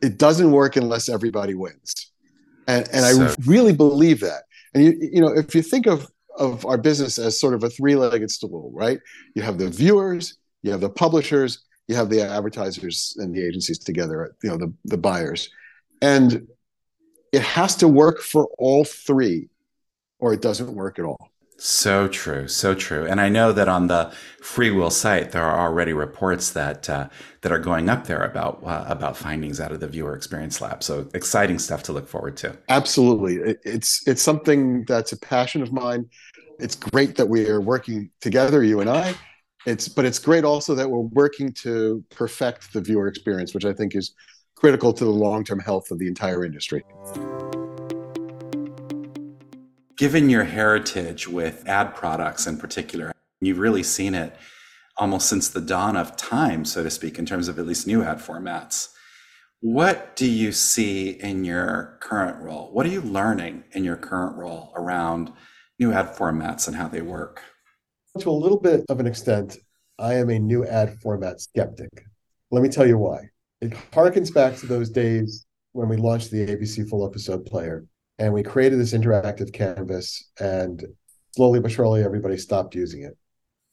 it 0.00 0.16
doesn't 0.16 0.52
work 0.52 0.76
unless 0.76 1.08
everybody 1.08 1.54
wins. 1.54 2.12
And, 2.68 2.88
and 2.92 3.04
so. 3.04 3.26
I 3.26 3.34
really 3.46 3.72
believe 3.72 4.20
that. 4.20 4.44
And 4.74 4.84
you, 4.84 5.10
you 5.14 5.20
know, 5.20 5.28
if 5.28 5.54
you 5.54 5.62
think 5.62 5.86
of, 5.86 6.08
of 6.38 6.64
our 6.64 6.78
business 6.78 7.18
as 7.18 7.38
sort 7.38 7.54
of 7.54 7.64
a 7.64 7.70
three 7.70 7.96
legged 7.96 8.30
stool, 8.30 8.70
right? 8.74 9.00
You 9.34 9.42
have 9.42 9.58
the 9.58 9.68
viewers, 9.68 10.38
you 10.62 10.70
have 10.70 10.80
the 10.80 10.90
publishers, 10.90 11.64
you 11.88 11.96
have 11.96 12.10
the 12.10 12.22
advertisers 12.22 13.16
and 13.18 13.34
the 13.34 13.44
agencies 13.44 13.78
together, 13.78 14.34
you 14.42 14.50
know, 14.50 14.56
the, 14.56 14.72
the 14.84 14.96
buyers. 14.96 15.50
And 16.00 16.48
it 17.32 17.42
has 17.42 17.76
to 17.76 17.88
work 17.88 18.20
for 18.20 18.48
all 18.58 18.84
three 18.84 19.48
or 20.18 20.32
it 20.32 20.42
doesn't 20.42 20.72
work 20.72 20.98
at 20.98 21.04
all. 21.04 21.30
So 21.64 22.08
true, 22.08 22.48
so 22.48 22.74
true. 22.74 23.06
And 23.06 23.20
I 23.20 23.28
know 23.28 23.52
that 23.52 23.68
on 23.68 23.86
the 23.86 24.12
Freewheel 24.40 24.90
site, 24.90 25.30
there 25.30 25.44
are 25.44 25.60
already 25.60 25.92
reports 25.92 26.50
that 26.50 26.90
uh, 26.90 27.08
that 27.42 27.52
are 27.52 27.58
going 27.58 27.88
up 27.88 28.04
there 28.04 28.24
about 28.24 28.60
uh, 28.64 28.84
about 28.88 29.16
findings 29.16 29.60
out 29.60 29.70
of 29.70 29.78
the 29.78 29.86
viewer 29.86 30.16
experience 30.16 30.60
lab. 30.60 30.82
So 30.82 31.08
exciting 31.14 31.60
stuff 31.60 31.84
to 31.84 31.92
look 31.92 32.08
forward 32.08 32.36
to. 32.38 32.58
Absolutely, 32.68 33.56
it's 33.64 34.06
it's 34.08 34.22
something 34.22 34.84
that's 34.86 35.12
a 35.12 35.16
passion 35.18 35.62
of 35.62 35.72
mine. 35.72 36.10
It's 36.58 36.74
great 36.74 37.14
that 37.16 37.28
we 37.28 37.48
are 37.48 37.60
working 37.60 38.10
together, 38.20 38.64
you 38.64 38.80
and 38.80 38.90
I. 38.90 39.14
It's 39.64 39.86
but 39.86 40.04
it's 40.04 40.18
great 40.18 40.42
also 40.42 40.74
that 40.74 40.90
we're 40.90 40.98
working 40.98 41.52
to 41.62 42.02
perfect 42.10 42.72
the 42.72 42.80
viewer 42.80 43.06
experience, 43.06 43.54
which 43.54 43.64
I 43.64 43.72
think 43.72 43.94
is 43.94 44.14
critical 44.62 44.92
to 44.92 45.04
the 45.04 45.10
long 45.10 45.42
term 45.42 45.58
health 45.58 45.90
of 45.90 45.98
the 45.98 46.06
entire 46.06 46.44
industry. 46.44 46.84
Given 49.96 50.30
your 50.30 50.44
heritage 50.44 51.26
with 51.26 51.66
ad 51.66 51.96
products 51.96 52.46
in 52.46 52.58
particular, 52.58 53.12
you've 53.40 53.58
really 53.58 53.82
seen 53.82 54.14
it 54.14 54.36
almost 54.98 55.28
since 55.28 55.48
the 55.48 55.60
dawn 55.60 55.96
of 55.96 56.16
time, 56.16 56.64
so 56.64 56.84
to 56.84 56.90
speak, 56.90 57.18
in 57.18 57.26
terms 57.26 57.48
of 57.48 57.58
at 57.58 57.66
least 57.66 57.88
new 57.88 58.04
ad 58.04 58.18
formats. 58.18 58.90
What 59.58 60.14
do 60.14 60.30
you 60.30 60.52
see 60.52 61.10
in 61.10 61.44
your 61.44 61.98
current 61.98 62.40
role? 62.40 62.72
What 62.72 62.86
are 62.86 62.90
you 62.90 63.00
learning 63.00 63.64
in 63.72 63.82
your 63.82 63.96
current 63.96 64.36
role 64.36 64.72
around 64.76 65.32
new 65.80 65.92
ad 65.92 66.14
formats 66.14 66.68
and 66.68 66.76
how 66.76 66.86
they 66.86 67.02
work? 67.02 67.42
To 68.20 68.30
a 68.30 68.30
little 68.30 68.60
bit 68.60 68.84
of 68.88 69.00
an 69.00 69.08
extent, 69.08 69.58
I 69.98 70.14
am 70.14 70.30
a 70.30 70.38
new 70.38 70.64
ad 70.64 71.00
format 71.00 71.40
skeptic. 71.40 72.06
Let 72.52 72.62
me 72.62 72.68
tell 72.68 72.86
you 72.86 72.98
why. 72.98 73.31
It 73.62 73.70
harkens 73.92 74.34
back 74.34 74.56
to 74.56 74.66
those 74.66 74.90
days 74.90 75.46
when 75.70 75.88
we 75.88 75.96
launched 75.96 76.32
the 76.32 76.44
ABC 76.44 76.88
full 76.88 77.06
episode 77.06 77.46
player 77.46 77.86
and 78.18 78.34
we 78.34 78.42
created 78.42 78.80
this 78.80 78.92
interactive 78.92 79.52
canvas 79.52 80.32
and 80.40 80.84
slowly 81.36 81.60
but 81.60 81.70
surely 81.70 82.02
everybody 82.02 82.36
stopped 82.36 82.74
using 82.74 83.04
it. 83.04 83.16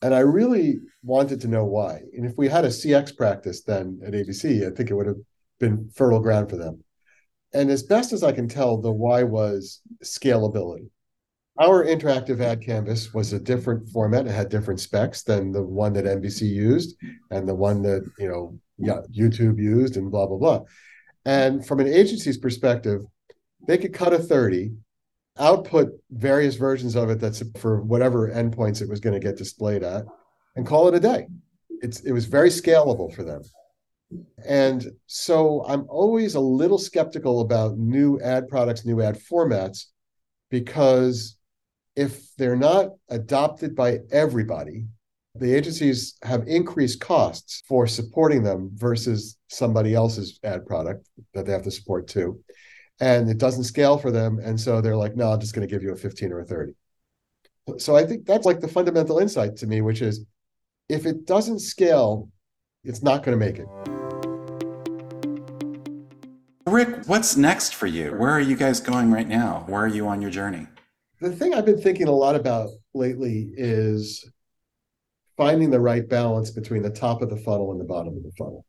And 0.04 0.14
i 0.14 0.20
really 0.20 0.80
wanted 1.02 1.42
to 1.42 1.48
know 1.48 1.66
why. 1.66 2.02
And 2.16 2.28
if 2.28 2.38
we 2.38 2.48
had 2.48 2.66
a 2.66 2.70
cx 2.70 3.18
practice 3.18 3.64
then 3.64 4.00
at 4.06 4.14
abc 4.14 4.46
i 4.46 4.76
think 4.76 4.92
it 4.92 4.94
would 4.94 5.08
have 5.08 5.18
been 5.60 5.90
fertile 5.96 6.20
ground 6.20 6.52
for 6.52 6.58
them. 6.58 6.84
And 7.56 7.72
as 7.72 7.82
best 7.82 8.14
as 8.14 8.22
i 8.22 8.32
can 8.32 8.48
tell 8.48 8.78
the 8.78 8.92
why 8.92 9.24
was 9.24 9.82
scalability. 10.04 10.88
Our 11.60 11.84
interactive 11.84 12.42
ad 12.42 12.62
canvas 12.62 13.12
was 13.12 13.34
a 13.34 13.40
different 13.40 13.90
format. 13.90 14.28
It 14.28 14.34
had 14.34 14.50
different 14.50 14.82
specs 14.82 15.24
than 15.24 15.52
the 15.52 15.64
one 15.64 15.94
that 15.94 16.06
nbc 16.06 16.42
used 16.48 16.96
and 17.32 17.50
the 17.50 17.56
one 17.56 17.82
that 17.82 18.08
you 18.20 18.30
know 18.30 18.60
yeah, 18.80 19.02
youtube 19.12 19.60
used 19.60 19.98
and 19.98 20.12
blah 20.12 20.26
blah 20.26 20.38
blah. 20.38 20.62
And 21.26 21.66
from 21.66 21.80
an 21.80 21.88
agency's 21.88 22.38
perspective 22.38 23.02
they 23.68 23.78
could 23.78 23.94
cut 23.94 24.14
a 24.14 24.20
30 24.20 24.72
output 25.38 25.90
various 26.12 26.56
versions 26.56 26.96
of 26.96 27.10
it 27.10 27.20
that's 27.20 27.44
for 27.58 27.82
whatever 27.82 28.30
endpoints 28.30 28.82
it 28.82 28.90
was 28.90 29.00
going 29.00 29.20
to 29.20 29.26
get 29.26 29.38
displayed 29.38 29.84
at 29.84 30.06
and 30.56 30.66
call 30.66 30.88
it 30.88 30.96
a 30.96 31.00
day. 31.00 31.28
It's 31.82 32.02
it 32.02 32.12
was 32.12 32.26
very 32.26 32.50
scalable 32.50 33.14
for 33.14 33.24
them. 33.24 33.42
And 34.46 34.92
so 35.06 35.64
i'm 35.68 35.86
always 35.88 36.36
a 36.36 36.40
little 36.40 36.80
skeptical 36.80 37.42
about 37.42 37.78
new 37.78 38.20
ad 38.22 38.48
products 38.48 38.86
new 38.86 39.02
ad 39.02 39.20
formats 39.32 39.86
because 40.50 41.38
if 41.96 42.34
they're 42.38 42.56
not 42.56 42.90
adopted 43.10 43.76
by 43.76 44.00
everybody 44.12 44.88
the 45.40 45.54
agencies 45.54 46.16
have 46.24 46.48
increased 46.48 47.00
costs 47.00 47.64
for 47.68 47.88
supporting 47.88 48.44
them 48.44 48.72
versus 48.74 49.38
somebody 49.48 49.94
else's 49.94 50.40
ad 50.44 50.66
product 50.66 51.08
that 51.34 51.46
they 51.46 51.52
have 51.52 51.64
to 51.64 51.72
support 51.72 52.08
too 52.08 52.40
and 53.00 53.30
it 53.30 53.38
doesn't 53.38 53.64
scale 53.64 53.98
for 53.98 54.12
them. 54.12 54.40
And 54.40 54.60
so 54.60 54.82
they're 54.82 54.96
like, 54.96 55.16
no, 55.16 55.32
I'm 55.32 55.40
just 55.40 55.56
going 55.56 55.68
to 55.68 55.74
give 55.74 55.84
you 55.84 55.94
a 55.94 55.96
15 55.96 56.32
or 56.32 56.42
a 56.42 56.46
30. 56.46 56.74
So 57.78 57.96
I 57.96 58.06
think 58.06 58.26
that's 58.26 58.46
like 58.46 58.60
the 58.60 58.68
fundamental 58.68 59.20
insight 59.20 59.56
to 59.58 59.68
me, 59.68 59.82
which 59.82 60.02
is 60.02 60.26
if 60.90 61.06
it 61.06 61.26
doesn't 61.26 61.60
scale, 61.60 62.30
it's 62.84 63.04
not 63.04 63.24
going 63.24 63.40
to 63.40 63.46
make 63.46 63.60
it. 63.60 63.68
Rick, 66.66 67.06
what's 67.06 67.36
next 67.36 67.76
for 67.76 67.88
you? 67.88 68.12
Where 68.12 68.32
are 68.32 68.40
you 68.40 68.56
guys 68.56 68.80
going 68.80 69.12
right 69.12 69.28
now? 69.28 69.64
Where 69.68 69.82
are 69.82 69.88
you 69.88 70.08
on 70.08 70.22
your 70.22 70.32
journey? 70.32 70.68
The 71.20 71.32
thing 71.32 71.54
I've 71.54 71.66
been 71.66 71.82
thinking 71.82 72.08
a 72.08 72.12
lot 72.12 72.36
about 72.36 72.70
lately 72.94 73.52
is 73.56 74.30
finding 75.40 75.70
the 75.70 75.80
right 75.80 76.10
balance 76.10 76.52
between 76.52 76.84
the 76.84 76.90
top 76.90 77.22
of 77.22 77.30
the 77.30 77.38
funnel 77.38 77.72
and 77.72 77.80
the 77.80 77.86
bottom 77.86 78.16
of 78.18 78.24
the 78.24 78.32
funnel. 78.38 78.66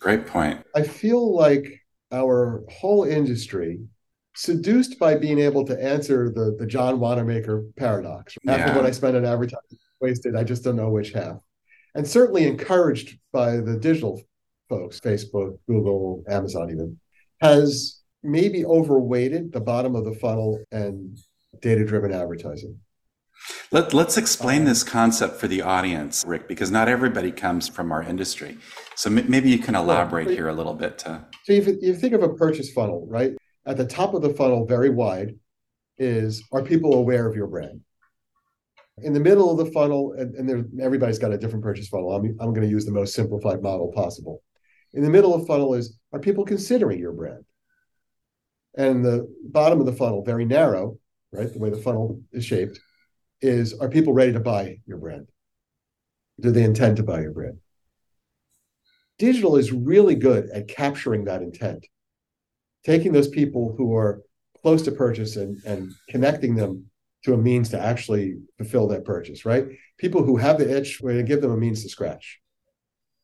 Great 0.00 0.26
point. 0.26 0.64
I 0.74 0.82
feel 0.82 1.36
like 1.36 1.82
our 2.10 2.64
whole 2.70 3.04
industry 3.04 3.80
seduced 4.34 4.98
by 4.98 5.14
being 5.14 5.38
able 5.38 5.64
to 5.66 5.78
answer 5.80 6.30
the, 6.30 6.56
the 6.58 6.66
John 6.66 6.98
Wanamaker 7.00 7.66
paradox. 7.76 8.34
Half 8.46 8.58
yeah. 8.58 8.76
what 8.76 8.86
I 8.86 8.92
spend 8.92 9.14
on 9.14 9.26
advertising 9.26 9.78
wasted. 10.00 10.36
I 10.36 10.42
just 10.42 10.64
don't 10.64 10.76
know 10.76 10.88
which 10.88 11.12
half. 11.12 11.36
And 11.94 12.08
certainly 12.08 12.46
encouraged 12.46 13.18
by 13.30 13.58
the 13.58 13.76
digital 13.78 14.22
folks, 14.70 14.98
Facebook, 14.98 15.58
Google, 15.68 16.24
Amazon, 16.28 16.70
even, 16.70 16.98
has 17.42 18.00
maybe 18.22 18.64
overweighted 18.64 19.52
the 19.52 19.60
bottom 19.60 19.94
of 19.94 20.06
the 20.06 20.14
funnel 20.14 20.64
and 20.72 21.18
data 21.60 21.84
driven 21.84 22.10
advertising. 22.10 22.78
Let, 23.72 23.94
us 23.94 24.16
explain 24.16 24.64
this 24.64 24.82
concept 24.82 25.40
for 25.40 25.48
the 25.48 25.62
audience, 25.62 26.24
Rick, 26.26 26.48
because 26.48 26.70
not 26.70 26.88
everybody 26.88 27.32
comes 27.32 27.68
from 27.68 27.92
our 27.92 28.02
industry. 28.02 28.58
So 28.94 29.10
m- 29.10 29.28
maybe 29.28 29.50
you 29.50 29.58
can 29.58 29.74
elaborate 29.74 30.30
here 30.30 30.48
a 30.48 30.52
little 30.52 30.74
bit. 30.74 30.98
To... 30.98 31.24
So 31.44 31.52
you, 31.52 31.78
you 31.80 31.94
think 31.94 32.14
of 32.14 32.22
a 32.22 32.34
purchase 32.34 32.72
funnel, 32.72 33.06
right? 33.08 33.32
At 33.66 33.76
the 33.76 33.86
top 33.86 34.14
of 34.14 34.22
the 34.22 34.30
funnel, 34.30 34.66
very 34.66 34.90
wide, 34.90 35.34
is 35.98 36.42
are 36.52 36.62
people 36.62 36.94
aware 36.94 37.26
of 37.26 37.34
your 37.34 37.46
brand? 37.46 37.80
In 38.98 39.12
the 39.12 39.20
middle 39.20 39.50
of 39.50 39.58
the 39.58 39.72
funnel, 39.72 40.14
and, 40.16 40.34
and 40.34 40.80
everybody's 40.80 41.18
got 41.18 41.32
a 41.32 41.38
different 41.38 41.64
purchase 41.64 41.88
funnel. 41.88 42.12
I'm, 42.12 42.24
I'm 42.40 42.54
going 42.54 42.66
to 42.66 42.72
use 42.72 42.84
the 42.84 42.92
most 42.92 43.14
simplified 43.14 43.62
model 43.62 43.92
possible. 43.92 44.42
In 44.94 45.02
the 45.02 45.10
middle 45.10 45.34
of 45.34 45.42
the 45.42 45.46
funnel 45.46 45.74
is 45.74 45.98
are 46.12 46.20
people 46.20 46.44
considering 46.44 46.98
your 46.98 47.12
brand? 47.12 47.44
And 48.76 49.04
the 49.04 49.26
bottom 49.42 49.80
of 49.80 49.86
the 49.86 49.92
funnel, 49.92 50.22
very 50.24 50.44
narrow, 50.44 50.98
right? 51.32 51.52
The 51.52 51.58
way 51.58 51.70
the 51.70 51.76
funnel 51.76 52.20
is 52.32 52.44
shaped, 52.44 52.78
is 53.46 53.72
are 53.74 53.88
people 53.88 54.12
ready 54.12 54.32
to 54.32 54.40
buy 54.40 54.78
your 54.86 54.98
brand? 54.98 55.28
Do 56.40 56.50
they 56.50 56.64
intend 56.64 56.96
to 56.98 57.02
buy 57.02 57.20
your 57.20 57.32
brand? 57.32 57.58
Digital 59.18 59.56
is 59.56 59.72
really 59.72 60.14
good 60.14 60.50
at 60.50 60.68
capturing 60.68 61.24
that 61.24 61.42
intent, 61.42 61.86
taking 62.84 63.12
those 63.12 63.28
people 63.28 63.74
who 63.78 63.94
are 63.94 64.22
close 64.60 64.82
to 64.82 64.92
purchase 64.92 65.36
and, 65.36 65.62
and 65.64 65.92
connecting 66.10 66.54
them 66.54 66.86
to 67.24 67.32
a 67.32 67.38
means 67.38 67.70
to 67.70 67.80
actually 67.80 68.36
fulfill 68.58 68.88
that 68.88 69.04
purchase, 69.04 69.46
right? 69.46 69.64
People 69.98 70.22
who 70.22 70.36
have 70.36 70.58
the 70.58 70.76
itch, 70.76 71.00
we're 71.00 71.12
going 71.12 71.24
to 71.24 71.28
give 71.28 71.40
them 71.40 71.52
a 71.52 71.56
means 71.56 71.82
to 71.82 71.88
scratch. 71.88 72.40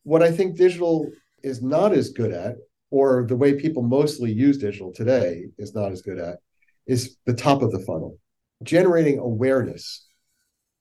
What 0.04 0.22
I 0.22 0.30
think 0.32 0.56
digital 0.56 1.10
is 1.42 1.62
not 1.62 1.92
as 1.92 2.10
good 2.10 2.32
at, 2.32 2.56
or 2.90 3.26
the 3.28 3.36
way 3.36 3.54
people 3.54 3.82
mostly 3.82 4.32
use 4.32 4.58
digital 4.58 4.92
today 4.92 5.46
is 5.58 5.74
not 5.74 5.92
as 5.92 6.02
good 6.02 6.18
at, 6.18 6.38
is 6.86 7.16
the 7.26 7.34
top 7.34 7.62
of 7.62 7.70
the 7.70 7.80
funnel 7.80 8.18
generating 8.62 9.18
awareness. 9.18 10.06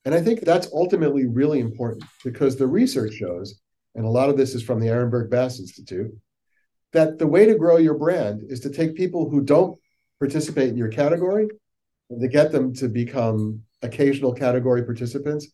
And 0.06 0.16
I 0.16 0.22
think 0.22 0.42
that's 0.42 0.70
ultimately 0.74 1.28
really 1.28 1.60
important 1.60 2.04
because 2.24 2.56
the 2.56 2.68
research 2.68 3.14
shows, 3.14 3.60
and 3.96 4.06
a 4.06 4.10
lot 4.10 4.30
of 4.30 4.38
this 4.38 4.56
is 4.56 4.64
from 4.64 4.80
the 4.80 4.88
Ehrenberg 4.88 5.30
Bass 5.30 5.60
Institute, 5.60 6.12
that 6.94 7.20
the 7.20 7.28
way 7.28 7.46
to 7.46 7.56
grow 7.56 7.78
your 7.78 7.98
brand 7.98 8.42
is 8.48 8.60
to 8.62 8.70
take 8.70 8.96
people 8.96 9.30
who 9.30 9.42
don't 9.42 9.78
participate 10.20 10.70
in 10.70 10.78
your 10.78 10.90
category 10.90 11.48
to 12.20 12.28
get 12.28 12.52
them 12.52 12.74
to 12.74 12.90
become 12.90 13.62
occasional 13.82 14.34
category 14.34 14.84
participants 14.84 15.48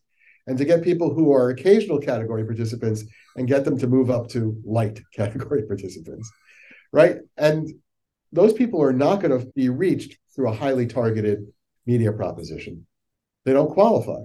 and 0.46 0.58
to 0.58 0.64
get 0.64 0.82
people 0.82 1.14
who 1.14 1.32
are 1.32 1.50
occasional 1.50 2.00
category 2.00 2.44
participants 2.44 3.04
and 3.36 3.46
get 3.46 3.64
them 3.64 3.78
to 3.78 3.86
move 3.86 4.10
up 4.10 4.28
to 4.28 4.60
light 4.64 5.00
category 5.14 5.62
participants 5.62 6.30
right? 6.92 7.16
And 7.36 7.68
those 8.32 8.52
people 8.52 8.82
are 8.82 8.92
not 8.92 9.20
going 9.20 9.38
to 9.38 9.46
be 9.54 9.68
reached 9.68 10.16
through 10.34 10.48
a 10.48 10.54
highly 10.54 10.86
targeted 10.86 11.46
media 11.86 12.12
proposition. 12.12 12.86
They 13.44 13.52
don't 13.52 13.72
qualify 13.72 14.22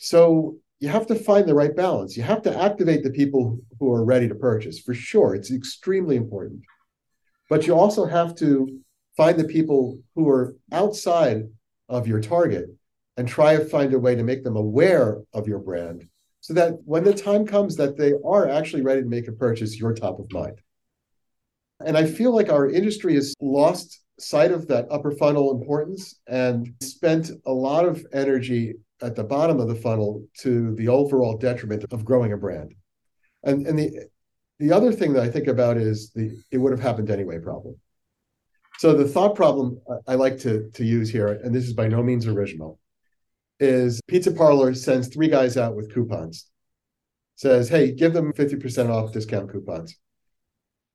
so 0.00 0.56
you 0.78 0.88
have 0.88 1.06
to 1.08 1.14
find 1.14 1.46
the 1.46 1.54
right 1.54 1.76
balance. 1.76 2.16
You 2.16 2.22
have 2.22 2.40
to 2.42 2.58
activate 2.58 3.04
the 3.04 3.10
people 3.10 3.58
who 3.78 3.92
are 3.92 4.02
ready 4.02 4.26
to 4.28 4.34
purchase 4.34 4.80
for 4.80 4.94
sure. 4.94 5.34
It's 5.34 5.52
extremely 5.52 6.16
important. 6.16 6.62
But 7.50 7.66
you 7.66 7.74
also 7.74 8.06
have 8.06 8.34
to 8.36 8.80
find 9.14 9.38
the 9.38 9.44
people 9.44 9.98
who 10.14 10.26
are 10.30 10.56
outside 10.72 11.42
of 11.90 12.06
your 12.06 12.18
target 12.18 12.70
and 13.18 13.28
try 13.28 13.56
to 13.56 13.64
find 13.66 13.92
a 13.92 13.98
way 13.98 14.14
to 14.14 14.22
make 14.22 14.42
them 14.42 14.56
aware 14.56 15.18
of 15.34 15.46
your 15.46 15.58
brand 15.58 16.08
so 16.40 16.54
that 16.54 16.78
when 16.86 17.04
the 17.04 17.12
time 17.12 17.46
comes 17.46 17.76
that 17.76 17.98
they 17.98 18.14
are 18.24 18.48
actually 18.48 18.80
ready 18.80 19.02
to 19.02 19.08
make 19.08 19.28
a 19.28 19.32
purchase, 19.32 19.78
you're 19.78 19.92
top 19.92 20.18
of 20.18 20.32
mind. 20.32 20.58
And 21.84 21.98
I 21.98 22.06
feel 22.06 22.34
like 22.34 22.48
our 22.48 22.70
industry 22.70 23.16
has 23.16 23.34
lost 23.42 24.00
sight 24.18 24.50
of 24.50 24.66
that 24.68 24.86
upper 24.90 25.10
funnel 25.10 25.50
importance 25.50 26.20
and 26.26 26.72
spent 26.80 27.30
a 27.44 27.52
lot 27.52 27.84
of 27.84 28.02
energy 28.14 28.76
at 29.02 29.16
the 29.16 29.24
bottom 29.24 29.60
of 29.60 29.68
the 29.68 29.74
funnel 29.74 30.26
to 30.38 30.74
the 30.76 30.88
overall 30.88 31.36
detriment 31.36 31.84
of 31.90 32.04
growing 32.04 32.32
a 32.32 32.36
brand. 32.36 32.74
And, 33.42 33.66
and 33.66 33.78
the, 33.78 34.08
the 34.58 34.72
other 34.72 34.92
thing 34.92 35.14
that 35.14 35.22
I 35.22 35.30
think 35.30 35.46
about 35.46 35.76
is 35.76 36.10
the 36.10 36.30
it 36.50 36.58
would 36.58 36.72
have 36.72 36.80
happened 36.80 37.10
anyway 37.10 37.38
problem. 37.38 37.76
So 38.78 38.94
the 38.94 39.08
thought 39.08 39.34
problem 39.34 39.80
I 40.06 40.14
like 40.14 40.38
to, 40.40 40.70
to 40.70 40.84
use 40.84 41.10
here, 41.10 41.28
and 41.28 41.54
this 41.54 41.64
is 41.66 41.74
by 41.74 41.88
no 41.88 42.02
means 42.02 42.26
original, 42.26 42.78
is 43.58 44.00
Pizza 44.06 44.32
Parlor 44.32 44.74
sends 44.74 45.08
three 45.08 45.28
guys 45.28 45.56
out 45.56 45.76
with 45.76 45.92
coupons, 45.92 46.46
says, 47.36 47.68
hey, 47.68 47.92
give 47.92 48.14
them 48.14 48.32
50% 48.32 48.88
off 48.88 49.12
discount 49.12 49.52
coupons. 49.52 49.96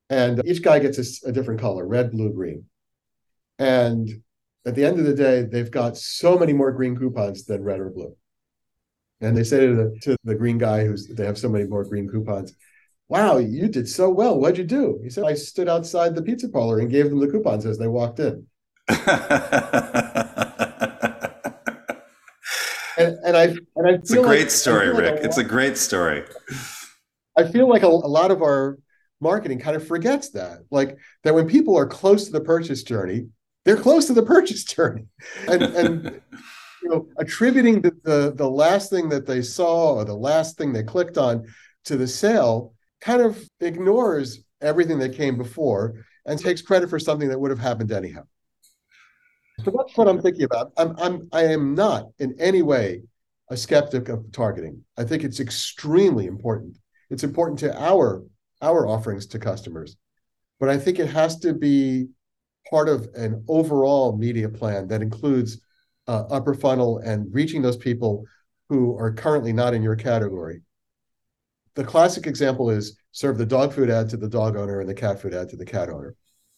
And 0.10 0.41
each 0.45 0.64
guy 0.64 0.80
gets 0.80 0.97
a, 0.97 1.30
a 1.30 1.32
different 1.32 1.60
color 1.60 1.86
red, 1.86 2.12
blue, 2.12 2.34
green. 2.34 2.66
And 3.60 4.24
at 4.66 4.76
the 4.76 4.84
end 4.84 4.99
of 4.99 5.05
the 5.05 5.13
day, 5.13 5.43
they've 5.43 5.72
got 5.72 5.97
so 5.97 6.38
many 6.38 6.53
more 6.53 6.72
green 6.72 6.95
coupons 6.95 7.45
than 7.45 7.63
red 7.63 7.80
or 7.80 7.89
blue. 7.89 8.16
And 9.22 9.38
they 9.38 9.43
say 9.43 9.68
to 9.68 9.76
the, 9.76 9.99
to 10.01 10.18
the 10.24 10.36
green 10.36 10.57
guy 10.57 10.86
who's 10.86 11.07
they 11.07 11.26
have 11.26 11.38
so 11.38 11.49
many 11.49 11.66
more 11.66 11.86
green 11.86 12.09
coupons, 12.09 12.53
wow, 13.07 13.38
you 13.38 13.68
did 13.68 13.88
so 13.88 14.09
well. 14.09 14.39
What'd 14.39 14.57
you 14.57 14.63
do? 14.63 14.99
He 15.03 15.09
said, 15.09 15.24
I 15.24 15.36
stood 15.36 15.70
outside 15.70 16.16
the 16.16 16.22
pizza 16.22 16.49
parlor 16.49 16.80
and 16.80 16.89
gave 16.89 17.09
them 17.09 17.20
the 17.20 17.28
coupons 17.28 17.66
as 17.66 17.78
they 17.78 17.88
walked 17.88 18.20
in. 18.20 18.47
and, 18.88 18.99
and 22.97 23.38
I 23.38 23.43
and 23.76 23.88
I 23.88 23.91
it's 23.91 24.11
a 24.11 24.22
great 24.22 24.41
like, 24.41 24.49
story, 24.49 24.89
Rick. 24.89 25.16
Like 25.16 25.24
it's 25.24 25.38
a 25.38 25.43
great 25.43 25.78
story. 25.78 26.24
I 27.38 27.45
feel 27.45 27.68
like 27.68 27.84
a, 27.84 27.88
a, 27.88 27.89
lot 27.89 28.32
of 28.32 28.41
our 28.41 28.78
marketing 29.20 29.59
kind 29.59 29.76
of 29.76 29.86
forgets 29.86 30.30
that, 30.32 30.59
like 30.72 30.97
that 31.24 31.34
when 31.34 31.47
people 31.47 31.78
are 31.78 31.88
close 31.88 32.26
to 32.26 32.32
the 32.32 32.41
purchase 32.41 32.84
journey, 32.84 33.28
they're 33.66 33.78
close 33.78 34.05
to 34.05 34.13
the 34.13 34.24
purchase 34.24 34.63
journey, 34.63 35.07
and 35.47 35.63
and 35.63 36.22
you 36.84 36.89
know 36.89 37.07
attributing 37.18 37.82
the, 37.82 37.91
the 38.03 38.34
the 38.36 38.49
last 38.49 38.89
thing 38.89 39.09
that 39.09 39.26
they 39.26 39.41
saw 39.41 39.95
or 39.95 40.05
the 40.05 40.13
last 40.13 40.57
thing 40.57 40.72
they 40.72 40.84
clicked 40.84 41.18
on 41.18 41.45
to 41.86 41.97
the 41.97 42.07
sale 42.07 42.74
kind 43.01 43.22
of 43.22 43.43
ignores 43.59 44.43
everything 44.61 44.99
that 44.99 45.16
came 45.16 45.38
before 45.38 46.05
and 46.26 46.39
takes 46.39 46.61
credit 46.61 46.89
for 46.89 46.99
something 46.99 47.30
that 47.30 47.39
would 47.39 47.51
have 47.51 47.59
happened 47.59 47.91
anyhow. 47.91 48.24
So 49.63 49.72
that's 49.72 49.95
what 49.95 50.07
I'm 50.07 50.22
thinking 50.22 50.43
about. 50.43 50.74
I'm, 50.78 50.95
I'm, 50.97 51.30
I 51.32 51.43
am 51.45 51.76
not 51.76 52.09
in 52.20 52.36
any 52.39 52.61
way 52.61 53.03
a 53.49 53.55
skeptic 53.55 54.09
of 54.09 54.32
targeting. 54.32 54.84
I 54.97 55.03
think 55.03 55.24
it's 55.24 55.39
extremely 55.39 56.26
important. 56.26 56.78
It's 57.09 57.24
important 57.24 57.59
to 57.59 57.80
our 57.82 58.24
our 58.61 58.88
offerings 58.88 59.28
to 59.28 59.39
customers, 59.39 59.97
but 60.59 60.70
I 60.70 60.78
think 60.78 60.97
it 60.97 61.07
has 61.07 61.38
to 61.39 61.53
be 61.53 62.07
part 62.70 62.89
of 62.89 63.07
an 63.16 63.43
overall 63.47 64.18
media 64.18 64.49
plan 64.49 64.88
that 64.88 65.01
includes 65.01 65.61
uh, 66.07 66.24
upper 66.30 66.53
funnel 66.53 66.99
and 66.99 67.34
reaching 67.34 67.61
those 67.61 67.78
people 67.78 68.26
who 68.70 68.97
are 68.97 69.11
currently 69.11 69.53
not 69.53 69.74
in 69.74 69.84
your 69.84 69.95
category 69.95 70.61
the 71.76 71.84
classic 71.84 72.26
example 72.26 72.70
is 72.70 72.97
serve 73.11 73.38
the 73.38 73.45
dog 73.45 73.74
food 73.74 73.89
ad 73.89 74.09
to 74.09 74.18
the 74.18 74.30
dog 74.30 74.55
owner 74.55 74.80
and 74.80 74.89
the 74.89 74.93
cat 74.93 75.22
food 75.22 75.34
ad 75.34 75.49
to 75.49 75.57
the 75.57 75.66
cat 75.66 75.89
owner. 75.89 76.16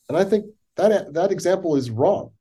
And 0.08 0.18
I 0.18 0.24
think 0.24 0.46
that 0.76 1.14
that 1.14 1.32
example 1.32 1.76
is 1.76 1.90
wrong. 1.90 2.32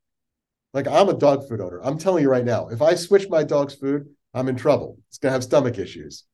Like 0.73 0.87
I'm 0.87 1.09
a 1.09 1.15
dog 1.15 1.49
food 1.49 1.61
owner. 1.61 1.81
I'm 1.83 1.99
telling 1.99 2.23
you 2.23 2.31
right 2.31 2.45
now, 2.45 2.69
if 2.69 2.83
I 2.83 2.95
switch 2.95 3.29
my 3.29 3.43
dog's 3.43 3.75
food, 3.75 4.07
I'm 4.35 4.49
in 4.49 4.57
trouble. 4.57 4.99
It's 5.09 5.19
going 5.19 5.31
to 5.31 5.35
have 5.35 5.45
stomach 5.45 5.79
issues. 5.79 6.25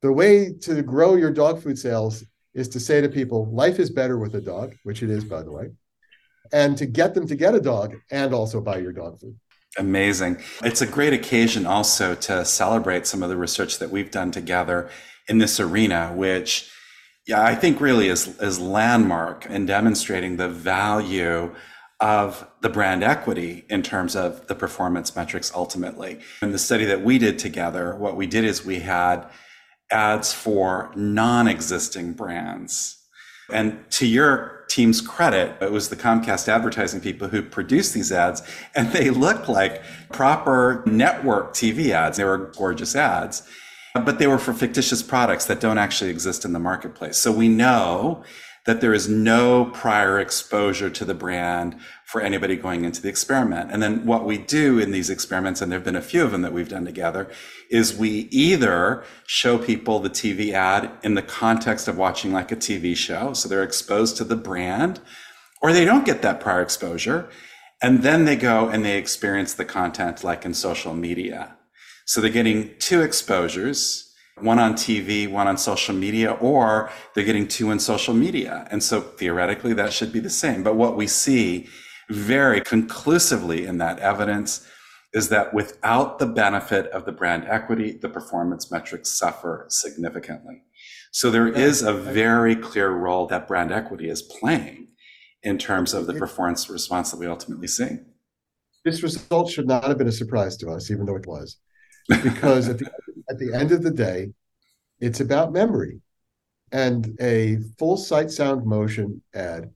The 0.00 0.12
way 0.12 0.54
to 0.62 0.82
grow 0.82 1.16
your 1.16 1.30
dog 1.30 1.62
food 1.62 1.78
sales 1.78 2.24
is 2.54 2.68
to 2.70 2.80
say 2.80 3.02
to 3.02 3.08
people, 3.08 3.52
life 3.52 3.78
is 3.78 3.90
better 3.90 4.18
with 4.18 4.34
a 4.34 4.40
dog, 4.40 4.74
which 4.82 5.02
it 5.02 5.10
is, 5.10 5.24
by 5.24 5.42
the 5.42 5.52
way, 5.52 5.66
and 6.52 6.76
to 6.78 6.86
get 6.86 7.14
them 7.14 7.26
to 7.26 7.34
get 7.34 7.54
a 7.54 7.60
dog 7.60 7.94
and 8.10 8.34
also 8.34 8.60
buy 8.60 8.78
your 8.78 8.92
dog 8.92 9.20
food. 9.20 9.36
Amazing. 9.78 10.38
It's 10.64 10.82
a 10.82 10.86
great 10.86 11.12
occasion 11.12 11.64
also 11.64 12.14
to 12.16 12.44
celebrate 12.44 13.06
some 13.06 13.22
of 13.22 13.28
the 13.28 13.36
research 13.36 13.78
that 13.78 13.90
we've 13.90 14.10
done 14.10 14.32
together 14.32 14.90
in 15.28 15.38
this 15.38 15.60
arena, 15.60 16.12
which 16.14 16.70
yeah, 17.26 17.42
I 17.42 17.54
think 17.54 17.80
really 17.80 18.08
is, 18.08 18.26
is 18.40 18.58
landmark 18.58 19.46
in 19.46 19.66
demonstrating 19.66 20.36
the 20.36 20.48
value 20.48 21.54
of 22.00 22.48
the 22.62 22.68
brand 22.68 23.04
equity 23.04 23.64
in 23.68 23.82
terms 23.82 24.16
of 24.16 24.46
the 24.48 24.54
performance 24.54 25.14
metrics 25.14 25.52
ultimately. 25.54 26.18
In 26.42 26.50
the 26.50 26.58
study 26.58 26.86
that 26.86 27.02
we 27.02 27.18
did 27.18 27.38
together, 27.38 27.94
what 27.94 28.16
we 28.16 28.26
did 28.26 28.44
is 28.44 28.64
we 28.64 28.80
had 28.80 29.26
ads 29.90 30.32
for 30.32 30.90
non-existing 30.96 32.14
brands. 32.14 32.96
And 33.52 33.78
to 33.90 34.06
your 34.06 34.59
team's 34.70 35.00
credit, 35.00 35.56
it 35.60 35.72
was 35.72 35.88
the 35.88 35.96
Comcast 35.96 36.48
advertising 36.48 37.00
people 37.00 37.28
who 37.28 37.42
produced 37.42 37.92
these 37.92 38.12
ads, 38.12 38.42
and 38.74 38.92
they 38.92 39.10
looked 39.10 39.48
like 39.48 39.82
proper 40.12 40.82
network 40.86 41.52
TV 41.52 41.90
ads. 41.90 42.16
They 42.16 42.24
were 42.24 42.50
gorgeous 42.56 42.96
ads 42.96 43.42
but 43.94 44.18
they 44.18 44.26
were 44.26 44.38
for 44.38 44.52
fictitious 44.52 45.02
products 45.02 45.46
that 45.46 45.60
don't 45.60 45.78
actually 45.78 46.10
exist 46.10 46.44
in 46.44 46.52
the 46.52 46.58
marketplace. 46.58 47.16
So 47.16 47.32
we 47.32 47.48
know 47.48 48.22
that 48.66 48.80
there 48.80 48.92
is 48.92 49.08
no 49.08 49.66
prior 49.66 50.18
exposure 50.20 50.90
to 50.90 51.04
the 51.04 51.14
brand 51.14 51.76
for 52.06 52.20
anybody 52.20 52.56
going 52.56 52.84
into 52.84 53.00
the 53.00 53.08
experiment. 53.08 53.70
And 53.72 53.82
then 53.82 54.04
what 54.04 54.24
we 54.24 54.36
do 54.36 54.78
in 54.78 54.90
these 54.90 55.08
experiments, 55.08 55.60
and 55.60 55.70
there 55.70 55.78
have 55.78 55.84
been 55.84 55.96
a 55.96 56.02
few 56.02 56.24
of 56.24 56.30
them 56.30 56.42
that 56.42 56.52
we've 56.52 56.68
done 56.68 56.84
together, 56.84 57.30
is 57.70 57.96
we 57.96 58.28
either 58.30 59.04
show 59.26 59.58
people 59.58 59.98
the 59.98 60.10
TV 60.10 60.52
ad 60.52 60.90
in 61.02 61.14
the 61.14 61.22
context 61.22 61.88
of 61.88 61.96
watching 61.96 62.32
like 62.32 62.52
a 62.52 62.56
TV 62.56 62.96
show. 62.96 63.32
So 63.32 63.48
they're 63.48 63.62
exposed 63.62 64.16
to 64.18 64.24
the 64.24 64.36
brand, 64.36 65.00
or 65.62 65.72
they 65.72 65.84
don't 65.84 66.04
get 66.04 66.22
that 66.22 66.40
prior 66.40 66.62
exposure. 66.62 67.30
And 67.82 68.02
then 68.02 68.24
they 68.26 68.36
go 68.36 68.68
and 68.68 68.84
they 68.84 68.98
experience 68.98 69.54
the 69.54 69.64
content 69.64 70.22
like 70.22 70.44
in 70.44 70.52
social 70.52 70.92
media. 70.92 71.56
So 72.04 72.20
they're 72.20 72.30
getting 72.30 72.72
two 72.78 73.02
exposures, 73.02 74.09
one 74.42 74.58
on 74.58 74.74
TV, 74.74 75.30
one 75.30 75.48
on 75.48 75.56
social 75.56 75.94
media, 75.94 76.32
or 76.32 76.90
they're 77.14 77.24
getting 77.24 77.48
two 77.48 77.70
in 77.70 77.78
social 77.78 78.14
media. 78.14 78.66
And 78.70 78.82
so 78.82 79.00
theoretically, 79.00 79.72
that 79.74 79.92
should 79.92 80.12
be 80.12 80.20
the 80.20 80.30
same. 80.30 80.62
But 80.62 80.76
what 80.76 80.96
we 80.96 81.06
see 81.06 81.68
very 82.08 82.60
conclusively 82.60 83.66
in 83.66 83.78
that 83.78 83.98
evidence 83.98 84.66
is 85.12 85.28
that 85.28 85.52
without 85.52 86.18
the 86.18 86.26
benefit 86.26 86.86
of 86.88 87.04
the 87.04 87.12
brand 87.12 87.44
equity, 87.48 87.92
the 87.92 88.08
performance 88.08 88.70
metrics 88.70 89.10
suffer 89.10 89.66
significantly. 89.68 90.62
So 91.10 91.30
there 91.30 91.48
is 91.48 91.82
a 91.82 91.92
very 91.92 92.54
clear 92.54 92.90
role 92.90 93.26
that 93.26 93.48
brand 93.48 93.72
equity 93.72 94.08
is 94.08 94.22
playing 94.22 94.88
in 95.42 95.58
terms 95.58 95.94
of 95.94 96.06
the 96.06 96.14
performance 96.14 96.68
response 96.70 97.10
that 97.10 97.18
we 97.18 97.26
ultimately 97.26 97.66
see. 97.66 97.98
This 98.84 99.02
result 99.02 99.50
should 99.50 99.66
not 99.66 99.84
have 99.84 99.98
been 99.98 100.08
a 100.08 100.12
surprise 100.12 100.56
to 100.58 100.70
us, 100.70 100.90
even 100.90 101.06
though 101.06 101.16
it 101.16 101.26
was 101.26 101.58
because 102.08 102.68
at 102.68 102.78
the, 102.78 102.90
at 103.30 103.38
the 103.38 103.54
end 103.54 103.70
of 103.70 103.82
the 103.82 103.92
day, 103.92 104.32
it's 104.98 105.20
about 105.20 105.52
memory. 105.52 106.00
And 106.72 107.16
a 107.20 107.58
full 107.78 107.96
sight 107.96 108.30
sound 108.30 108.66
motion 108.66 109.22
ad 109.32 109.70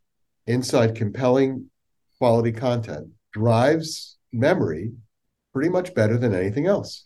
inside 0.46 0.94
compelling 0.94 1.70
quality 2.18 2.52
content 2.52 3.09
drives 3.32 4.18
memory 4.32 4.92
pretty 5.52 5.70
much 5.70 5.94
better 5.94 6.18
than 6.18 6.34
anything 6.34 6.66
else. 6.66 7.05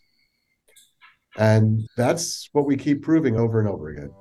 And 1.37 1.87
that's 1.95 2.49
what 2.51 2.65
we 2.65 2.75
keep 2.75 3.03
proving 3.03 3.37
over 3.37 3.59
and 3.59 3.69
over 3.69 3.89
again. 3.89 4.11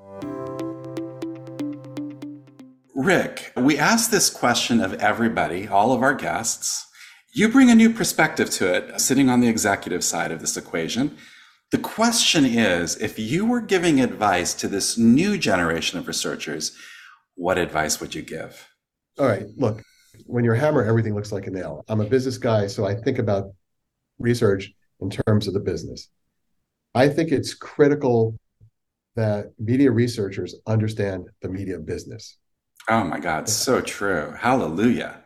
Rick, 2.95 3.53
we 3.57 3.79
ask 3.79 4.11
this 4.11 4.29
question 4.29 4.81
of 4.81 4.95
everybody, 4.95 5.67
all 5.67 5.93
of 5.93 6.03
our 6.03 6.15
guests. 6.15 6.87
You 7.33 7.49
bring 7.49 7.71
a 7.71 7.75
new 7.75 7.91
perspective 7.91 8.51
to 8.51 8.75
it, 8.75 9.01
sitting 9.01 9.31
on 9.31 9.41
the 9.41 9.49
executive 9.49 10.05
side 10.05 10.33
of 10.33 10.41
this 10.41 10.57
equation. 10.57 11.17
The 11.71 11.79
question 11.79 12.47
is 12.47 12.97
if 12.97 13.19
you 13.19 13.45
were 13.45 13.61
giving 13.61 14.01
advice 14.01 14.55
to 14.55 14.69
this 14.69 14.97
new 14.97 15.37
generation 15.37 15.99
of 15.99 16.09
researchers, 16.09 16.75
what 17.35 17.59
advice 17.59 18.01
would 18.01 18.15
you 18.15 18.23
give? 18.23 18.69
All 19.19 19.27
right, 19.27 19.47
look, 19.57 19.83
when 20.27 20.45
you're 20.45 20.55
a 20.55 20.59
hammer, 20.59 20.83
everything 20.83 21.15
looks 21.15 21.31
like 21.31 21.47
a 21.47 21.51
nail. 21.51 21.85
I'm 21.89 22.01
a 22.01 22.07
business 22.07 22.39
guy, 22.39 22.69
so 22.69 22.87
I 22.87 22.95
think 22.95 23.19
about 23.19 23.53
research 24.19 24.73
in 25.01 25.11
terms 25.11 25.47
of 25.47 25.55
the 25.55 25.61
business. 25.61 26.09
I 26.95 27.09
think 27.09 27.33
it's 27.33 27.53
critical 27.53 28.39
that 29.15 29.53
media 29.59 29.91
researchers 29.91 30.55
understand 30.67 31.29
the 31.43 31.49
media 31.49 31.79
business. 31.79 32.39
Oh 32.89 33.05
my 33.05 33.21
God, 33.21 33.49
so 33.49 33.81
true. 33.83 34.33
Hallelujah. 34.39 35.23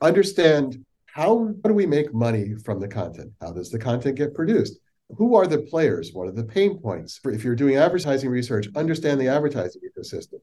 Understand 0.00 0.84
how, 1.06 1.48
how 1.62 1.68
do 1.68 1.74
we 1.74 1.86
make 1.86 2.14
money 2.14 2.54
from 2.64 2.78
the 2.78 2.86
content? 2.86 3.32
How 3.40 3.52
does 3.52 3.70
the 3.70 3.78
content 3.78 4.16
get 4.16 4.34
produced? 4.34 4.78
Who 5.10 5.36
are 5.36 5.46
the 5.46 5.58
players? 5.58 6.10
What 6.12 6.28
are 6.28 6.32
the 6.32 6.44
pain 6.44 6.78
points? 6.78 7.20
If 7.24 7.44
you're 7.44 7.54
doing 7.54 7.76
advertising 7.76 8.28
research, 8.28 8.68
understand 8.74 9.20
the 9.20 9.28
advertising 9.28 9.82
ecosystem. 9.82 10.40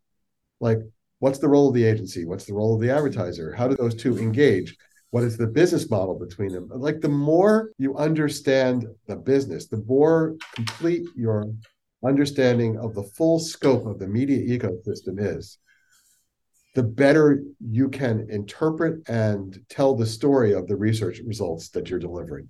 Like, 0.59 0.79
what's 1.19 1.39
the 1.39 1.49
role 1.49 1.67
of 1.67 1.75
the 1.75 1.83
agency? 1.83 2.25
What's 2.25 2.45
the 2.45 2.53
role 2.53 2.73
of 2.73 2.81
the 2.81 2.89
advertiser? 2.89 3.53
How 3.53 3.67
do 3.67 3.75
those 3.75 3.95
two 3.95 4.17
engage? 4.17 4.75
What 5.11 5.23
is 5.23 5.37
the 5.37 5.47
business 5.47 5.89
model 5.89 6.17
between 6.17 6.53
them? 6.53 6.69
Like, 6.73 7.01
the 7.01 7.09
more 7.09 7.71
you 7.77 7.97
understand 7.97 8.87
the 9.07 9.17
business, 9.17 9.67
the 9.67 9.83
more 9.85 10.35
complete 10.55 11.05
your 11.15 11.45
understanding 12.03 12.79
of 12.79 12.95
the 12.95 13.03
full 13.03 13.39
scope 13.39 13.85
of 13.85 13.99
the 13.99 14.07
media 14.07 14.57
ecosystem 14.57 15.19
is, 15.19 15.57
the 16.75 16.83
better 16.83 17.43
you 17.59 17.89
can 17.89 18.27
interpret 18.29 19.07
and 19.07 19.59
tell 19.69 19.95
the 19.95 20.05
story 20.05 20.53
of 20.53 20.67
the 20.67 20.75
research 20.75 21.19
results 21.25 21.69
that 21.69 21.89
you're 21.89 21.99
delivering. 21.99 22.49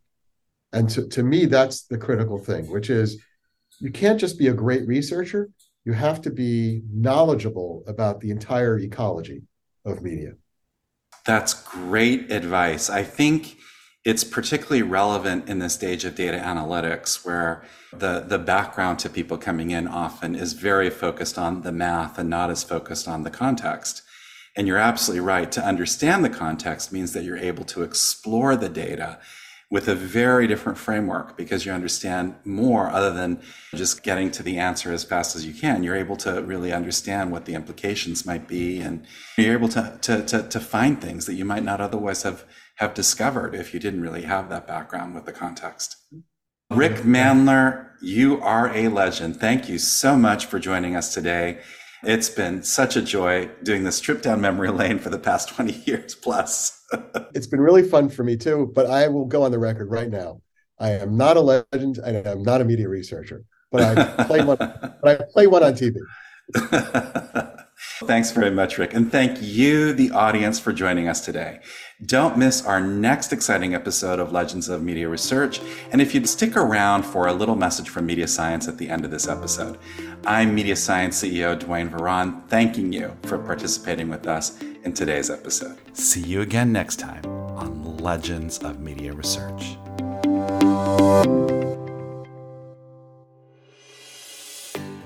And 0.73 0.89
to, 0.89 1.07
to 1.07 1.23
me, 1.23 1.45
that's 1.45 1.83
the 1.83 1.97
critical 1.97 2.39
thing, 2.39 2.69
which 2.69 2.89
is 2.89 3.21
you 3.79 3.91
can't 3.91 4.19
just 4.19 4.37
be 4.37 4.47
a 4.47 4.53
great 4.53 4.85
researcher, 4.87 5.49
you 5.85 5.93
have 5.93 6.21
to 6.21 6.31
be 6.31 6.81
knowledgeable 6.91 7.83
about 7.87 8.19
the 8.19 8.31
entire 8.31 8.79
ecology 8.79 9.43
of 9.85 10.01
media. 10.01 10.33
That's 11.25 11.53
great 11.53 12.31
advice. 12.31 12.89
I 12.89 13.03
think 13.03 13.57
it's 14.03 14.23
particularly 14.23 14.81
relevant 14.81 15.47
in 15.47 15.59
this 15.59 15.73
stage 15.73 16.03
of 16.03 16.15
data 16.15 16.37
analytics 16.37 17.25
where 17.25 17.63
the, 17.93 18.19
the 18.19 18.39
background 18.39 18.99
to 18.99 19.09
people 19.09 19.37
coming 19.37 19.71
in 19.71 19.87
often 19.87 20.35
is 20.35 20.53
very 20.53 20.89
focused 20.89 21.37
on 21.37 21.61
the 21.61 21.71
math 21.71 22.17
and 22.17 22.29
not 22.29 22.49
as 22.49 22.63
focused 22.63 23.07
on 23.07 23.23
the 23.23 23.29
context. 23.29 24.01
And 24.57 24.67
you're 24.67 24.77
absolutely 24.77 25.25
right. 25.25 25.51
To 25.53 25.65
understand 25.65 26.23
the 26.23 26.29
context 26.29 26.91
means 26.91 27.13
that 27.13 27.23
you're 27.23 27.37
able 27.37 27.63
to 27.65 27.83
explore 27.83 28.55
the 28.55 28.69
data 28.69 29.19
with 29.73 29.87
a 29.87 29.95
very 29.95 30.45
different 30.45 30.77
framework 30.77 31.35
because 31.35 31.65
you 31.65 31.71
understand 31.71 32.35
more 32.45 32.91
other 32.91 33.11
than 33.11 33.41
just 33.73 34.03
getting 34.03 34.29
to 34.29 34.43
the 34.43 34.59
answer 34.59 34.93
as 34.93 35.03
fast 35.03 35.35
as 35.35 35.47
you 35.47 35.51
can. 35.51 35.81
You're 35.81 35.95
able 35.95 36.15
to 36.17 36.43
really 36.43 36.71
understand 36.71 37.31
what 37.31 37.45
the 37.45 37.55
implications 37.55 38.23
might 38.23 38.47
be 38.47 38.79
and 38.79 39.03
you're 39.35 39.57
able 39.57 39.69
to, 39.69 39.97
to, 40.03 40.23
to, 40.25 40.47
to 40.47 40.59
find 40.59 41.01
things 41.01 41.25
that 41.25 41.33
you 41.33 41.43
might 41.43 41.63
not 41.63 41.81
otherwise 41.81 42.21
have, 42.21 42.45
have 42.75 42.93
discovered 42.93 43.55
if 43.55 43.73
you 43.73 43.79
didn't 43.79 44.01
really 44.01 44.21
have 44.21 44.47
that 44.49 44.67
background 44.67 45.15
with 45.15 45.25
the 45.25 45.31
context. 45.31 45.97
Rick 46.69 46.97
Mandler, 46.97 47.93
you 47.99 48.39
are 48.41 48.71
a 48.75 48.89
legend. 48.89 49.39
Thank 49.39 49.69
you 49.69 49.79
so 49.79 50.15
much 50.15 50.45
for 50.45 50.59
joining 50.59 50.95
us 50.95 51.15
today. 51.15 51.61
It's 52.05 52.29
been 52.29 52.63
such 52.63 52.97
a 52.97 53.01
joy 53.01 53.49
doing 53.63 53.85
this 53.85 54.01
trip 54.01 54.21
down 54.21 54.41
memory 54.41 54.69
lane 54.71 54.99
for 54.99 55.09
the 55.09 55.17
past 55.17 55.47
20 55.49 55.71
years 55.85 56.15
plus. 56.15 56.81
it's 57.33 57.47
been 57.47 57.61
really 57.61 57.83
fun 57.83 58.09
for 58.09 58.25
me 58.25 58.35
too, 58.35 58.71
but 58.75 58.87
I 58.87 59.07
will 59.07 59.25
go 59.25 59.43
on 59.43 59.51
the 59.51 59.59
record 59.59 59.89
right 59.89 60.09
now. 60.09 60.41
I 60.79 60.91
am 60.91 61.15
not 61.15 61.37
a 61.37 61.41
legend 61.41 61.99
and 61.99 62.27
I'm 62.27 62.43
not 62.43 62.59
a 62.59 62.65
media 62.65 62.89
researcher, 62.89 63.45
but 63.71 63.81
I 63.81 64.23
play 64.25 64.43
one, 64.43 64.57
but 65.01 65.21
I 65.21 65.23
play 65.31 65.47
one 65.47 65.63
on 65.63 65.75
TV. 65.75 65.95
Thanks 68.05 68.31
very 68.31 68.51
much, 68.51 68.77
Rick. 68.77 68.93
And 68.93 69.11
thank 69.11 69.41
you, 69.41 69.93
the 69.93 70.11
audience, 70.11 70.59
for 70.59 70.73
joining 70.73 71.07
us 71.07 71.23
today. 71.23 71.59
Don't 72.05 72.37
miss 72.37 72.65
our 72.65 72.81
next 72.81 73.31
exciting 73.31 73.73
episode 73.73 74.19
of 74.19 74.31
Legends 74.31 74.67
of 74.67 74.83
Media 74.83 75.07
Research. 75.07 75.61
And 75.91 76.01
if 76.01 76.13
you'd 76.13 76.27
stick 76.27 76.57
around 76.57 77.03
for 77.03 77.27
a 77.27 77.33
little 77.33 77.55
message 77.55 77.89
from 77.89 78.05
Media 78.05 78.27
Science 78.27 78.67
at 78.67 78.77
the 78.77 78.89
end 78.89 79.05
of 79.05 79.11
this 79.11 79.27
episode, 79.27 79.77
I'm 80.25 80.53
Media 80.53 80.75
Science 80.75 81.21
CEO 81.21 81.57
Duane 81.57 81.89
Varan, 81.89 82.47
thanking 82.49 82.91
you 82.91 83.15
for 83.23 83.37
participating 83.37 84.09
with 84.09 84.27
us 84.27 84.59
in 84.83 84.93
today's 84.93 85.29
episode. 85.29 85.77
See 85.95 86.21
you 86.21 86.41
again 86.41 86.71
next 86.71 86.97
time 86.97 87.25
on 87.25 87.97
Legends 87.97 88.57
of 88.59 88.79
Media 88.79 89.13
Research. 89.13 89.77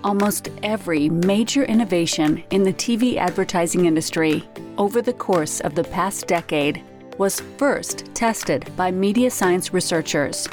Almost 0.07 0.47
every 0.63 1.09
major 1.09 1.65
innovation 1.65 2.41
in 2.51 2.63
the 2.63 2.71
TV 2.71 3.17
advertising 3.17 3.87
industry 3.87 4.41
over 4.77 5.01
the 5.01 5.11
course 5.11 5.59
of 5.59 5.75
the 5.75 5.83
past 5.83 6.27
decade 6.27 6.81
was 7.17 7.41
first 7.57 8.05
tested 8.15 8.71
by 8.77 8.89
media 8.89 9.29
science 9.29 9.73
researchers. 9.73 10.47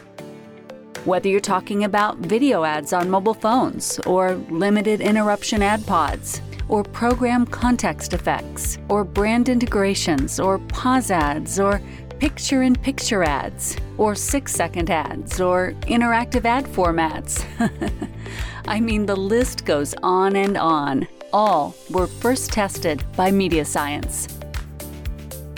Whether 1.05 1.29
you're 1.29 1.39
talking 1.39 1.85
about 1.85 2.19
video 2.19 2.65
ads 2.65 2.93
on 2.93 3.09
mobile 3.09 3.35
phones, 3.35 4.01
or 4.01 4.35
limited 4.51 5.01
interruption 5.01 5.63
ad 5.63 5.87
pods, 5.87 6.41
or 6.69 6.83
program 6.83 7.47
context 7.47 8.13
effects, 8.13 8.79
or 8.89 9.05
brand 9.05 9.49
integrations, 9.49 10.41
or 10.41 10.59
pause 10.59 11.13
ads, 11.13 11.61
or 11.61 11.81
picture 12.19 12.63
in 12.63 12.75
picture 12.75 13.23
ads, 13.23 13.77
or 13.99 14.17
six 14.17 14.53
second 14.53 14.91
ads, 14.91 15.41
or 15.41 15.75
interactive 15.83 16.45
ad 16.45 16.65
formats. 16.65 17.45
I 18.67 18.81
mean, 18.81 19.07
the 19.07 19.17
list 19.17 19.65
goes 19.65 19.95
on 20.03 20.37
and 20.37 20.57
on. 20.57 21.07
All 21.33 21.75
were 21.91 22.07
first 22.07 22.53
tested 22.53 23.05
by 23.17 23.31
Media 23.31 23.65
Science. 23.65 24.29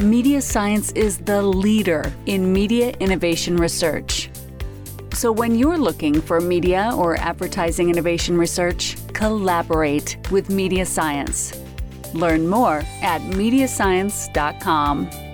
Media 0.00 0.42
Science 0.42 0.92
is 0.92 1.18
the 1.18 1.42
leader 1.42 2.12
in 2.26 2.52
media 2.52 2.90
innovation 3.00 3.56
research. 3.56 4.30
So, 5.14 5.32
when 5.32 5.54
you're 5.54 5.78
looking 5.78 6.20
for 6.20 6.40
media 6.40 6.92
or 6.94 7.16
advertising 7.16 7.88
innovation 7.88 8.36
research, 8.36 8.96
collaborate 9.14 10.18
with 10.30 10.50
Media 10.50 10.84
Science. 10.84 11.58
Learn 12.12 12.46
more 12.46 12.82
at 13.02 13.22
mediascience.com. 13.22 15.25